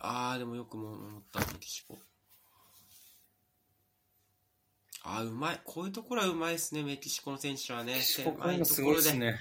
[0.00, 1.98] ああ、でもよくも守った、メキシコ。
[5.02, 5.60] ああ、うまい。
[5.64, 8.00] こういうところはうまいですね、メキシコの選手はね。
[8.24, 9.38] ここういうのすごいですね。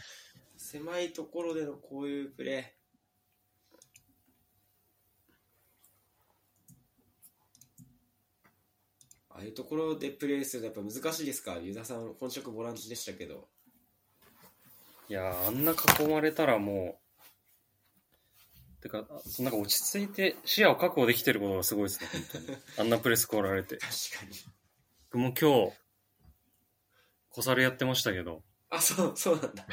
[0.58, 2.80] 狭いところでのこういうプレー。
[9.40, 11.58] ああいうところでプレーするのやっぱ難しいですか？
[11.58, 13.48] ユダさん、本職ボランチでしたけど。
[15.08, 17.00] いやーあんな囲まれたらも
[18.82, 22.58] てか、あそのなんか落ち着いて視野を確保できてることがすごいですね、本当に。
[22.78, 23.78] あんなプレス来られて。
[23.82, 24.38] 確かに。
[25.12, 25.78] 僕も今日、
[27.32, 29.66] 小猿やってましたけど、あ、そう、そうなんだ。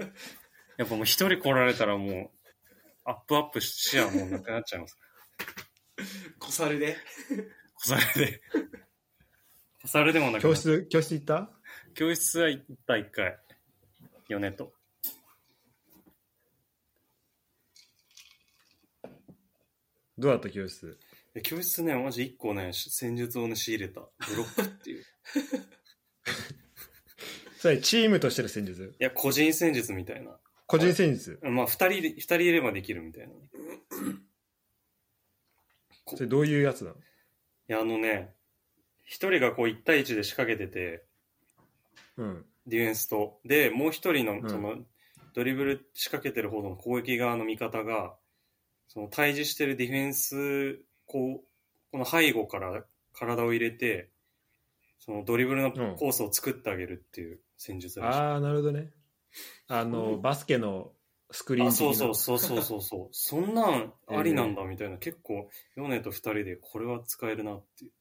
[0.76, 2.30] やっぱもう一人来られたらもう、
[3.04, 4.98] アップアップし視野もうなくなっちゃいます。
[6.40, 6.96] 小猿で？
[7.76, 8.42] 小猿で。
[9.84, 11.50] 小猿でもなく教室、教室行った？
[11.94, 13.38] 教室は行った一回。
[14.28, 14.72] 米と。
[20.16, 20.98] どうだった教室？
[21.34, 24.00] え教室ね、マジ一個ね、し戦術をね、仕入れた。
[24.00, 24.06] ブ
[24.36, 25.02] ロックっていう。
[25.02, 25.04] い
[27.58, 28.94] それチームとしての戦術？
[28.98, 30.38] や、個人戦術みたいな。
[30.66, 31.38] 個人戦術？
[31.42, 33.34] まあ、二人で、二人いればできるみたいな。
[33.34, 33.36] い
[36.06, 36.96] それどういうやつなの？
[37.66, 38.34] や、あのね、
[39.04, 41.04] 一人がこう一対一で仕掛けてて、
[42.16, 42.44] うん。
[42.66, 43.40] ディフェンスと。
[43.44, 44.76] で、もう一人の、うんその、
[45.34, 48.14] ドリブル仕掛けてる方の攻撃側の味方が、
[48.88, 51.44] その対峙してるディフェンス、こう、
[51.90, 54.10] この背後から体を入れて、
[54.98, 58.18] そのドリブルのコースを作ってあげるっていう戦術らしい。
[58.18, 58.90] ああ、なるほどね。
[59.68, 60.92] あの、バスケの
[61.30, 63.08] スクリーンそうそうそうそうそうそう。
[63.12, 67.92] そんなんありなんだ みたいな、結構、ヨネと二人でこれは使えるなっていう。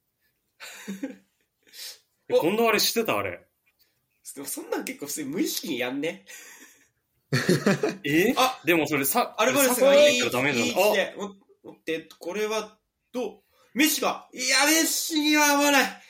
[2.30, 3.18] えお近藤あれ知ってた？
[3.18, 3.46] あれ。
[4.36, 6.26] でもそんなん結構普通に無意識にやんね。
[8.04, 8.34] え？
[8.38, 12.78] あでもそれさ、アルバレスさがいい、いいらダメだ位置で持持って、これは、
[13.12, 13.42] どう
[13.74, 16.02] メッシが、いや、メッシには合わない。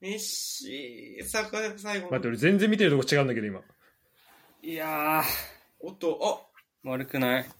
[0.00, 3.62] メッシ、さ最後待って、俺全然見てるとこ違うんだけど、今。
[4.62, 5.24] いやー、
[5.80, 6.50] おっと、
[6.82, 7.50] 悪くない。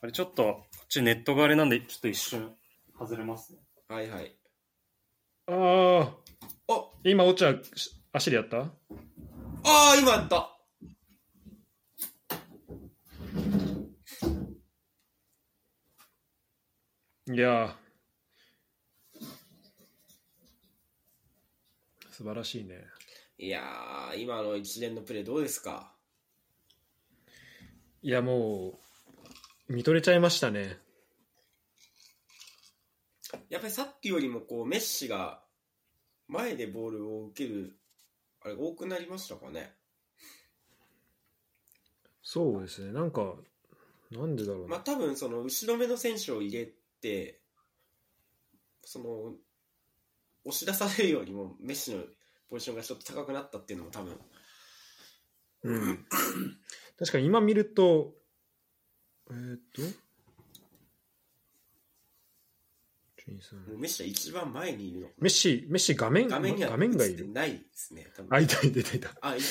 [0.00, 0.64] あれちょっと、
[0.94, 2.54] ちネットがあれなんで、ちょっと一瞬
[2.96, 3.58] 外れますね。
[3.88, 4.36] あ、はいはい。
[5.48, 5.52] ああ、
[6.68, 7.60] お、今、オチャ、
[8.12, 8.58] 足でやった？
[8.58, 8.70] あ
[9.64, 10.50] あ、今やった。
[17.26, 19.24] いやー
[22.10, 22.84] 素晴らしいね。
[23.38, 25.92] いやー、今の一連のプレーどうですか？
[28.02, 28.78] いや、も
[29.68, 30.83] う、見とれちゃいましたね。
[33.48, 35.42] やっぱりさっきよりもこうメッシが
[36.28, 37.76] 前でボールを受ける
[38.42, 39.72] あれ多くなりましたかね？
[42.22, 42.92] そうですね。
[42.92, 43.34] なんか、
[44.10, 44.68] なんでだろうな。
[44.68, 47.40] まあ多分その後ろ目の選手を入れて
[48.82, 49.34] その
[50.44, 52.02] 押し出されるよりもメッシの
[52.48, 54.18] ポジションがちょっと高くなったっていうのも多分
[55.64, 56.06] うん。
[56.98, 58.14] 確かに今見ると、
[59.30, 59.82] えーっと、
[63.26, 67.30] もうメッシは一番前にいるのメッシ、メッシ画面、画面には画面がいる。
[67.32, 69.10] ないですね多分あ、いたいたいたいた。
[69.22, 69.44] あいて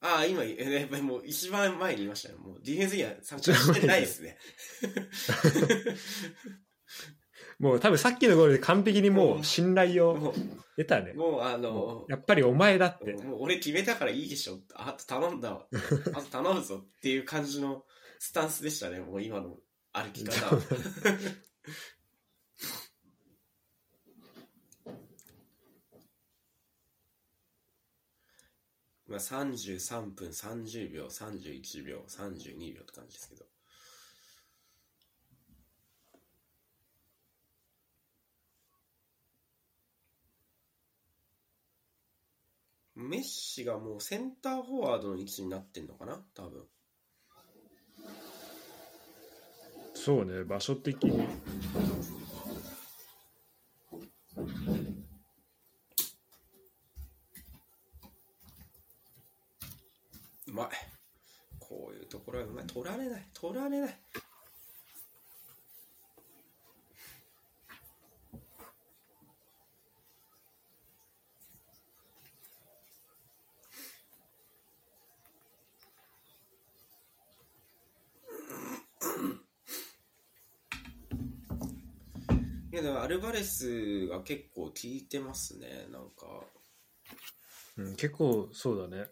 [0.00, 4.38] あ今えやっぱりもう一番前にいましたよもうディフェンスには参加してないですね
[7.58, 10.32] もう多分さっきのゴールで完璧にもう信頼をも
[10.76, 11.18] 得たねう。
[11.18, 13.14] もうあものうやっぱりお前だって。
[13.14, 14.60] もう俺決めたからいいでしょ。
[14.74, 15.66] あと頼んだわ。
[16.14, 17.84] あと頼むぞっていう感じの
[18.20, 19.56] スタンスでしたね、もう今の
[20.02, 20.62] 歩き方は。
[29.08, 33.46] まあ33分30秒、31秒、32秒って感じですけど。
[42.94, 46.20] メッシがもうセンターフォワードの位置になってんのかな？
[46.34, 46.68] 多分。
[50.08, 51.28] そうね、場所的に。
[60.46, 60.68] うまい。
[61.58, 62.66] こういうところはうまい。
[62.66, 63.28] 取られない。
[63.34, 63.98] 取られない。
[83.08, 86.44] ルバレスが結構効いてますねなんか
[87.78, 88.98] うん、結構そうだね。
[88.98, 89.10] やっ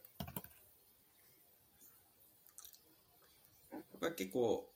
[4.00, 4.68] ぱり結構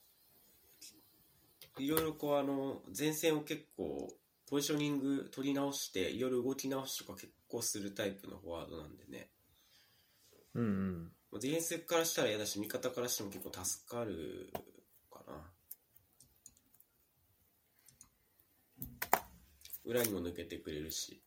[1.78, 4.09] いろいろこうあの前線を結構
[4.48, 9.28] ポジショニング取り直していろいろ動き直しとか結構するタイプのフォワードなんでね
[10.55, 11.40] うんうん。
[11.40, 14.52] ディフェンスからしたら嫌だし味方からしても結構助かる
[15.12, 15.34] かな
[19.85, 21.23] 裏にも抜けてくれるし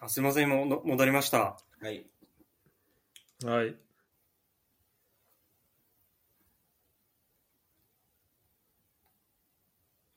[0.00, 1.58] あすいません、今の戻りました。
[1.80, 2.06] はい
[3.44, 3.68] はい。
[3.68, 3.74] い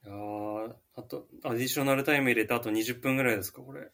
[0.06, 3.92] やーあと、アディショナルタイム入れてあと20分ぐらいですか、これ。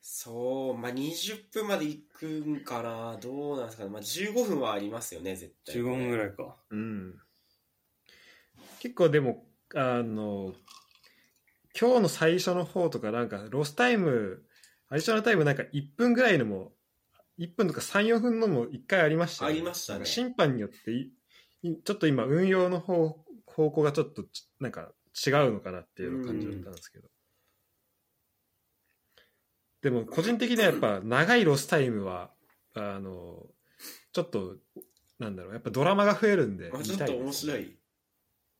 [0.00, 3.18] そう、まあ、20分まで行くんかな。
[3.20, 3.90] どうなんですかね。
[3.90, 6.18] まあ、15分はありますよね、絶対、15分ぐい。
[6.18, 6.56] らいか。
[6.70, 7.20] うん。
[8.78, 10.54] 結構でも、あの、
[11.78, 14.42] 今日の最初の方とか、なんか、ロスタイム、
[14.88, 16.72] アディショナルタイムなんか1分ぐらいのも、
[17.38, 21.08] 1分とか3、4分のも1回ありましたよありましたね審判によって
[21.84, 24.92] ちょっと今、運用の方方向がちょっとち、なんか
[25.26, 27.08] 違うのかなっていう感じだったんですけど。
[29.82, 32.30] でも、個人的にはやっぱ、長いロスタイムは、
[32.74, 33.46] あの、
[34.12, 34.56] ちょっと、
[35.18, 37.78] なんだろう、やっぱドラマが増えるんで、まあ、ちょっと面白い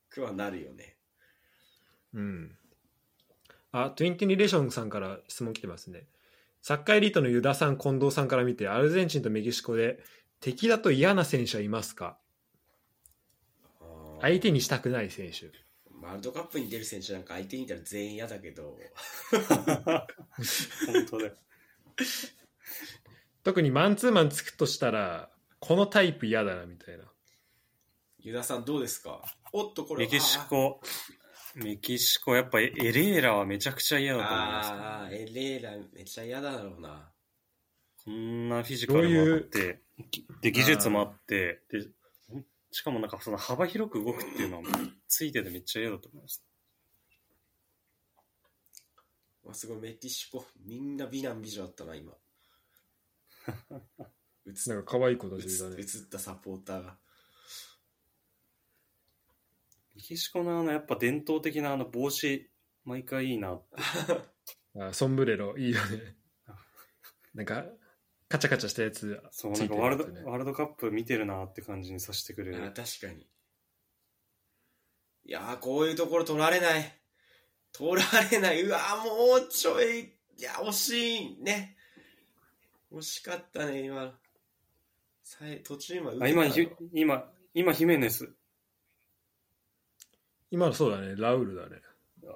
[0.08, 0.96] くはなるよね。
[2.14, 2.58] うん。
[3.84, 6.06] あ、トゥインティニレーションさんから質問来てますね。
[6.62, 10.00] サッカーエリートのユダさん、近藤さんから見て、アルゼンチンとメキシコで
[10.40, 12.18] 敵だと嫌な選手はいますか？
[14.20, 15.50] 相手にしたくない選手。
[16.02, 18.78] ワールドカップに出る選手なんか相手にいたら全員嫌だけど、
[19.30, 21.32] 本当だよ。
[23.42, 25.30] 特にマンツーマンつくとしたら、
[25.60, 27.04] このタイプ嫌だな、みたいな。
[28.18, 29.22] ユダさんどうですか？
[29.52, 30.80] おっと、これメキシコ、
[31.56, 37.10] メキシコ、やっぱエレーラはめちゃくちゃ嫌だと思います、ああー、エレーラめっちゃ嫌だろうな。
[38.04, 39.80] こんなフィジカルもあって、
[40.42, 41.88] で、技術もあって、で、
[42.70, 44.64] しかもなんかその幅広く動くっていうのは、
[45.08, 46.44] ついててめっちゃ嫌だと思います。
[49.44, 52.12] わすごい、メキシコ、みんな美男美女だったな、今。
[54.46, 55.80] 映っなんか可愛い子た映ちだね映。
[55.82, 56.98] ったサポーターが。
[59.96, 62.50] メキシコのあの、やっぱ伝統的なあの帽子、
[62.84, 63.58] 毎回いいな。
[64.78, 66.16] あソンブレロ、いいよね。
[67.32, 67.64] なんか、
[68.28, 70.30] カチャカチャしたやつそう、つないんかワールド。
[70.30, 72.74] ワールドカップ見てるなって感じにさせてくれある。
[72.74, 73.26] 確かに。
[75.24, 77.00] いやー、こういうところ取られない。
[77.72, 78.62] 取られない。
[78.64, 80.00] うわー、もうちょい。
[80.00, 81.78] いや、惜しいね。
[82.92, 84.20] 惜しかったね、今。
[85.22, 86.44] さえ途中今あ、今、
[86.92, 88.35] 今、今、ヒメネス。
[90.50, 91.82] 今のそうだね、ラウルだね。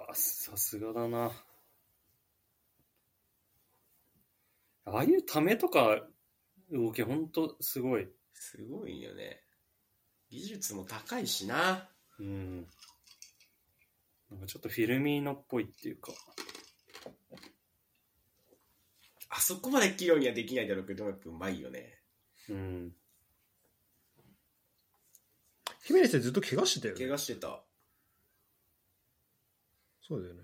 [0.09, 1.31] あさすがだな。
[4.85, 6.01] ああいうためとか
[6.70, 8.09] 動き、ほんとすごい。
[8.35, 9.43] すごいよね。
[10.31, 11.89] 技術も高いしな。
[12.19, 12.66] うん。
[14.31, 16.12] なんかちょっとフィルミーノっぽいっていうか。
[19.28, 21.99] あそこまで器用にはできないだろうけど、やっぱうまいよね。
[22.49, 22.93] うん。
[25.82, 27.12] ヒメネスでずっと怪我してたよ怪ね。
[27.12, 27.62] 我してた。
[30.11, 30.41] そうだよね。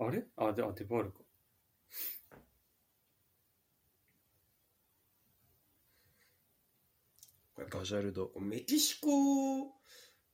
[0.00, 0.24] あれ？
[0.36, 1.20] あ、で、あ、デバールか。
[7.70, 8.32] ガジャルド。
[8.40, 9.06] メキシコ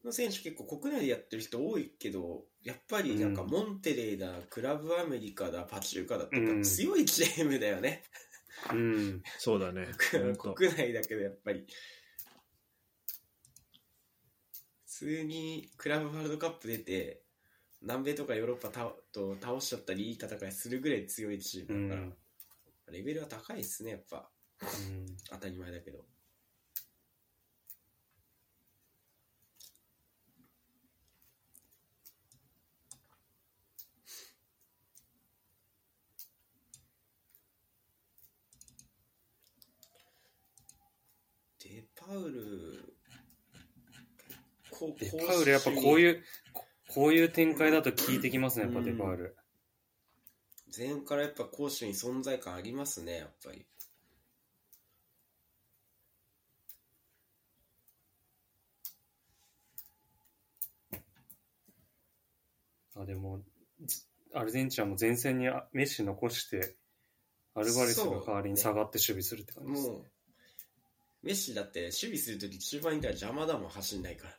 [0.05, 8.05] の選手結構国内でやってる人多いけど、やっぱりなんかうんモンテレーだ、クラブアメリカだ、パチューカだってうん強いチームだよね。
[8.73, 9.23] うん。
[9.39, 9.89] そうだね。
[10.39, 11.67] 国内だけどやっぱり。
[14.87, 17.23] 普通にクラブワールドカップ出て、
[17.83, 22.17] 南米とかヨーロッパたと倒しちゃったりいい戦いするぐらい強いチーうムだから、ん。
[22.91, 24.29] レベルは高いっすね、やっぱ。
[24.61, 26.05] うん当たり前だけど。
[41.63, 42.88] デパウル、
[44.79, 46.01] こデパウルやっぱこうう。
[46.01, 46.23] いう、
[46.53, 49.37] ここういう展開だと効いてきますね、やっぱうんデパウル。
[50.77, 53.67] 前半からやっぱ攻守に存在感ありますね、やっぱり。
[62.95, 63.41] あ、でも、
[63.85, 66.77] ずアルゼンチンはもう前線にあメッシ残して、
[67.55, 69.97] アルバレスが代わりに下がって守備するって感じですね。
[71.23, 74.39] メッシだって守備するとき中盤にいたら邪魔だもん、走んないから。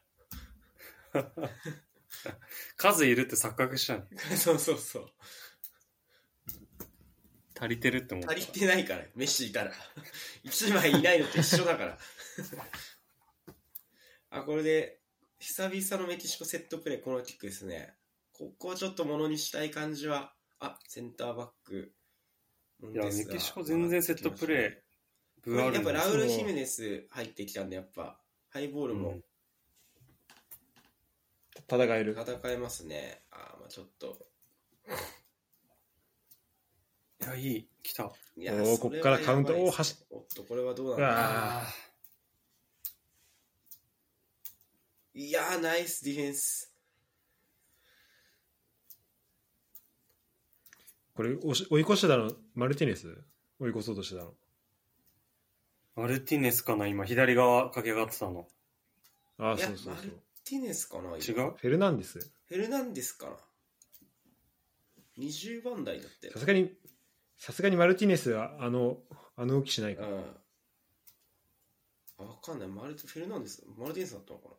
[2.77, 4.05] 数いるって錯覚したね。
[4.35, 5.09] そうそうそう。
[7.59, 8.33] 足りてるって思った。
[8.33, 9.71] 足りてないから、メッシいたら。
[10.43, 11.97] 一枚いないのと一緒だから。
[14.31, 15.01] あ、これで、
[15.39, 17.93] 久々のメキシコセットプレー、このキックですね。
[18.31, 21.93] ここをちょっとものにしたい感じは、あ、センターバック。
[22.93, 29.19] いや、メキシコ全然セットプレー、やっぱラウル・ヒメネス入ってきたんで、やっぱ、ハイボールも
[31.55, 32.17] 戦える。
[32.19, 33.21] 戦えますね。
[33.31, 34.17] あーまあちょっと。
[37.21, 37.67] いやや、いい。
[37.83, 38.11] 来た。
[38.37, 41.07] いやおーこっからカウントいですねおー走おっと、これはどうなんだ
[41.61, 41.63] あ
[45.13, 46.71] いやー、ナイスディフェンス。
[51.13, 53.07] これ押し追い越してたのマルティネス？
[53.59, 54.33] 追い越そうとしてたの
[55.97, 58.47] マルティネスかな今、左側駆け上がってたの。
[59.37, 60.19] ああいやそうそうそうマル
[60.49, 61.55] ティネスかな違今う？
[61.57, 63.33] フェルナンデスフェルナンデスかな
[65.19, 66.39] ?20 番台だったよさ。
[66.39, 66.71] すがに
[67.37, 68.97] さすがにマルティネスはあの
[69.35, 70.23] あの動きしないかうん。
[72.19, 72.67] あわかんない。
[72.67, 74.55] マルテフェルナンデスマルティネスだったのかな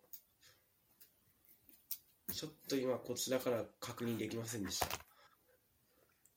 [2.34, 4.86] ちょっと今こちらから確認できませんでした。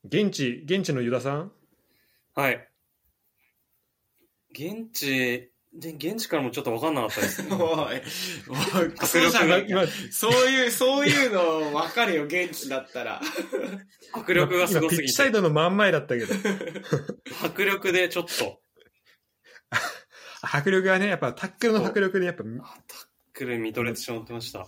[0.05, 1.51] 現地現地のユダさん？
[2.33, 2.67] はい。
[4.51, 7.49] 現地、で現地からもちょっと分かんなかったですね。
[7.55, 8.01] おい、
[8.79, 9.31] おい、クソじゃ
[10.11, 13.21] そういう、そういうの分かるよ、現地だったら。
[14.13, 15.33] 迫力がすごすぎ今ピッチサイて。
[15.33, 16.33] ドの真ん前だったけど
[17.43, 18.61] 迫力でちょっと、
[20.43, 24.67] 迫力がねやっぱタックルの迫力でやっぱあタックル見とれてしまってました。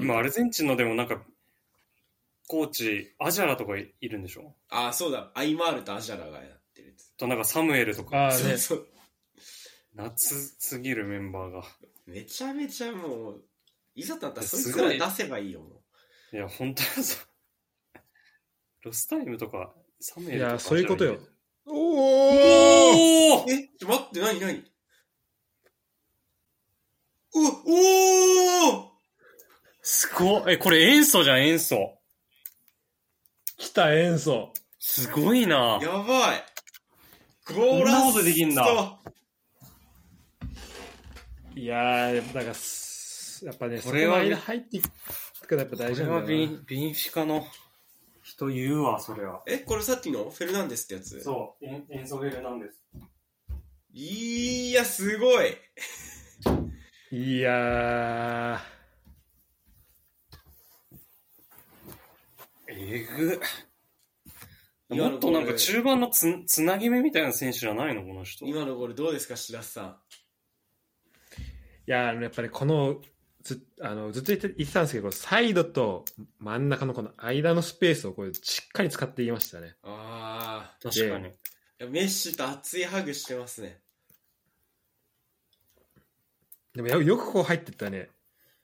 [0.00, 1.24] 今、アルゼンチンのでもなんか、
[2.46, 4.54] コーチ、アジャラとかいるんでしょ？
[4.68, 6.57] あ、そうだ、アイマールとアジャラがや。
[7.18, 8.86] となんかサムエルとか、ああねそうそう。
[9.94, 11.64] 夏すぎるメンバーが。
[12.06, 13.44] めちゃめちゃもう、
[13.94, 15.82] いざとなったらそいつすごいら出せばいいよ、も
[16.32, 17.98] いや、本当にそう。
[18.84, 20.50] ロスタイムとか、サムエルとか。
[20.50, 21.18] いやそういうことよ
[21.66, 23.50] おおおおう。
[23.50, 24.62] え、ちょ、待って、なになに
[27.34, 28.88] うわ、おー
[29.82, 30.54] すごい。
[30.54, 31.98] え、これ塩素じゃん、塩素。
[33.56, 35.80] 来た演奏すごいな。
[35.82, 36.44] やばい。
[37.54, 38.98] ゴーんなラスことできんだ
[41.54, 44.88] いやーなんかすやっぱねこれは入っていく
[45.48, 47.46] からやっぱ大事これはなんだよなビンビンフィカの
[48.22, 49.42] 人言うわ、それは。
[49.46, 50.24] え、これさっきの？
[50.24, 51.18] フェルナンデスってやつ？
[51.22, 52.78] そう、エンエンソフェルなんです。
[53.94, 55.56] いや、すごい。
[57.10, 58.60] いや
[62.68, 63.40] えぐ。
[63.40, 63.67] 今の
[64.88, 68.46] もっとなんか中盤のつつなぎ目みたいな選手じゃないのこの人。
[68.46, 69.84] 今のゴールどうですか、白洲さん。
[69.86, 69.90] ー
[71.88, 73.00] いややっぱりこの
[73.42, 76.04] ずあのずっと言って言ってたんですけどサイドと
[76.38, 81.26] 真ん中のこの間のスペースをこうしっかり使っていましたねあ確かに。
[81.26, 81.32] ーい
[81.78, 83.80] や、メッシと熱いハグしてますね。
[86.74, 88.10] でもよよくこう入ってったね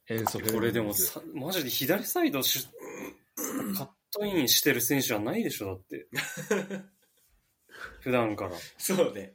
[0.09, 6.07] 演奏これでもさ、マジで左サイドシュカットインしてる選手はないでしょ、だって。
[8.01, 8.53] 普段から。
[8.79, 9.35] そうね。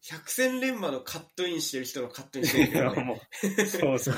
[0.00, 3.04] 百戦錬磨のカットインしてる人のカットインしてるからね。
[3.04, 4.14] もう、そうそう。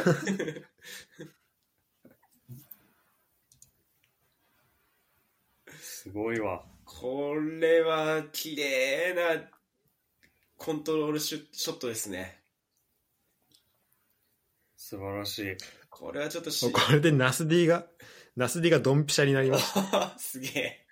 [5.79, 6.65] すごいわ。
[6.85, 9.51] これは綺麗な
[10.57, 12.41] コントロールシュショットですね。
[14.77, 15.57] 素晴らしい。
[15.91, 17.87] これはちょっとしこれでナス Dが
[18.37, 20.87] ナス Dがドンピシャになりました すげえ。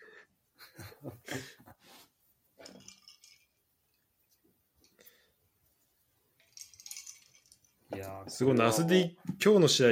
[7.94, 9.88] いやーすごいナス D今日の試合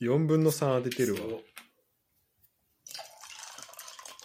[0.00, 1.20] 4分の3当ててるわ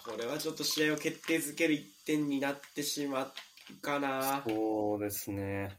[0.04, 3.34] これはちょっと試合を決定づける1点になってしまう
[3.82, 4.44] かな。
[4.48, 5.78] そうですね。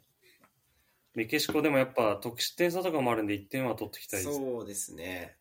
[1.14, 4.22] メキシコでもやっぱ得失点差とかもあるんで1点は取ってきたい。
[4.22, 5.38] そうですね。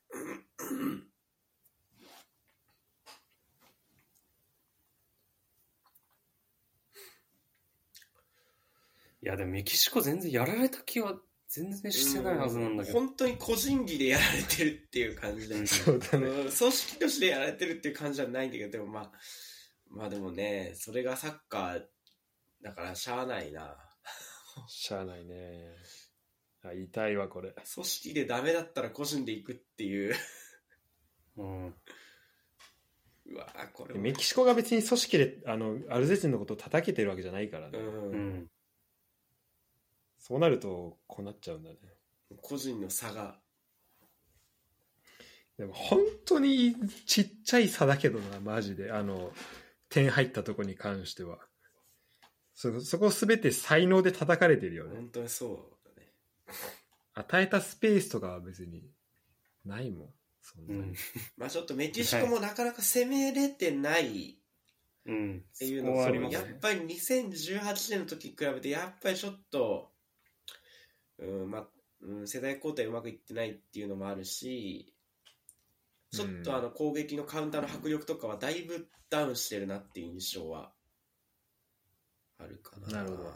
[9.26, 11.16] いやでもメキシコ全然やられた気は
[11.50, 13.00] 全然してないはずなんだけど。
[13.00, 19.12] 本当に個人技でやられてるっていう感じで、 そうだねうん組織としてやられてるっていう感じじゃないんだけど、でもまあ、
[19.90, 21.86] まあでもね、それがサッカー
[22.62, 23.76] だからしゃあないな。
[24.68, 25.76] しゃあないね
[26.64, 30.16] あ痛いわこれ組織でダメだったら個人で行くっていう。
[31.38, 31.68] うん。
[33.28, 38.52] うわぁこれメキシコが別に組織であのアルゼンチンのことを叩けてるわけじゃないからね、うんう、ん。
[40.28, 41.76] そうなるとこうなっちゃうんだね
[42.42, 43.36] 個人の差が。
[45.56, 46.76] でも本当に
[47.06, 49.32] ちっちゃい差だけどなマジであの
[49.88, 51.38] 点入ったとこに関しては
[52.56, 56.10] そそこ全て才能で叩かれてるよね本当にそうだね。
[57.14, 58.90] 与えたスペースとかは別に
[59.64, 60.10] ないもん
[60.42, 60.96] そんうなに、ん。
[61.38, 64.40] まあちょっとメキシコもなかなか攻めれてない
[65.06, 65.44] うん。
[65.54, 66.50] っていうのとありますね。
[66.50, 69.94] やっぱり2018年の時に比べてやっぱりちょっと、
[71.20, 71.68] うんまあ
[72.02, 74.94] うん、世代交代うまくいってないっていうのもあるし
[76.12, 80.72] ちょっとあの攻撃のカウンターの迫力とかはだいぶダウンしてるなっていう印象は
[82.40, 83.00] あるかな。
[83.00, 83.34] なるほど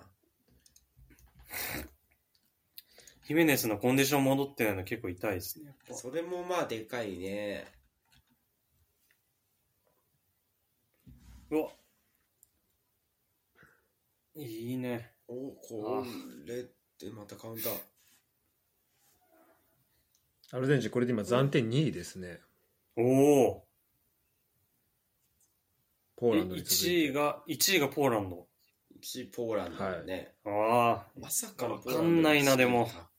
[3.23, 5.75] ヒメネスのコンディション戻ってないの結構痛いですね。
[5.91, 7.67] それもまあでかいね。
[11.51, 11.69] うわ。
[14.35, 15.11] いいね。
[15.27, 16.03] おこ
[16.45, 16.65] れ
[17.05, 17.73] ってまたカウンター。
[20.51, 22.41] アルゼンチン、これで今暫定2位ですね。
[22.97, 23.63] おお。
[26.17, 27.11] ポーランドに続1いて。
[27.11, 28.47] 位が、1位がポーランド。
[28.99, 30.33] 1位ポーランドだね。
[30.45, 31.11] ああ。
[31.17, 33.09] まさかのわかんないなでもあ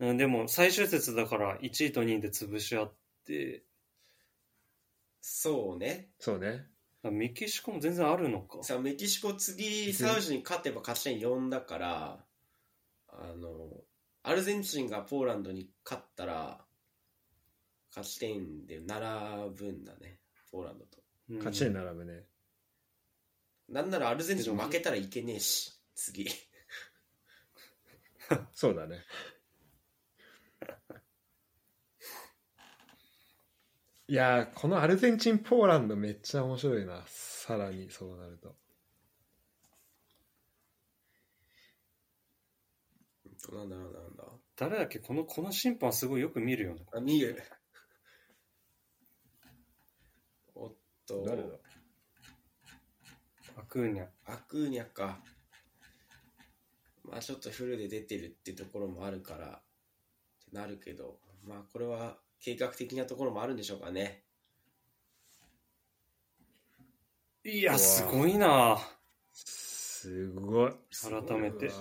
[0.00, 2.92] うん、でも、最終節だから1位と2位で潰し合っ
[3.26, 3.64] て、
[5.22, 6.10] そうね。
[6.18, 6.66] そうね。
[7.08, 8.62] メキシコも全然あるのか。
[8.62, 12.24] さあメキシコ次サウジに勝てば勝ち点4だから
[13.08, 13.70] あの
[14.22, 16.60] アルゼンチンがポーランドに勝ったら
[17.88, 20.18] 勝ち点で並ぶんだね
[20.52, 20.98] ポーランドと
[21.30, 22.24] うん勝ち点並ぶね。
[23.70, 26.28] なんならアルゼンチン負けたらいけねえし次
[28.52, 28.98] そうだね。
[34.10, 37.04] いやー、このアルゼンチン、ポーランドめっちゃ面白いな。
[37.06, 38.56] さらにそうなると。
[43.54, 44.24] なんだなんだなんだ
[44.56, 46.80] 誰だっけこの、この審判すごいよく見るよね。
[46.92, 47.40] あ見る
[50.56, 50.72] おっ
[51.06, 51.48] と誰だ？
[53.58, 54.06] アクーニャ。
[54.26, 55.20] アクーニャか
[57.04, 59.50] まあちょっとフルで出てるってところもあるからっ
[60.50, 64.24] てなるけどまあこれは計画的なところもあるんでしょうかね。
[67.44, 68.78] いや、すごいな。
[69.32, 70.72] すごい。
[70.90, 71.66] 改めて。
[71.66, 71.74] いや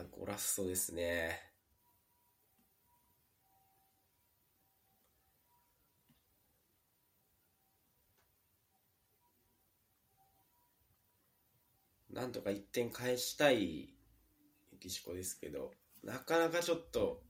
[0.00, 1.52] ーゴラッソですね。
[12.10, 13.91] なんとか1点返したいメ
[14.82, 15.70] キシコですけど
[16.02, 17.22] なかなかちょっと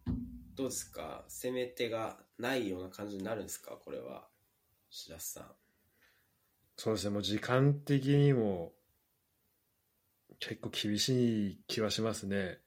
[0.54, 1.24] どうですか？
[1.28, 3.72] 攻め手がないような感じになるんですか？
[3.72, 4.24] これは。
[4.90, 5.44] 白洲さん。
[6.76, 8.72] そうですね、もう時間的にも
[10.38, 12.58] 結構厳しい気はしますね。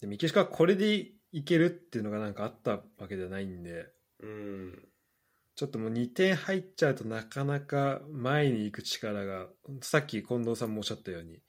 [0.00, 3.86] でメキシコはこれでいけるっていうのがなんかあったわけではないんで、
[4.20, 4.88] うん
[5.54, 9.46] ちょっともう2点入っちゃうとなかなか前に行く力が、
[9.82, 11.40] さっき近藤さんもおっしゃったように、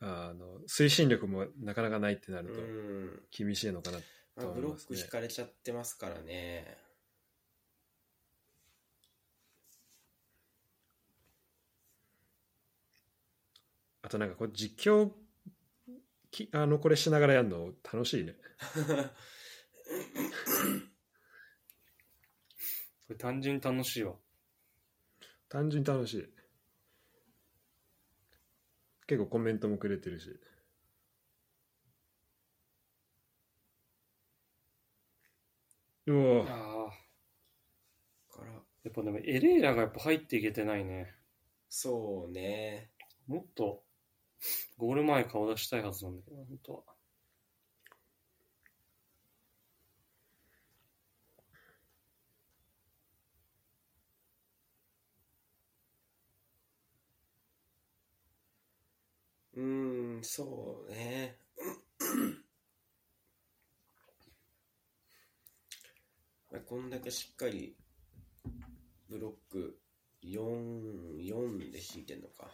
[0.00, 3.98] あの推進力もなかなかないってなるとうん厳しいのかな。
[3.98, 4.04] ま
[4.36, 6.76] あ、と思ブロッいますねク引かれちゃってますからね。
[14.02, 15.10] あとなんかこう実況
[16.30, 18.34] きあのこれしながらやるの楽しいね。
[23.06, 24.14] これ単純に楽しいわ。
[25.48, 26.26] 単純に楽しい。
[29.06, 30.30] 結構コメントもくれてるし。
[36.06, 37.06] うおああ。
[38.32, 38.58] からや
[38.90, 41.14] っぱでもエレーラがやっぱ入っていけてないね。
[41.68, 42.90] そうね。
[43.28, 43.82] もっと
[44.76, 46.95] ゴール前顔出したいはずなんだけど、本当は。
[59.56, 61.38] うーん、そうね。
[66.52, 67.76] まあこんだけしっかり
[69.08, 69.78] ブロック
[70.22, 72.50] 4、4で引いてんのか。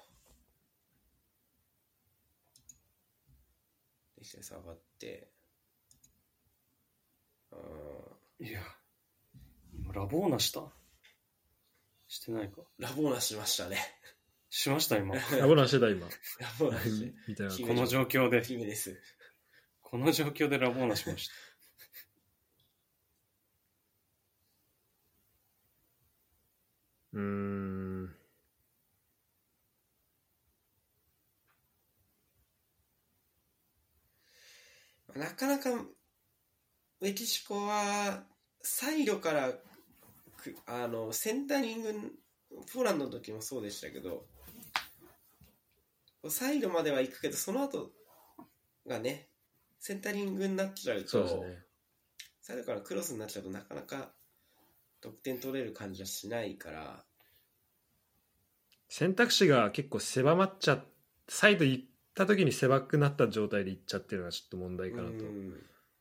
[4.17, 5.29] で下がって。
[7.51, 8.63] あーいや、
[9.75, 10.63] 今ラボーナした？
[12.09, 12.63] してないか。
[12.79, 13.79] ラボーナしましたね。
[14.55, 15.15] しました今。
[15.15, 16.07] ラボナしてた今。
[16.07, 17.15] ラボーナして。
[17.27, 17.55] みたいな。
[17.55, 19.01] 姫この状況で、姫です。
[19.81, 21.35] この状況でラボーナしました。
[27.15, 28.05] うーん。
[35.15, 35.71] なかなか
[37.01, 38.27] メキシコは
[38.61, 39.53] サイドから
[40.37, 41.95] くあのセンタリング
[42.73, 44.27] ポーランドの時もそうでしたけど
[46.31, 47.91] サイドまでは行くけどその後
[48.87, 49.29] がね
[49.79, 51.59] センタリングになっちゃうとそうですね。
[52.41, 54.11] サイドからクロスになっちゃうとなかなか
[55.01, 57.05] 得点取れる感じはしないから
[58.89, 60.85] 選択肢が結構狭まっちゃっ
[61.29, 61.85] サイド行っ
[62.15, 65.55] た時に狭くなった状態で行っちゃってるのがちょっと問題かなとうん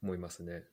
[0.03, 0.63] 思いますね。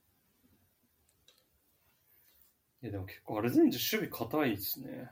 [2.83, 5.11] いやでも結構アルゼンチン守備硬いですね。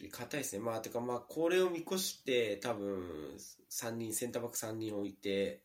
[0.00, 0.62] 守備硬いですね。
[0.62, 3.36] まあ、てかまあ、これを見越して、多分、
[3.70, 5.62] 3人、センターバック3人置いて、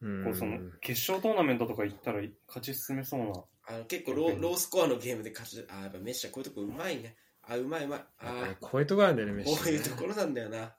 [0.00, 3.44] うんこうその決勝トーナメントとか行ったら勝ち進めそうな。
[3.66, 7.16] あの結構ローロースコアのゲームで勝ち、あ、やっぱメッシはこういうとこうまいね。
[7.42, 8.04] あ、うまいうまい。
[8.20, 10.76] あこういうとこあるんだよね、メッこシねういうところなんだよな。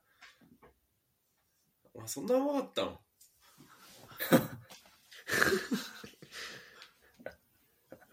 [2.02, 3.02] あ、そんなうまかったの？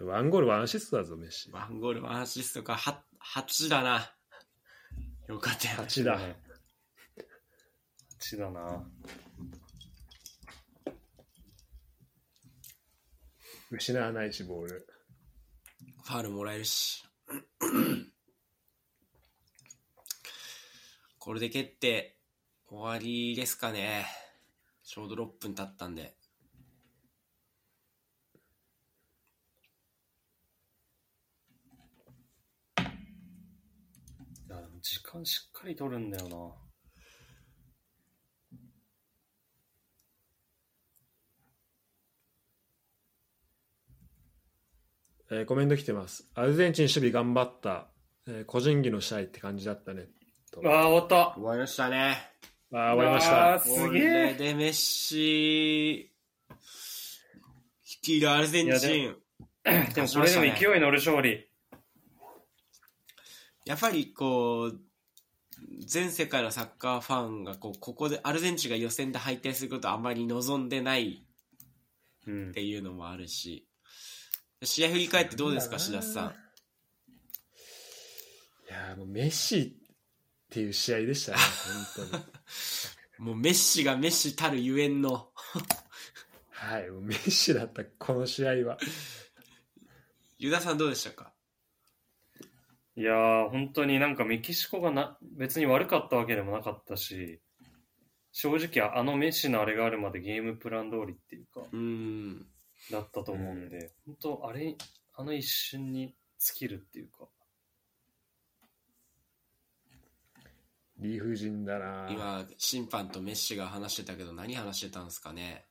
[0.01, 1.51] ワンゴール、ワンアシストだぞ、メッシ。
[1.51, 3.03] ワンゴール、ワンアシストか、は
[3.35, 4.13] 8だな。
[5.29, 5.77] よかったよ。
[5.79, 6.21] 8だ。
[8.21, 8.87] 8だな。
[13.71, 14.87] 失わないし、ボール。
[16.05, 17.05] ファールもらえるし。
[21.19, 22.17] これで蹴って
[22.69, 24.07] 終わりですかね。
[24.85, 26.17] ちょうど6分経ったんで。
[34.47, 36.37] いやでも時間しっかり取るんだよな。
[45.29, 46.31] えーコメント来てます。
[46.37, 47.89] アルゼンチン守備頑張った。
[48.29, 50.05] えー個人技の試合って感じだったね。
[50.53, 51.35] とああ、終わった。
[51.35, 52.17] 終わりましたね。
[52.73, 53.59] あー終わりました。
[53.59, 54.35] すげえ。
[54.35, 56.13] でメッシ、
[58.05, 59.17] 率いるアルゼンチいン。
[59.95, 61.46] でもこれでも勢い乗る勝利。
[63.67, 64.81] やっぱりこう、
[65.85, 71.25] 全世界のサッカーファンがこうここでアルゼンチンが予選で敗退することをあまり望んでない
[72.27, 72.53] うんっ。
[72.53, 73.67] ていうのもあるし、
[74.63, 76.35] 試合振り返ってどうですか、志田さん。
[78.69, 81.39] いやーもうメッシっていう試合でしたね、
[81.97, 82.25] 本当に。
[83.19, 85.31] もうメッシがメッシたるゆえんの、
[86.51, 88.79] はい、メッシだった、この試合は。
[90.39, 91.33] ユダさんどうでしたか？
[92.97, 97.41] いやー、本当になんかメキシコがな別に悪かったわけでもなかったし、
[98.33, 102.47] 正直あのメッシのあれがあるまでゲームプラン通りっていうか、うーん。
[102.91, 104.77] だったと思うんで、本当あれ、
[105.15, 107.27] あの一瞬に尽きるっていうか、
[110.99, 112.09] 理不尽だな。
[112.11, 115.67] 今、審判とメッシが話してたけど、何話してたんですかね。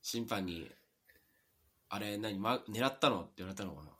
[0.00, 0.70] 審判に、
[1.88, 3.22] あれ何、ま、狙ったの？
[3.22, 3.92] って言われたのかな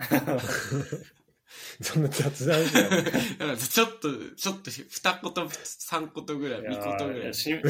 [1.82, 2.90] そんな雑談じゃん。
[2.90, 3.10] だか
[3.46, 7.30] らちょっと、ちょっと二言、三言ぐらい、三言ぐらい。
[7.30, 7.60] ー審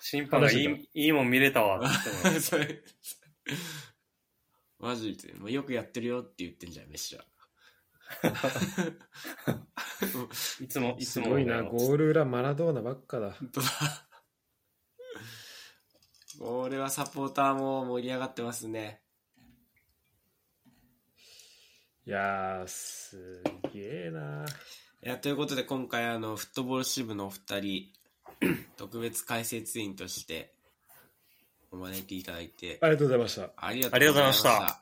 [0.00, 2.82] 審判がいいいいもん見れたわって言ってもそれ、
[4.78, 7.24] マジで、もうよくやってるよって言ってんじゃん、メッシは。
[10.62, 13.32] いつも、いつすごいな、ゴール裏マラドーナばっかだ。
[13.32, 13.68] 本当だ。
[16.38, 19.02] これはサポーターも盛り上がってますね。
[22.08, 23.42] いやー、す
[23.74, 24.46] げえな。
[25.04, 27.86] いや、ということで今回あの、フットボール支部のお二人、
[28.78, 30.54] 特別解説員として
[31.70, 33.50] お招きいただいて、ありがとうございました。
[33.58, 34.80] ありがとうございましたた。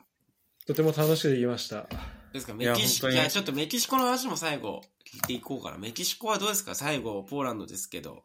[0.67, 1.85] とても楽しくできました。
[2.31, 2.53] ですか？
[2.53, 5.77] メキシコ、いや、ちょっとメキシコの話も最後聞いていこうかな。
[5.77, 6.75] メキシコはどうですか？
[6.75, 8.23] 最後、ポーランドですけど、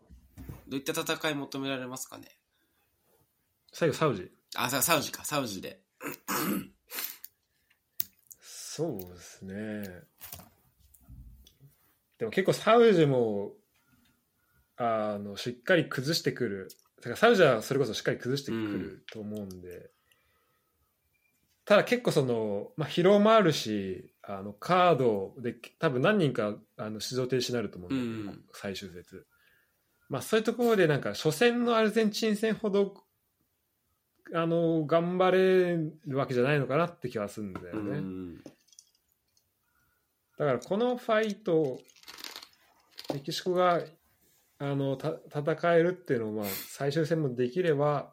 [0.69, 2.29] どういった戦い求められますかね？
[3.73, 4.31] 最後、サウジ。
[4.55, 5.81] あ、さサウジか、サウジで。
[8.75, 9.83] そうですね。
[12.17, 13.53] でも結構サウジも、
[14.79, 16.69] あの、しっかり崩してくる。
[16.97, 19.91] だからサウジはそれこそしっかり崩してくると思うんで。
[21.67, 29.27] ただ結構その、まあ、疲労もあるし、あの、カードで多分何人かあの出場停止になると思うんだけど、うん最終節。
[30.09, 32.95] まあそういうところでなんか初戦のアルゼンチン戦ほど
[34.35, 38.01] あの頑張れるわけじゃないのかなって気はするんだようね。
[38.01, 38.43] ん。
[40.43, 41.79] だからこのファイト
[43.15, 43.81] メキシコが
[44.59, 48.13] あのた戦えるっていうのをまあ最終戦もできれば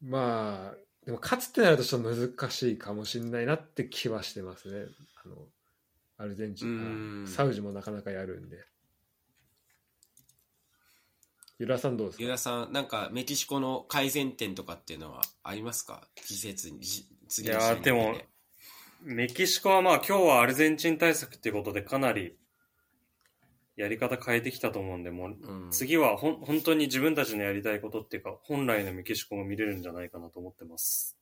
[0.00, 4.86] まあでも勝つってなるとちょっと難しいかもしれないなって気はしてますね。
[5.24, 5.36] あの
[6.16, 8.64] アルゼンチンサウジもなかなかやるんで。
[11.58, 12.22] ユラさんどうですか？
[12.24, 16.08] ユダさん、なんかメキシコの改善点とかっていうのはありますか？
[16.14, 17.90] 季節に、じ次の試合に向けて。
[17.90, 18.37] いやーでも
[19.00, 22.36] メキシコはまあ今日はアルゼンチン対策っていうことでかなり
[23.78, 31.16] やり方変えてきたと思うんで、もううん、次はほん本当に自分たちのやりたいことっていうか、本来のメキシコが見れるんじゃないかなと思ってます。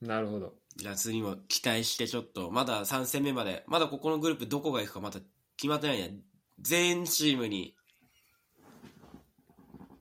[0.00, 5.20] なるほどじゃあ次も期待してちょっと、まだ3戦目まで、まだここのグループどこが行くかまだ
[5.58, 6.14] 決まってないね。
[6.60, 7.74] 全チームに、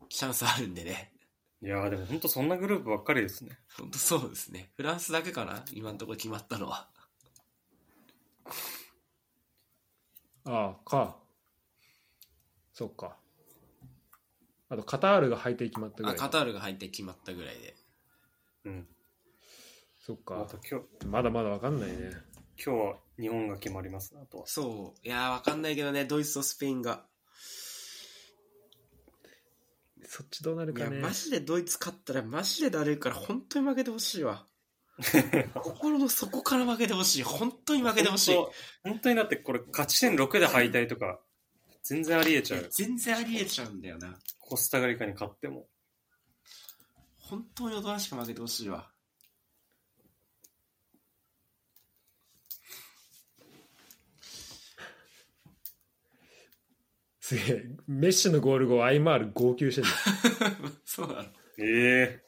[0.08, 1.12] チャンスあるんでね。
[1.62, 3.58] いやーでも本当そんなグループばっかりですね。
[3.80, 4.72] 本当そうですね。
[4.76, 6.90] フランスだけかな今のところ決まったのは。
[10.46, 11.18] ああ、か。
[12.74, 13.18] そっか。
[14.70, 16.18] あと、カタールが敗退決まったぐらあ、い。
[16.18, 17.76] カタールが入って決まったぐらいで。
[18.66, 18.88] うん。
[20.00, 20.60] そっかあと。
[20.70, 22.12] 今日、まだまだわかんないね。
[22.64, 24.48] 今日は日本が決まりますねあとは。
[24.48, 25.08] そう。
[25.08, 27.06] いやー、わかんないけどね、ドイツとスペインが。
[30.08, 31.00] そっちどうなるいや、かね。
[31.00, 34.46] マジでドイツ勝ったらマジでだるいから、本当に負けてほしいわ。
[35.56, 37.24] 心の底から負けてほしい。
[37.24, 38.36] 本当に負けてほしい。
[38.36, 41.20] 本当本当にだってこれ勝ち点6で敗退とか、
[41.84, 42.68] 全然ありえちゃう。
[42.72, 44.18] 全然ありえちゃうんだよな。
[44.40, 45.68] コスタガリカに勝っても。
[47.18, 48.90] 本当におとなしく負けてほしいわ。
[57.26, 57.66] すげえ。
[57.88, 59.88] メッシのゴール後、アイマール号泣してる
[60.86, 61.30] そうなの。
[61.58, 62.22] え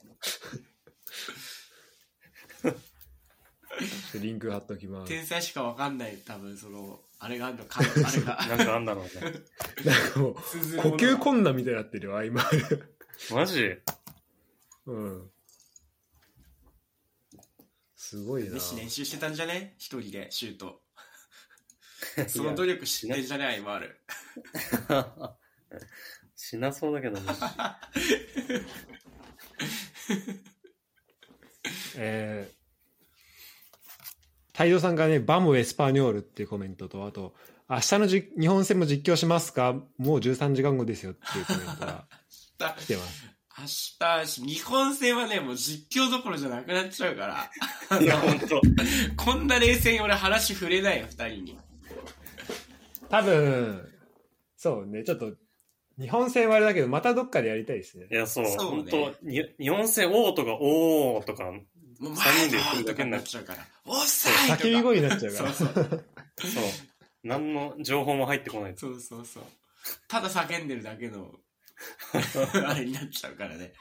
[2.64, 4.20] の。
[4.20, 5.08] リンク貼っときます。
[5.10, 8.38] 天才しかわかんない、多分その、あれがあるのか、あれえが。
[8.58, 9.34] なんかあんだろうね。
[9.86, 10.42] なんかもう、呼
[10.96, 12.96] 吸困難みたいになってるよ、アイマール。
[13.30, 13.78] マジ？
[14.88, 15.32] うん。
[17.96, 18.60] すごいなメッ。
[18.60, 19.76] シ練習してたんじゃね？
[19.78, 20.82] 一人でシュート。
[22.28, 24.00] その努力知ってんじゃねアイマール。
[26.36, 27.32] しなそうだけどね。
[31.98, 37.36] えー、太蔵さんがね、バムエスパニョールっていうコメントと、あと、
[37.70, 39.74] 明日のじ日本戦も実況しますか？
[39.98, 42.08] もう13時間後ですよっていうコメントが
[42.80, 43.26] 来てます。
[43.60, 43.66] 明
[44.46, 47.50] 日、日本戦はね、もう実況どころじゃなくなっちゃうか
[47.90, 48.00] ら。
[48.00, 48.62] いや、ほんと。
[49.18, 51.60] こんな冷静に俺話触れないよ、二人に。
[53.10, 53.88] 多分、
[54.56, 55.34] そうね、ちょっと、
[56.00, 58.16] 日本戦はあれだけど、またどっかでやりたいですねい。
[58.16, 61.52] や、そう、そうねほんと、に日本戦、おーとか、おーとか、
[62.00, 63.66] もう三前人で言ってるだけになっっちゃうから。
[63.86, 65.54] オフサイド叫び声になっちゃうから。
[65.54, 65.84] そうそう。
[65.84, 66.64] そう。
[67.24, 68.74] 何の情報も入ってこない。
[68.78, 69.44] そうそうそう。
[70.08, 71.32] ただ叫んでるだけの、
[72.68, 73.74] あれになっちゃうからね。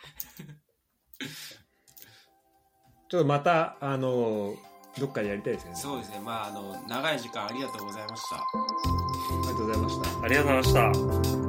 [3.09, 4.55] ちょっとまた、あの、
[4.99, 5.77] どっかでやりたいですよね。
[5.77, 6.21] そうですね。
[6.21, 9.06] まあ、あの、長い時間ありがとうございました。
[9.57, 10.25] ありがとうございました。
[10.25, 11.46] ありがとうございました。